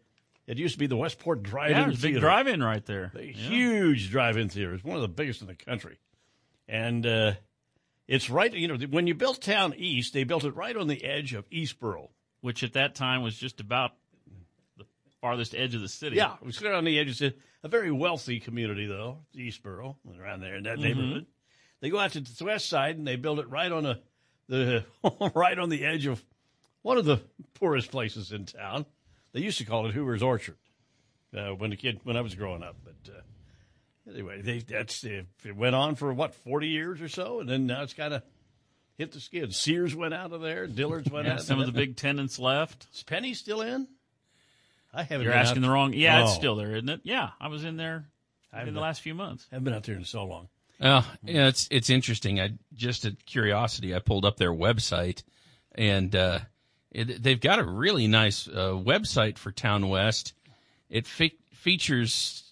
it 0.45 0.57
used 0.57 0.73
to 0.73 0.79
be 0.79 0.87
the 0.87 0.97
Westport 0.97 1.43
Drive-In 1.43 1.77
Yeah, 1.91 1.97
a 1.97 2.01
big 2.01 2.19
drive-in 2.19 2.61
right 2.61 2.85
there. 2.85 3.11
A 3.15 3.21
Yeah. 3.23 3.31
huge 3.31 4.09
drive-in 4.09 4.49
theater. 4.49 4.73
It's 4.73 4.83
one 4.83 4.95
of 4.97 5.01
the 5.01 5.07
biggest 5.07 5.41
in 5.41 5.47
the 5.47 5.55
country. 5.55 5.97
And 6.67 7.05
uh, 7.05 7.33
It's 8.07 8.29
right, 8.29 8.53
you 8.53 8.67
know, 8.67 8.77
when 8.89 9.05
you 9.07 9.13
built 9.15 9.41
Town 9.41 9.73
East, 9.77 10.13
they 10.13 10.23
built 10.23 10.45
it 10.45 10.55
right 10.55 10.75
on 10.75 10.87
the 10.87 11.03
edge 11.03 11.33
of 11.33 11.49
Eastborough. 11.49 12.09
Which 12.41 12.63
at 12.63 12.73
that 12.73 12.93
time 12.95 13.23
was 13.23 13.35
just 13.35 13.59
about 13.59 13.91
the 14.77 14.85
farthest 15.21 15.55
edge 15.55 15.73
of 15.73 15.81
the 15.81 15.89
city. 15.89 16.15
Yeah, 16.17 16.35
it 16.39 16.45
was 16.45 16.61
right 16.61 16.73
on 16.75 16.83
the 16.85 16.97
edge. 16.99 17.19
It's 17.21 17.35
a 17.63 17.67
very 17.67 17.91
wealthy 17.91 18.39
community, 18.39 18.85
though, 18.85 19.17
Eastborough, 19.35 19.95
around 20.21 20.41
there 20.41 20.55
in 20.55 20.63
that 20.63 20.77
Mhm. 20.77 20.81
neighborhood. 20.83 21.25
They 21.81 21.89
go 21.89 21.99
out 21.99 22.11
to 22.11 22.21
the 22.21 22.45
west 22.45 22.69
side 22.69 22.95
and 22.95 23.07
they 23.07 23.15
build 23.15 23.39
it 23.39 23.49
right 23.49 23.71
on 23.71 23.83
the, 23.83 23.99
the 24.47 24.85
right 25.35 25.57
on 25.57 25.69
the 25.69 25.83
edge 25.83 26.05
of 26.05 26.23
one 26.83 26.97
of 26.97 27.05
the 27.05 27.19
poorest 27.55 27.89
places 27.91 28.31
in 28.31 28.45
town. 28.45 28.85
They 29.33 29.41
used 29.41 29.57
to 29.57 29.65
call 29.65 29.87
it 29.87 29.93
Hoover's 29.93 30.23
Orchard 30.23 30.57
uh, 31.35 31.49
when 31.49 31.71
the 31.71 31.75
kid 31.75 31.99
when 32.03 32.15
I 32.17 32.21
was 32.21 32.35
growing 32.35 32.61
up. 32.63 32.77
But 32.83 33.11
uh, 33.13 33.21
anyway, 34.11 34.41
they 34.41 34.59
that's 34.59 35.03
it 35.03 35.27
went 35.55 35.75
on 35.75 35.95
for 35.95 36.13
what 36.13 36.33
forty 36.33 36.67
years 36.69 37.01
or 37.01 37.09
so, 37.09 37.39
and 37.39 37.49
then 37.49 37.65
now 37.67 37.83
it's 37.83 37.93
kind 37.93 38.13
of 38.13 38.23
hit 38.97 39.11
the 39.11 39.19
skid. 39.19 39.53
Sears 39.53 39.95
went 39.95 40.13
out 40.13 40.31
of 40.33 40.41
there. 40.41 40.67
Dillard's 40.67 41.09
went 41.11 41.27
Yeah, 41.27 41.33
out. 41.35 41.41
some 41.43 41.59
of 41.59 41.65
the 41.65 41.71
big 41.71 41.95
tenants 41.97 42.39
left. 42.39 42.87
Is 42.93 43.03
Penny 43.03 43.33
still 43.33 43.61
in? 43.61 43.87
I 44.93 45.03
haven't. 45.03 45.23
You're 45.25 45.33
been 45.33 45.39
asking 45.41 45.63
out- 45.63 45.67
the 45.67 45.71
wrong. 45.73 45.93
Yeah, 45.93 46.23
it's 46.23 46.31
Oh. 46.31 46.35
still 46.35 46.55
there, 46.55 46.75
isn't 46.75 46.89
it? 46.89 47.01
Yeah, 47.03 47.29
I 47.39 47.47
was 47.49 47.63
in 47.63 47.77
there 47.77 48.05
I've 48.51 48.61
in 48.61 48.67
the 48.67 48.71
been- 48.73 48.81
last 48.81 49.01
few 49.01 49.13
months. 49.13 49.45
I 49.51 49.55
haven't 49.55 49.65
been 49.65 49.73
out 49.73 49.83
there 49.83 49.95
in 49.95 50.05
so 50.05 50.23
long. 50.25 50.49
Uh, 50.79 51.01
yeah, 51.23 51.47
it's 51.47 51.67
it's 51.71 51.89
interesting. 51.89 52.39
I 52.39 52.51
just 52.75 53.03
a 53.05 53.11
curiosity. 53.25 53.95
I 53.95 53.99
pulled 53.99 54.25
up 54.25 54.37
their 54.37 54.53
website, 54.53 55.23
and 55.75 56.15
uh, 56.15 56.39
it, 56.91 57.21
they've 57.21 57.39
got 57.41 57.59
a 57.59 57.63
really 57.63 58.07
nice 58.07 58.47
uh, 58.47 58.71
website 58.73 59.37
for 59.39 59.51
Town 59.51 59.89
West. 59.89 60.33
It 60.89 61.05
fe- 61.07 61.35
features 61.51 62.46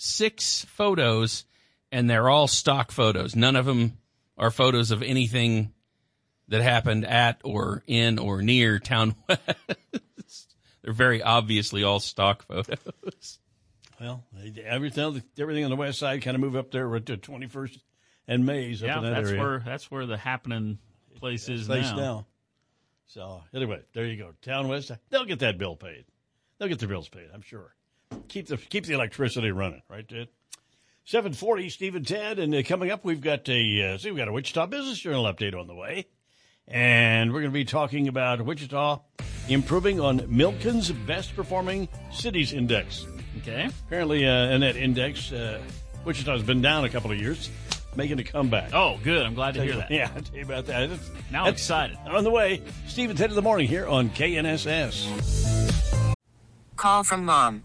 six 0.00 0.64
photos, 0.64 1.44
and 1.92 2.08
they're 2.08 2.28
all 2.28 2.46
stock 2.48 2.90
photos. 2.92 3.36
None 3.36 3.56
of 3.56 3.66
them 3.66 3.98
are 4.38 4.50
photos 4.50 4.90
of 4.90 5.02
anything 5.02 5.72
that 6.48 6.62
happened 6.62 7.04
at 7.04 7.40
or 7.44 7.82
in 7.86 8.18
or 8.18 8.42
near 8.42 8.78
Town 8.78 9.14
West. 9.28 10.54
they're 10.82 10.92
very 10.92 11.22
obviously 11.22 11.84
all 11.84 12.00
stock 12.00 12.44
photos. 12.46 13.38
Well, 14.00 14.24
everything 14.64 15.22
everything 15.38 15.64
on 15.64 15.70
the 15.70 15.76
west 15.76 15.98
side 15.98 16.22
kind 16.22 16.34
of 16.34 16.40
move 16.40 16.56
up 16.56 16.70
there 16.70 16.98
to 16.98 17.16
Twenty 17.18 17.46
First 17.48 17.78
and 18.26 18.46
Maize 18.46 18.82
up 18.82 18.86
Yeah, 18.88 18.98
in 18.98 19.04
that 19.04 19.10
that's 19.14 19.28
area. 19.28 19.40
where 19.42 19.62
that's 19.64 19.90
where 19.90 20.06
the 20.06 20.16
happening 20.16 20.78
place 21.16 21.48
is 21.50 21.66
Place 21.66 21.92
now. 21.94 22.26
So 23.08 23.42
anyway, 23.52 23.80
there 23.92 24.06
you 24.06 24.16
go. 24.16 24.32
Town 24.40 24.68
West, 24.68 24.90
they'll 25.10 25.26
get 25.26 25.40
that 25.40 25.58
bill 25.58 25.76
paid. 25.76 26.04
They'll 26.58 26.68
get 26.68 26.78
their 26.78 26.88
bills 26.88 27.08
paid, 27.10 27.28
I'm 27.34 27.42
sure. 27.42 27.74
Keep 28.28 28.48
the 28.48 28.56
keep 28.56 28.86
the 28.86 28.94
electricity 28.94 29.50
running, 29.50 29.82
right, 29.88 30.08
Ted? 30.08 30.28
Seven 31.04 31.32
forty, 31.32 31.68
Steve 31.68 31.94
and 31.94 32.06
Ted, 32.06 32.38
and 32.38 32.54
uh, 32.54 32.62
coming 32.62 32.90
up, 32.90 33.04
we've 33.04 33.20
got 33.20 33.48
a 33.48 33.94
uh, 33.94 33.98
see, 33.98 34.10
we've 34.10 34.18
got 34.18 34.28
a 34.28 34.32
Wichita 34.32 34.66
Business 34.66 34.98
Journal 34.98 35.24
update 35.24 35.58
on 35.58 35.66
the 35.66 35.74
way, 35.74 36.06
and 36.68 37.32
we're 37.32 37.40
going 37.40 37.50
to 37.52 37.54
be 37.54 37.64
talking 37.64 38.08
about 38.08 38.44
Wichita 38.44 39.00
improving 39.48 40.00
on 40.00 40.24
Milken's 40.28 40.90
best 40.92 41.34
performing 41.34 41.88
cities 42.12 42.52
index. 42.52 43.06
Okay. 43.38 43.68
Apparently, 43.86 44.26
uh, 44.26 44.50
in 44.50 44.60
that 44.60 44.76
index, 44.76 45.32
uh, 45.32 45.60
Wichita's 46.04 46.42
been 46.42 46.62
down 46.62 46.84
a 46.84 46.88
couple 46.88 47.10
of 47.10 47.18
years, 47.18 47.48
making 47.96 48.18
a 48.20 48.24
comeback. 48.24 48.70
Oh, 48.72 48.98
good. 49.02 49.24
I'm 49.24 49.34
glad 49.34 49.54
to 49.54 49.62
hear 49.64 49.76
that. 49.76 49.90
Yeah, 49.90 50.10
I'll 50.14 50.22
tell 50.22 50.36
you 50.36 50.44
about 50.44 50.66
that. 50.66 50.88
That's- 50.90 51.10
Now 51.32 51.44
I'm 51.44 51.52
excited. 51.54 51.96
On 52.06 52.22
the 52.24 52.30
way, 52.30 52.62
Steve 52.86 53.10
and 53.10 53.18
Ted 53.18 53.30
in 53.30 53.36
the 53.36 53.42
morning 53.42 53.66
here 53.68 53.86
on 53.86 54.10
KNSS. 54.10 56.14
Call 56.76 57.02
from 57.04 57.24
mom. 57.24 57.64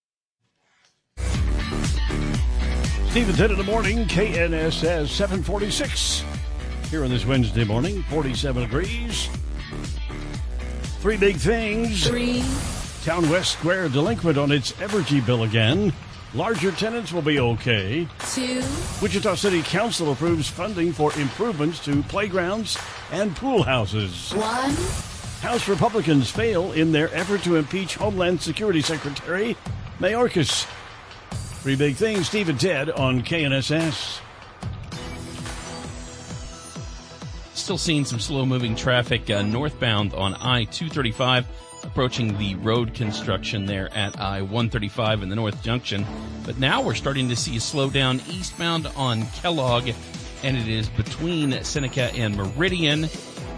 Steve 3.11 3.27
and 3.27 3.37
Ted 3.37 3.51
in 3.51 3.57
the 3.57 3.63
morning, 3.65 4.05
KNSS 4.07 5.09
746. 5.09 6.23
Here 6.89 7.03
on 7.03 7.09
this 7.09 7.25
Wednesday 7.25 7.65
morning, 7.65 8.03
47 8.03 8.63
degrees. 8.63 9.27
Three 11.01 11.17
big 11.17 11.35
things. 11.35 12.07
Three. 12.07 12.41
Town 13.03 13.29
West 13.29 13.51
Square 13.51 13.89
delinquent 13.89 14.37
on 14.37 14.49
its 14.49 14.71
Evergy 14.73 15.23
bill 15.25 15.43
again. 15.43 15.91
Larger 16.33 16.71
tenants 16.71 17.11
will 17.11 17.21
be 17.21 17.37
okay. 17.37 18.07
Two. 18.31 18.63
Wichita 19.01 19.35
City 19.35 19.61
Council 19.61 20.13
approves 20.13 20.47
funding 20.47 20.93
for 20.93 21.11
improvements 21.19 21.83
to 21.83 22.03
playgrounds 22.03 22.77
and 23.11 23.35
pool 23.35 23.63
houses. 23.63 24.31
One. 24.31 24.73
House 25.41 25.67
Republicans 25.67 26.31
fail 26.31 26.71
in 26.71 26.93
their 26.93 27.13
effort 27.13 27.43
to 27.43 27.57
impeach 27.57 27.95
Homeland 27.95 28.41
Security 28.41 28.81
Secretary 28.81 29.57
Mayorkas. 29.99 30.65
Three 31.61 31.75
big 31.75 31.95
things, 31.95 32.27
Steve 32.27 32.49
and 32.49 32.59
Ted 32.59 32.89
on 32.89 33.21
KNSS. 33.21 34.19
Still 37.53 37.77
seeing 37.77 38.03
some 38.03 38.19
slow 38.19 38.47
moving 38.47 38.75
traffic 38.75 39.29
uh, 39.29 39.43
northbound 39.43 40.15
on 40.15 40.33
I 40.33 40.63
235, 40.63 41.45
approaching 41.83 42.35
the 42.39 42.55
road 42.55 42.95
construction 42.95 43.67
there 43.67 43.93
at 43.93 44.19
I 44.19 44.41
135 44.41 45.21
in 45.21 45.29
the 45.29 45.35
North 45.35 45.61
Junction. 45.61 46.03
But 46.45 46.57
now 46.57 46.81
we're 46.81 46.95
starting 46.95 47.29
to 47.29 47.35
see 47.35 47.57
a 47.57 47.59
slowdown 47.59 48.27
eastbound 48.27 48.87
on 48.95 49.27
Kellogg, 49.27 49.87
and 50.41 50.57
it 50.57 50.67
is 50.67 50.89
between 50.89 51.63
Seneca 51.63 52.11
and 52.15 52.35
Meridian. 52.35 53.01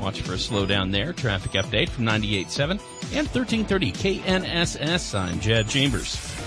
Watch 0.02 0.20
for 0.20 0.34
a 0.34 0.36
slowdown 0.36 0.92
there. 0.92 1.14
Traffic 1.14 1.54
update 1.54 1.88
from 1.88 2.04
98.7 2.04 2.72
and 3.14 3.28
1330 3.30 3.92
KNSS. 3.94 5.18
I'm 5.18 5.40
Jed 5.40 5.70
Chambers. 5.70 6.43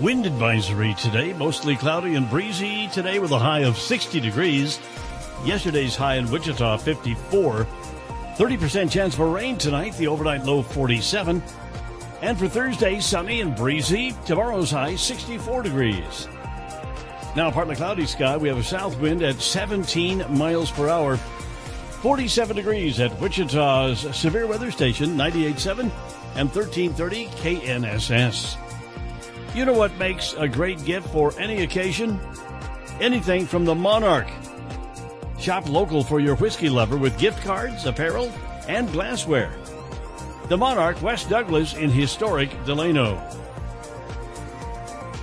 Wind 0.00 0.24
advisory 0.24 0.94
today, 0.94 1.34
mostly 1.34 1.76
cloudy 1.76 2.14
and 2.14 2.28
breezy 2.30 2.88
today 2.88 3.18
with 3.18 3.32
a 3.32 3.38
high 3.38 3.64
of 3.64 3.76
60 3.76 4.18
degrees. 4.18 4.80
Yesterday's 5.44 5.94
high 5.94 6.14
in 6.14 6.30
Wichita, 6.30 6.78
54. 6.78 7.66
30% 8.38 8.90
chance 8.90 9.14
for 9.14 9.28
rain 9.28 9.58
tonight, 9.58 9.94
the 9.98 10.06
overnight 10.06 10.46
low 10.46 10.62
47. 10.62 11.42
And 12.22 12.38
for 12.38 12.48
Thursday, 12.48 12.98
sunny 12.98 13.42
and 13.42 13.54
breezy. 13.54 14.16
Tomorrow's 14.24 14.70
high, 14.70 14.96
64 14.96 15.64
degrees. 15.64 16.28
Now, 17.36 17.50
partly 17.50 17.76
cloudy 17.76 18.06
sky. 18.06 18.38
We 18.38 18.48
have 18.48 18.56
a 18.56 18.64
south 18.64 18.98
wind 19.00 19.22
at 19.22 19.38
17 19.38 20.24
miles 20.34 20.70
per 20.70 20.88
hour. 20.88 21.18
47 22.00 22.56
degrees 22.56 23.00
at 23.00 23.20
Wichita's 23.20 24.00
severe 24.16 24.46
weather 24.46 24.70
station, 24.70 25.10
98.7 25.10 25.90
and 26.36 26.48
1330 26.48 27.26
KNSS. 27.26 28.69
You 29.52 29.64
know 29.64 29.72
what 29.72 29.96
makes 29.98 30.32
a 30.34 30.46
great 30.46 30.84
gift 30.84 31.08
for 31.08 31.36
any 31.36 31.62
occasion? 31.62 32.20
Anything 33.00 33.46
from 33.46 33.64
the 33.64 33.74
Monarch. 33.74 34.28
Shop 35.40 35.68
local 35.68 36.04
for 36.04 36.20
your 36.20 36.36
whiskey 36.36 36.68
lover 36.68 36.96
with 36.96 37.18
gift 37.18 37.42
cards, 37.42 37.84
apparel, 37.84 38.30
and 38.68 38.90
glassware. 38.92 39.52
The 40.48 40.56
Monarch, 40.56 41.02
West 41.02 41.28
Douglas 41.28 41.74
in 41.74 41.90
historic 41.90 42.50
Delano. 42.64 43.20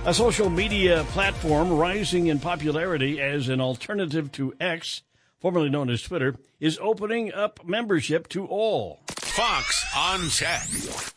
A 0.04 0.12
social 0.12 0.50
media 0.50 1.04
platform 1.08 1.72
rising 1.72 2.26
in 2.26 2.38
popularity 2.38 3.22
as 3.22 3.48
an 3.48 3.62
alternative 3.62 4.30
to 4.32 4.52
X, 4.60 5.02
formerly 5.38 5.70
known 5.70 5.88
as 5.88 6.02
Twitter, 6.02 6.34
is 6.60 6.78
opening 6.82 7.32
up 7.32 7.64
membership 7.64 8.28
to 8.28 8.44
all. 8.44 9.00
Fox 9.38 9.86
on 9.96 10.28
Tech. 10.30 10.66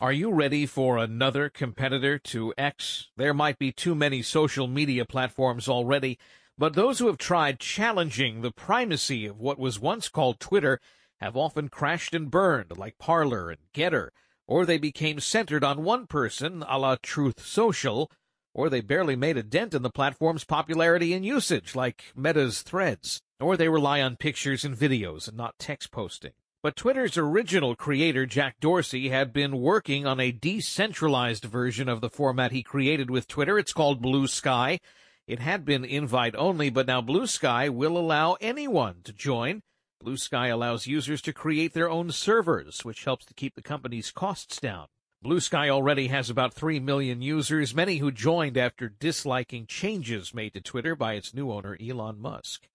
Are 0.00 0.12
you 0.12 0.30
ready 0.30 0.64
for 0.64 0.96
another 0.96 1.48
competitor 1.48 2.20
to 2.20 2.54
X? 2.56 3.08
There 3.16 3.34
might 3.34 3.58
be 3.58 3.72
too 3.72 3.96
many 3.96 4.22
social 4.22 4.68
media 4.68 5.04
platforms 5.04 5.68
already, 5.68 6.20
but 6.56 6.74
those 6.74 7.00
who 7.00 7.08
have 7.08 7.18
tried 7.18 7.58
challenging 7.58 8.40
the 8.40 8.52
primacy 8.52 9.26
of 9.26 9.40
what 9.40 9.58
was 9.58 9.80
once 9.80 10.08
called 10.08 10.38
Twitter 10.38 10.78
have 11.20 11.36
often 11.36 11.68
crashed 11.68 12.14
and 12.14 12.30
burned, 12.30 12.78
like 12.78 12.96
Parler 12.96 13.50
and 13.50 13.58
Gettr, 13.74 14.10
or 14.46 14.64
they 14.64 14.78
became 14.78 15.18
centered 15.18 15.64
on 15.64 15.82
one 15.82 16.06
person, 16.06 16.62
a 16.68 16.78
la 16.78 16.94
Truth 17.02 17.44
Social, 17.44 18.08
or 18.54 18.70
they 18.70 18.82
barely 18.82 19.16
made 19.16 19.36
a 19.36 19.42
dent 19.42 19.74
in 19.74 19.82
the 19.82 19.90
platform's 19.90 20.44
popularity 20.44 21.12
and 21.12 21.26
usage, 21.26 21.74
like 21.74 22.04
Meta's 22.14 22.62
Threads, 22.62 23.20
or 23.40 23.56
they 23.56 23.68
rely 23.68 24.00
on 24.00 24.14
pictures 24.14 24.64
and 24.64 24.76
videos 24.76 25.26
and 25.26 25.36
not 25.36 25.58
text 25.58 25.90
posting. 25.90 26.34
But 26.62 26.76
Twitter's 26.76 27.18
original 27.18 27.74
creator, 27.74 28.24
Jack 28.24 28.60
Dorsey, 28.60 29.08
had 29.08 29.32
been 29.32 29.60
working 29.60 30.06
on 30.06 30.20
a 30.20 30.30
decentralized 30.30 31.42
version 31.42 31.88
of 31.88 32.00
the 32.00 32.08
format 32.08 32.52
he 32.52 32.62
created 32.62 33.10
with 33.10 33.26
Twitter. 33.26 33.58
It's 33.58 33.72
called 33.72 34.00
Bluesky. 34.00 34.78
It 35.26 35.40
had 35.40 35.64
been 35.64 35.84
invite 35.84 36.36
only, 36.36 36.70
but 36.70 36.86
now 36.86 37.00
Bluesky 37.00 37.68
will 37.68 37.98
allow 37.98 38.34
anyone 38.40 39.00
to 39.02 39.12
join. 39.12 39.62
Bluesky 40.04 40.52
allows 40.52 40.86
users 40.86 41.20
to 41.22 41.32
create 41.32 41.74
their 41.74 41.90
own 41.90 42.12
servers, 42.12 42.84
which 42.84 43.02
helps 43.02 43.24
to 43.26 43.34
keep 43.34 43.56
the 43.56 43.62
company's 43.62 44.12
costs 44.12 44.60
down. 44.60 44.86
Bluesky 45.24 45.68
already 45.68 46.06
has 46.08 46.30
about 46.30 46.54
3 46.54 46.78
million 46.78 47.22
users, 47.22 47.74
many 47.74 47.96
who 47.96 48.12
joined 48.12 48.56
after 48.56 48.88
disliking 48.88 49.66
changes 49.66 50.32
made 50.32 50.52
to 50.54 50.60
Twitter 50.60 50.94
by 50.94 51.14
its 51.14 51.34
new 51.34 51.50
owner, 51.50 51.76
Elon 51.84 52.20
Musk. 52.20 52.68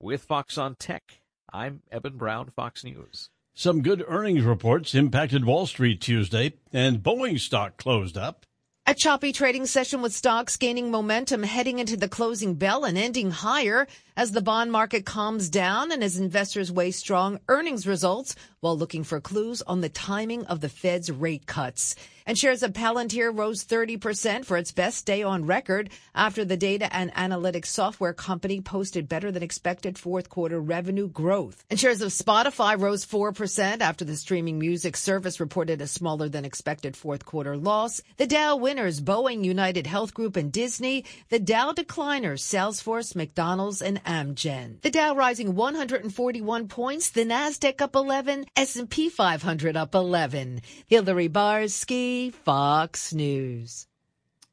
With 0.00 0.22
Fox 0.22 0.56
on 0.56 0.76
Tech, 0.76 1.20
I'm 1.52 1.82
Eben 1.92 2.16
Brown, 2.16 2.48
Fox 2.48 2.84
News. 2.84 3.28
Some 3.56 3.82
good 3.82 4.04
earnings 4.08 4.42
reports 4.42 4.96
impacted 4.96 5.44
Wall 5.44 5.66
Street 5.66 6.00
Tuesday, 6.00 6.54
and 6.72 7.04
Boeing 7.04 7.38
stock 7.38 7.76
closed 7.76 8.18
up. 8.18 8.46
A 8.84 8.94
choppy 8.94 9.32
trading 9.32 9.64
session 9.66 10.02
with 10.02 10.12
stocks 10.12 10.56
gaining 10.56 10.90
momentum 10.90 11.44
heading 11.44 11.78
into 11.78 11.96
the 11.96 12.08
closing 12.08 12.54
bell 12.54 12.84
and 12.84 12.98
ending 12.98 13.30
higher 13.30 13.86
as 14.16 14.32
the 14.32 14.42
bond 14.42 14.72
market 14.72 15.06
calms 15.06 15.48
down 15.48 15.92
and 15.92 16.02
as 16.02 16.18
investors 16.18 16.72
weigh 16.72 16.90
strong 16.90 17.38
earnings 17.48 17.86
results 17.86 18.34
while 18.64 18.78
looking 18.78 19.04
for 19.04 19.20
clues 19.20 19.60
on 19.60 19.82
the 19.82 19.90
timing 19.90 20.46
of 20.46 20.62
the 20.62 20.70
Fed's 20.70 21.10
rate 21.12 21.44
cuts. 21.44 21.94
And 22.26 22.38
shares 22.38 22.62
of 22.62 22.72
Palantir 22.72 23.36
rose 23.36 23.66
30% 23.66 24.46
for 24.46 24.56
its 24.56 24.72
best 24.72 25.04
day 25.04 25.22
on 25.22 25.44
record 25.44 25.90
after 26.14 26.42
the 26.42 26.56
data 26.56 26.88
and 26.90 27.12
analytics 27.12 27.66
software 27.66 28.14
company 28.14 28.62
posted 28.62 29.10
better 29.10 29.30
than 29.30 29.42
expected 29.42 29.98
fourth 29.98 30.30
quarter 30.30 30.58
revenue 30.58 31.06
growth. 31.06 31.62
And 31.68 31.78
shares 31.78 32.00
of 32.00 32.12
Spotify 32.12 32.80
rose 32.80 33.04
4% 33.04 33.82
after 33.82 34.06
the 34.06 34.16
streaming 34.16 34.58
music 34.58 34.96
service 34.96 35.38
reported 35.38 35.82
a 35.82 35.86
smaller 35.86 36.30
than 36.30 36.46
expected 36.46 36.96
fourth 36.96 37.26
quarter 37.26 37.58
loss. 37.58 38.00
The 38.16 38.26
Dow 38.26 38.56
winners, 38.56 39.02
Boeing, 39.02 39.44
United 39.44 39.86
Health 39.86 40.14
Group, 40.14 40.36
and 40.36 40.50
Disney. 40.50 41.04
The 41.28 41.38
Dow 41.38 41.72
decliners, 41.72 42.40
Salesforce, 42.40 43.14
McDonald's, 43.14 43.82
and 43.82 44.02
Amgen. 44.04 44.80
The 44.80 44.90
Dow 44.90 45.14
rising 45.14 45.54
141 45.54 46.68
points, 46.68 47.10
the 47.10 47.26
Nasdaq 47.26 47.82
up 47.82 47.94
11, 47.94 48.46
S&P 48.56 49.08
500 49.08 49.76
up 49.76 49.94
11. 49.94 50.60
Hillary 50.86 51.28
Barsky, 51.28 52.32
Fox 52.32 53.12
News. 53.12 53.86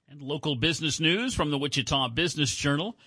And 0.09 0.21
local 0.21 0.55
business 0.55 0.99
news 0.99 1.35
from 1.35 1.51
the 1.51 1.57
Wichita 1.57 2.09
Business 2.09 2.55
Journal. 2.55 2.97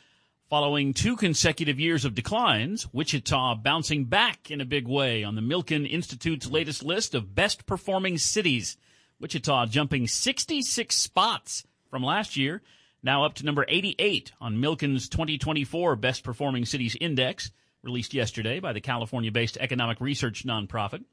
Following 0.49 0.95
two 0.95 1.16
consecutive 1.16 1.80
years 1.80 2.05
of 2.05 2.14
declines, 2.14 2.86
Wichita 2.92 3.57
bouncing 3.57 4.05
back 4.05 4.51
in 4.51 4.61
a 4.61 4.64
big 4.64 4.86
way 4.86 5.24
on 5.24 5.34
the 5.34 5.40
Milken 5.40 5.90
Institute's 5.90 6.49
latest 6.49 6.84
list 6.84 7.14
of 7.14 7.34
best 7.34 7.66
performing 7.66 8.16
cities. 8.16 8.76
Wichita 9.18 9.66
jumping 9.66 10.07
66 10.07 10.97
spots 10.97 11.64
from 11.90 12.05
last 12.05 12.36
year 12.36 12.62
now 13.05 13.24
up 13.24 13.34
to 13.34 13.45
number 13.45 13.66
88 13.68 14.32
on 14.40 14.57
Milken's 14.57 15.09
2024 15.11 15.97
Best 15.97 16.24
Performing 16.24 16.64
Cities 16.64 16.97
Index, 17.01 17.51
released 17.85 18.14
yesterday 18.14 18.61
by 18.61 18.72
the 18.72 18.80
California 18.80 19.30
based 19.30 19.57
economic 19.59 20.01
research 20.01 20.45
nonprofit. 20.45 21.05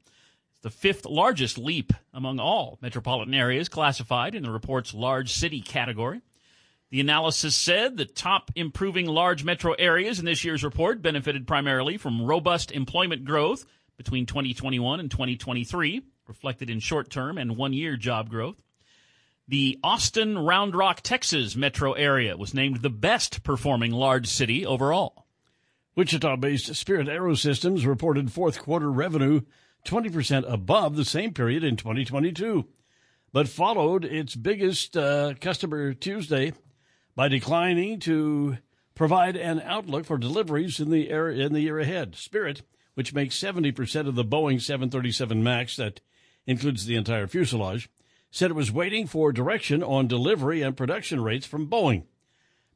It's 0.52 0.60
the 0.62 0.70
fifth 0.70 1.04
largest 1.06 1.58
leap 1.58 1.92
among 2.12 2.38
all 2.38 2.78
metropolitan 2.80 3.34
areas 3.34 3.68
classified 3.68 4.34
in 4.34 4.42
the 4.42 4.50
report's 4.50 4.94
large 4.94 5.32
city 5.32 5.60
category. 5.60 6.22
The 6.90 7.00
analysis 7.00 7.56
said 7.56 7.96
the 7.96 8.04
top 8.04 8.50
improving 8.54 9.06
large 9.06 9.44
metro 9.44 9.72
areas 9.72 10.18
in 10.18 10.26
this 10.26 10.44
year's 10.44 10.62
report 10.62 11.00
benefited 11.00 11.46
primarily 11.46 11.96
from 11.96 12.22
robust 12.22 12.70
employment 12.70 13.24
growth 13.24 13.64
between 13.96 14.26
2021 14.26 15.00
and 15.00 15.10
2023, 15.10 16.02
reflected 16.26 16.68
in 16.68 16.80
short 16.80 17.08
term 17.08 17.38
and 17.38 17.56
one 17.56 17.72
year 17.72 17.96
job 17.96 18.28
growth. 18.28 18.62
The 19.48 19.78
Austin 19.82 20.38
Round 20.38 20.74
Rock, 20.74 21.00
Texas 21.00 21.56
metro 21.56 21.92
area 21.92 22.36
was 22.36 22.54
named 22.54 22.82
the 22.82 22.90
best 22.90 23.42
performing 23.42 23.92
large 23.92 24.26
city 24.26 24.64
overall. 24.64 25.21
Wichita 25.94 26.36
based 26.36 26.74
Spirit 26.74 27.06
Aerosystems 27.06 27.86
reported 27.86 28.32
fourth 28.32 28.58
quarter 28.58 28.90
revenue 28.90 29.42
20% 29.86 30.50
above 30.50 30.96
the 30.96 31.04
same 31.04 31.34
period 31.34 31.62
in 31.62 31.76
2022, 31.76 32.66
but 33.30 33.46
followed 33.46 34.04
its 34.04 34.34
biggest 34.34 34.96
uh, 34.96 35.34
customer 35.38 35.92
Tuesday 35.92 36.54
by 37.14 37.28
declining 37.28 38.00
to 38.00 38.56
provide 38.94 39.36
an 39.36 39.60
outlook 39.60 40.06
for 40.06 40.16
deliveries 40.16 40.80
in 40.80 40.90
the, 40.90 41.10
air, 41.10 41.28
in 41.28 41.52
the 41.52 41.60
year 41.60 41.78
ahead. 41.78 42.16
Spirit, 42.16 42.62
which 42.94 43.12
makes 43.12 43.38
70% 43.38 44.08
of 44.08 44.14
the 44.14 44.24
Boeing 44.24 44.62
737 44.62 45.42
MAX, 45.42 45.76
that 45.76 46.00
includes 46.46 46.86
the 46.86 46.96
entire 46.96 47.26
fuselage, 47.26 47.90
said 48.30 48.50
it 48.50 48.54
was 48.54 48.72
waiting 48.72 49.06
for 49.06 49.30
direction 49.30 49.82
on 49.82 50.06
delivery 50.06 50.62
and 50.62 50.74
production 50.74 51.20
rates 51.22 51.46
from 51.46 51.68
Boeing. 51.68 52.04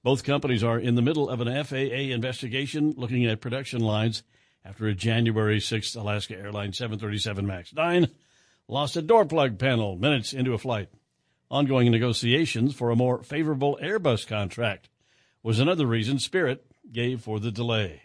Both 0.07 0.23
companies 0.23 0.63
are 0.63 0.79
in 0.79 0.95
the 0.95 1.03
middle 1.03 1.29
of 1.29 1.41
an 1.41 1.65
FAA 1.65 2.13
investigation 2.15 2.95
looking 2.97 3.27
at 3.27 3.41
production 3.41 3.81
lines 3.81 4.23
after 4.65 4.87
a 4.87 4.95
January 4.95 5.59
6th 5.59 5.97
Alaska 5.97 6.39
Airlines 6.39 6.79
737 6.79 7.45
MAX 7.45 7.75
9 7.75 8.07
lost 8.69 8.97
a 8.97 9.03
door 9.03 9.25
plug 9.25 9.59
panel 9.59 9.97
minutes 9.97 10.33
into 10.33 10.55
a 10.55 10.59
flight. 10.59 10.91
Ongoing 11.51 11.91
negotiations 11.91 12.73
for 12.73 12.91
a 12.91 12.95
more 12.95 13.25
favorable 13.25 13.81
Airbus 13.83 14.29
contract 14.29 14.89
was 15.43 15.59
another 15.59 15.87
reason 15.89 16.21
Spirit 16.21 16.65
gave 16.93 17.21
for 17.23 17.41
the 17.41 17.51
delay. 17.51 18.03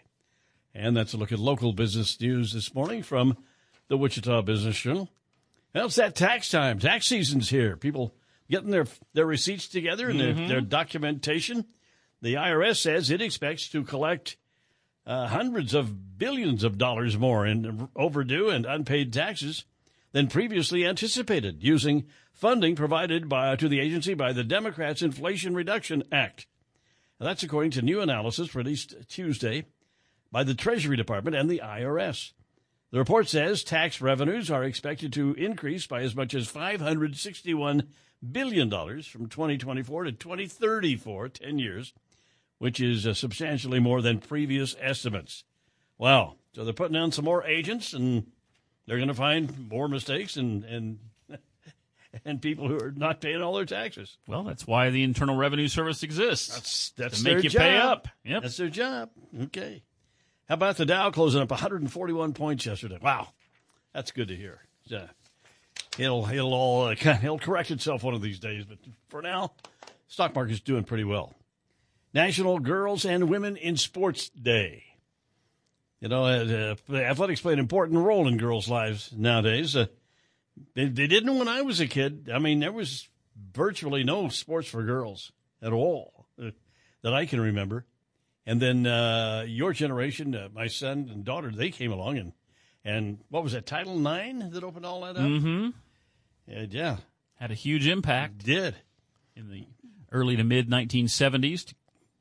And 0.74 0.96
that's 0.96 1.12
a 1.12 1.16
look 1.16 1.30
at 1.30 1.38
local 1.38 1.72
business 1.72 2.20
news 2.20 2.52
this 2.52 2.74
morning 2.74 3.04
from 3.04 3.36
the 3.86 3.96
Wichita 3.96 4.42
Business 4.42 4.76
Journal. 4.76 5.08
Well, 5.72 5.86
it's 5.86 5.94
that 5.94 6.16
tax 6.16 6.50
time. 6.50 6.80
Tax 6.80 7.06
season's 7.06 7.50
here. 7.50 7.76
People 7.76 8.12
getting 8.50 8.70
their 8.70 8.86
their 9.14 9.24
receipts 9.24 9.68
together 9.68 10.10
and 10.10 10.18
Mhm. 10.18 10.36
their, 10.36 10.48
their 10.48 10.60
documentation. 10.62 11.64
The 12.22 12.34
IRS 12.34 12.76
says 12.76 13.10
it 13.10 13.20
expects 13.20 13.68
to 13.70 13.82
collect 13.82 14.36
uh, 15.04 15.26
hundreds 15.26 15.74
of 15.74 16.16
billions 16.18 16.62
of 16.62 16.78
dollars 16.78 17.18
more 17.18 17.44
in 17.44 17.88
overdue 17.96 18.48
and 18.48 18.64
unpaid 18.64 19.12
taxes 19.12 19.64
than 20.12 20.28
previously 20.28 20.86
anticipated, 20.86 21.64
using 21.64 22.04
funding 22.32 22.76
provided 22.76 23.28
by 23.28 23.56
to 23.56 23.68
the 23.68 23.80
agency 23.80 24.14
by 24.14 24.32
the 24.32 24.44
Democrats' 24.44 25.02
Inflation 25.02 25.54
Reduction 25.54 26.04
Act. 26.12 26.46
Now, 27.18 27.26
that's 27.26 27.42
according 27.42 27.72
to 27.72 27.82
new 27.82 28.00
analysis 28.00 28.54
released 28.54 28.94
Tuesday 29.08 29.64
by 30.30 30.44
the 30.44 30.54
Treasury 30.54 30.96
Department 30.96 31.34
and 31.34 31.50
the 31.50 31.60
IRS. 31.64 32.32
The 32.92 32.98
report 32.98 33.28
says 33.28 33.64
tax 33.64 34.00
revenues 34.00 34.50
are 34.50 34.62
expected 34.62 35.12
to 35.14 35.34
increase 35.34 35.86
by 35.88 36.02
as 36.02 36.14
much 36.14 36.34
as 36.34 36.52
$561 36.52 37.88
billion 38.30 38.70
from 38.70 39.28
2024 39.28 40.04
to 40.04 40.12
2034, 40.12 41.28
10 41.28 41.58
years, 41.58 41.92
which 42.62 42.78
is 42.78 43.08
uh, 43.08 43.12
substantially 43.12 43.80
more 43.80 44.00
than 44.00 44.20
previous 44.20 44.76
estimates. 44.80 45.42
Wow. 45.98 46.36
So 46.54 46.62
they're 46.62 46.72
putting 46.72 46.96
on 46.96 47.10
some 47.10 47.24
more 47.24 47.44
agents 47.44 47.92
and 47.92 48.30
they're 48.86 48.98
going 48.98 49.08
to 49.08 49.14
find 49.14 49.68
more 49.68 49.88
mistakes 49.88 50.36
and, 50.36 50.62
and, 50.62 50.98
and 52.24 52.40
people 52.40 52.68
who 52.68 52.78
are 52.78 52.92
not 52.92 53.20
paying 53.20 53.42
all 53.42 53.54
their 53.54 53.64
taxes. 53.64 54.16
Well, 54.28 54.44
that's 54.44 54.64
why 54.64 54.90
the 54.90 55.02
Internal 55.02 55.34
Revenue 55.34 55.66
Service 55.66 56.04
exists. 56.04 56.54
That's, 56.54 56.90
that's 56.90 57.18
to 57.18 57.24
make 57.24 57.32
their 57.32 57.42
you 57.42 57.50
job. 57.50 57.60
pay 57.60 57.76
up. 57.78 58.08
Yep. 58.24 58.42
That's 58.42 58.56
their 58.58 58.68
job. 58.68 59.10
Okay. 59.42 59.82
How 60.48 60.54
about 60.54 60.76
the 60.76 60.86
Dow 60.86 61.10
closing 61.10 61.42
up 61.42 61.50
141 61.50 62.32
points 62.32 62.64
yesterday? 62.64 62.98
Wow, 63.02 63.30
that's 63.92 64.12
good 64.12 64.28
to 64.28 64.36
hear. 64.36 64.60
Yeah. 64.84 65.06
It'll 65.98 66.28
it'll 66.28 66.54
all 66.54 66.84
uh, 66.84 66.90
it'll 67.22 67.40
correct 67.40 67.72
itself 67.72 68.04
one 68.04 68.14
of 68.14 68.22
these 68.22 68.38
days, 68.38 68.64
but 68.64 68.78
for 69.08 69.20
now, 69.20 69.52
stock 70.06 70.32
market's 70.36 70.60
doing 70.60 70.84
pretty 70.84 71.04
well. 71.04 71.34
National 72.14 72.58
Girls 72.58 73.04
and 73.04 73.28
Women 73.28 73.56
in 73.56 73.76
Sports 73.76 74.28
Day. 74.30 74.84
You 76.00 76.08
know, 76.08 76.24
uh, 76.24 76.74
uh, 76.90 76.96
athletics 76.96 77.40
play 77.40 77.52
an 77.52 77.58
important 77.58 78.00
role 78.00 78.26
in 78.26 78.36
girls' 78.36 78.68
lives 78.68 79.12
nowadays. 79.16 79.76
Uh, 79.76 79.86
they, 80.74 80.86
they 80.86 81.06
didn't 81.06 81.38
when 81.38 81.48
I 81.48 81.62
was 81.62 81.80
a 81.80 81.86
kid. 81.86 82.28
I 82.32 82.38
mean, 82.38 82.60
there 82.60 82.72
was 82.72 83.08
virtually 83.52 84.02
no 84.02 84.28
sports 84.28 84.68
for 84.68 84.82
girls 84.82 85.32
at 85.62 85.72
all 85.72 86.26
uh, 86.42 86.50
that 87.02 87.14
I 87.14 87.26
can 87.26 87.40
remember. 87.40 87.86
And 88.44 88.60
then 88.60 88.86
uh, 88.86 89.44
your 89.46 89.72
generation, 89.72 90.34
uh, 90.34 90.48
my 90.52 90.66
son 90.66 91.08
and 91.12 91.24
daughter, 91.24 91.52
they 91.54 91.70
came 91.70 91.92
along 91.92 92.18
and 92.18 92.32
And 92.84 93.18
what 93.28 93.44
was 93.44 93.52
that, 93.52 93.66
Title 93.66 93.94
IX 93.96 94.50
that 94.50 94.64
opened 94.64 94.84
all 94.84 95.02
that 95.02 95.16
up? 95.16 95.22
Mm-hmm. 95.22 95.70
And 96.48 96.74
yeah. 96.74 96.96
Had 97.34 97.52
a 97.52 97.54
huge 97.54 97.86
impact. 97.86 98.44
Did. 98.44 98.74
In 99.36 99.50
the 99.50 99.66
early 100.10 100.36
to 100.36 100.44
mid 100.44 100.68
1970s. 100.68 101.74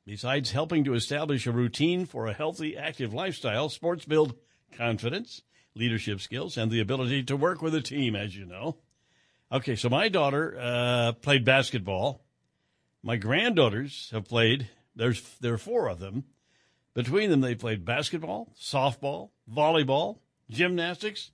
Besides 0.06 0.52
helping 0.52 0.84
to 0.86 0.94
establish 0.94 1.46
a 1.46 1.52
routine 1.52 2.06
for 2.06 2.28
a 2.28 2.34
healthy, 2.34 2.76
active 2.76 3.14
lifestyle, 3.14 3.70
sports 3.70 4.06
build 4.06 4.36
confidence, 4.76 5.44
leadership 5.76 6.22
skills, 6.22 6.58
and 6.58 6.72
the 6.72 6.80
ability 6.80 7.24
to 7.24 7.38
work 7.38 7.62
with 7.62 7.76
a 7.76 7.82
team, 7.82 8.16
as 8.16 8.36
you 8.36 8.46
know. 8.46 8.78
Okay, 9.52 9.76
so 9.76 9.90
my 9.90 10.10
daughter 10.10 10.58
uh, 10.60 11.12
played 11.14 11.46
basketball. 11.46 12.22
My 13.04 13.18
granddaughters 13.18 14.10
have 14.12 14.26
played. 14.26 14.70
There's 14.96 15.22
there 15.40 15.54
are 15.54 15.60
four 15.60 15.88
of 15.88 16.00
them. 16.00 16.24
Between 16.94 17.30
them, 17.30 17.42
they 17.42 17.56
played 17.56 17.86
basketball, 17.86 18.54
softball, 18.60 19.30
volleyball, 19.50 20.20
gymnastics, 20.50 21.32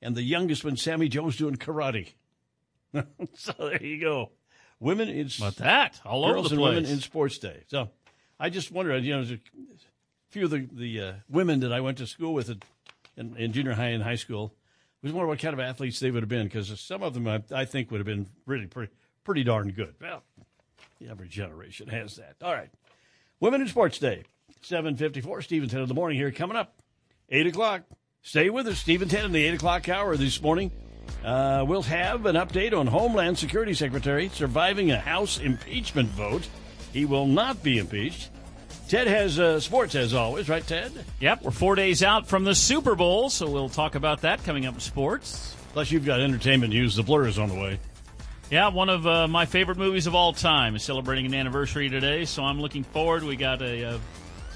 and 0.00 0.14
the 0.14 0.22
youngest 0.22 0.64
one, 0.64 0.76
Sammy 0.76 1.08
Joe's 1.08 1.36
doing 1.36 1.56
karate. 1.56 2.12
so 3.34 3.52
there 3.58 3.82
you 3.82 4.00
go. 4.00 4.30
Women 4.84 5.08
in 5.08 5.30
But 5.40 5.56
that 5.56 5.98
all 6.04 6.26
girls 6.26 6.46
over 6.46 6.48
the 6.50 6.54
and 6.56 6.60
place. 6.62 6.74
women 6.76 6.90
in 6.90 7.00
sports 7.00 7.38
day. 7.38 7.62
So 7.68 7.88
I 8.38 8.50
just 8.50 8.70
wonder, 8.70 8.96
you 8.98 9.16
know, 9.16 9.22
a 9.22 9.38
few 10.28 10.44
of 10.44 10.50
the 10.50 10.68
the 10.70 11.00
uh, 11.00 11.12
women 11.30 11.60
that 11.60 11.72
I 11.72 11.80
went 11.80 11.96
to 11.98 12.06
school 12.06 12.34
with 12.34 12.50
in, 13.16 13.34
in 13.36 13.52
junior 13.52 13.72
high 13.72 13.88
and 13.88 14.02
high 14.02 14.16
school. 14.16 14.54
I 15.02 15.06
was 15.06 15.12
wondering 15.12 15.30
what 15.30 15.38
kind 15.38 15.54
of 15.54 15.60
athletes 15.60 16.00
they 16.00 16.10
would 16.10 16.22
have 16.22 16.28
been 16.28 16.44
because 16.46 16.78
some 16.80 17.02
of 17.02 17.14
them 17.14 17.26
I, 17.26 17.42
I 17.50 17.64
think 17.64 17.90
would 17.90 17.98
have 17.98 18.06
been 18.06 18.26
really 18.44 18.66
pretty 18.66 18.92
pretty 19.24 19.42
darn 19.42 19.70
good. 19.70 19.94
Well, 20.00 20.22
the 21.00 21.08
every 21.08 21.28
generation 21.28 21.88
has 21.88 22.16
that. 22.16 22.36
All 22.42 22.52
right, 22.52 22.70
women 23.40 23.62
in 23.62 23.68
sports 23.68 23.98
day, 23.98 24.24
seven 24.60 24.96
fifty 24.96 25.22
four. 25.22 25.40
Steve 25.40 25.62
and 25.62 25.70
Ted 25.70 25.80
in 25.80 25.88
the 25.88 25.94
morning 25.94 26.18
here 26.18 26.30
coming 26.30 26.58
up, 26.58 26.74
eight 27.30 27.46
o'clock. 27.46 27.84
Stay 28.20 28.50
with 28.50 28.66
us, 28.66 28.78
Steve 28.78 29.00
and 29.02 29.10
Ted 29.10 29.24
in 29.24 29.32
the 29.32 29.44
eight 29.46 29.54
o'clock 29.54 29.88
hour 29.88 30.14
this 30.16 30.42
morning. 30.42 30.70
Uh, 31.24 31.64
we'll 31.66 31.82
have 31.82 32.26
an 32.26 32.36
update 32.36 32.78
on 32.78 32.86
Homeland 32.86 33.38
Security 33.38 33.72
Secretary 33.74 34.28
surviving 34.28 34.90
a 34.90 34.98
House 34.98 35.38
impeachment 35.38 36.08
vote. 36.10 36.46
He 36.92 37.04
will 37.04 37.26
not 37.26 37.62
be 37.62 37.78
impeached. 37.78 38.30
Ted 38.88 39.06
has 39.06 39.38
uh, 39.38 39.58
sports 39.60 39.94
as 39.94 40.12
always, 40.12 40.48
right, 40.48 40.66
Ted? 40.66 40.92
Yep, 41.20 41.42
we're 41.42 41.50
four 41.50 41.74
days 41.74 42.02
out 42.02 42.28
from 42.28 42.44
the 42.44 42.54
Super 42.54 42.94
Bowl, 42.94 43.30
so 43.30 43.48
we'll 43.48 43.70
talk 43.70 43.94
about 43.94 44.20
that 44.20 44.44
coming 44.44 44.66
up 44.66 44.74
in 44.74 44.80
sports. 44.80 45.56
Plus, 45.72 45.90
you've 45.90 46.04
got 46.04 46.20
entertainment 46.20 46.72
news. 46.72 46.94
The 46.94 47.02
Blur 47.02 47.26
is 47.26 47.38
on 47.38 47.48
the 47.48 47.54
way. 47.54 47.78
Yeah, 48.50 48.68
one 48.68 48.90
of 48.90 49.06
uh, 49.06 49.26
my 49.26 49.46
favorite 49.46 49.78
movies 49.78 50.06
of 50.06 50.14
all 50.14 50.34
time 50.34 50.76
is 50.76 50.82
celebrating 50.82 51.24
an 51.26 51.34
anniversary 51.34 51.88
today, 51.88 52.26
so 52.26 52.44
I'm 52.44 52.60
looking 52.60 52.84
forward. 52.84 53.24
We 53.24 53.36
got 53.36 53.62
a 53.62 53.94
uh, 53.94 53.98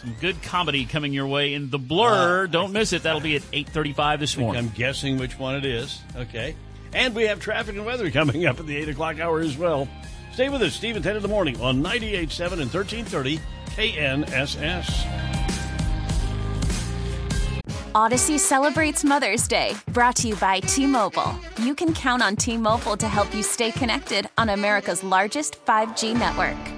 some 0.00 0.14
good 0.20 0.40
comedy 0.42 0.84
coming 0.84 1.12
your 1.12 1.26
way 1.26 1.54
in 1.54 1.70
The 1.70 1.78
Blur. 1.78 2.44
Uh, 2.44 2.46
Don't 2.46 2.72
miss 2.72 2.92
it. 2.92 3.02
That'll 3.02 3.20
be 3.20 3.36
at 3.36 3.42
8:35 3.52 4.20
this 4.20 4.36
morning. 4.36 4.62
I'm 4.64 4.70
guessing 4.70 5.18
which 5.18 5.38
one 5.38 5.56
it 5.56 5.64
is. 5.64 6.00
Okay. 6.16 6.54
And 6.92 7.14
we 7.14 7.24
have 7.24 7.40
traffic 7.40 7.76
and 7.76 7.84
weather 7.84 8.10
coming 8.10 8.46
up 8.46 8.58
at 8.60 8.66
the 8.66 8.76
8 8.76 8.88
o'clock 8.90 9.20
hour 9.20 9.40
as 9.40 9.56
well. 9.56 9.88
Stay 10.32 10.48
with 10.48 10.62
us, 10.62 10.72
Steve 10.74 10.94
and 10.94 11.04
Ted 11.04 11.16
in 11.16 11.22
the 11.22 11.28
morning 11.28 11.60
on 11.60 11.82
98.7 11.82 12.52
and 12.52 12.72
1330 12.72 13.40
KNSS. 13.76 15.04
Audacy 17.94 18.38
celebrates 18.38 19.02
Mother's 19.02 19.48
Day, 19.48 19.74
brought 19.92 20.14
to 20.16 20.28
you 20.28 20.36
by 20.36 20.60
T 20.60 20.86
Mobile. 20.86 21.34
You 21.58 21.74
can 21.74 21.92
count 21.92 22.22
on 22.22 22.36
T 22.36 22.56
Mobile 22.56 22.96
to 22.96 23.08
help 23.08 23.34
you 23.34 23.42
stay 23.42 23.72
connected 23.72 24.28
on 24.38 24.50
America's 24.50 25.02
largest 25.02 25.64
5G 25.66 26.14
network. 26.16 26.77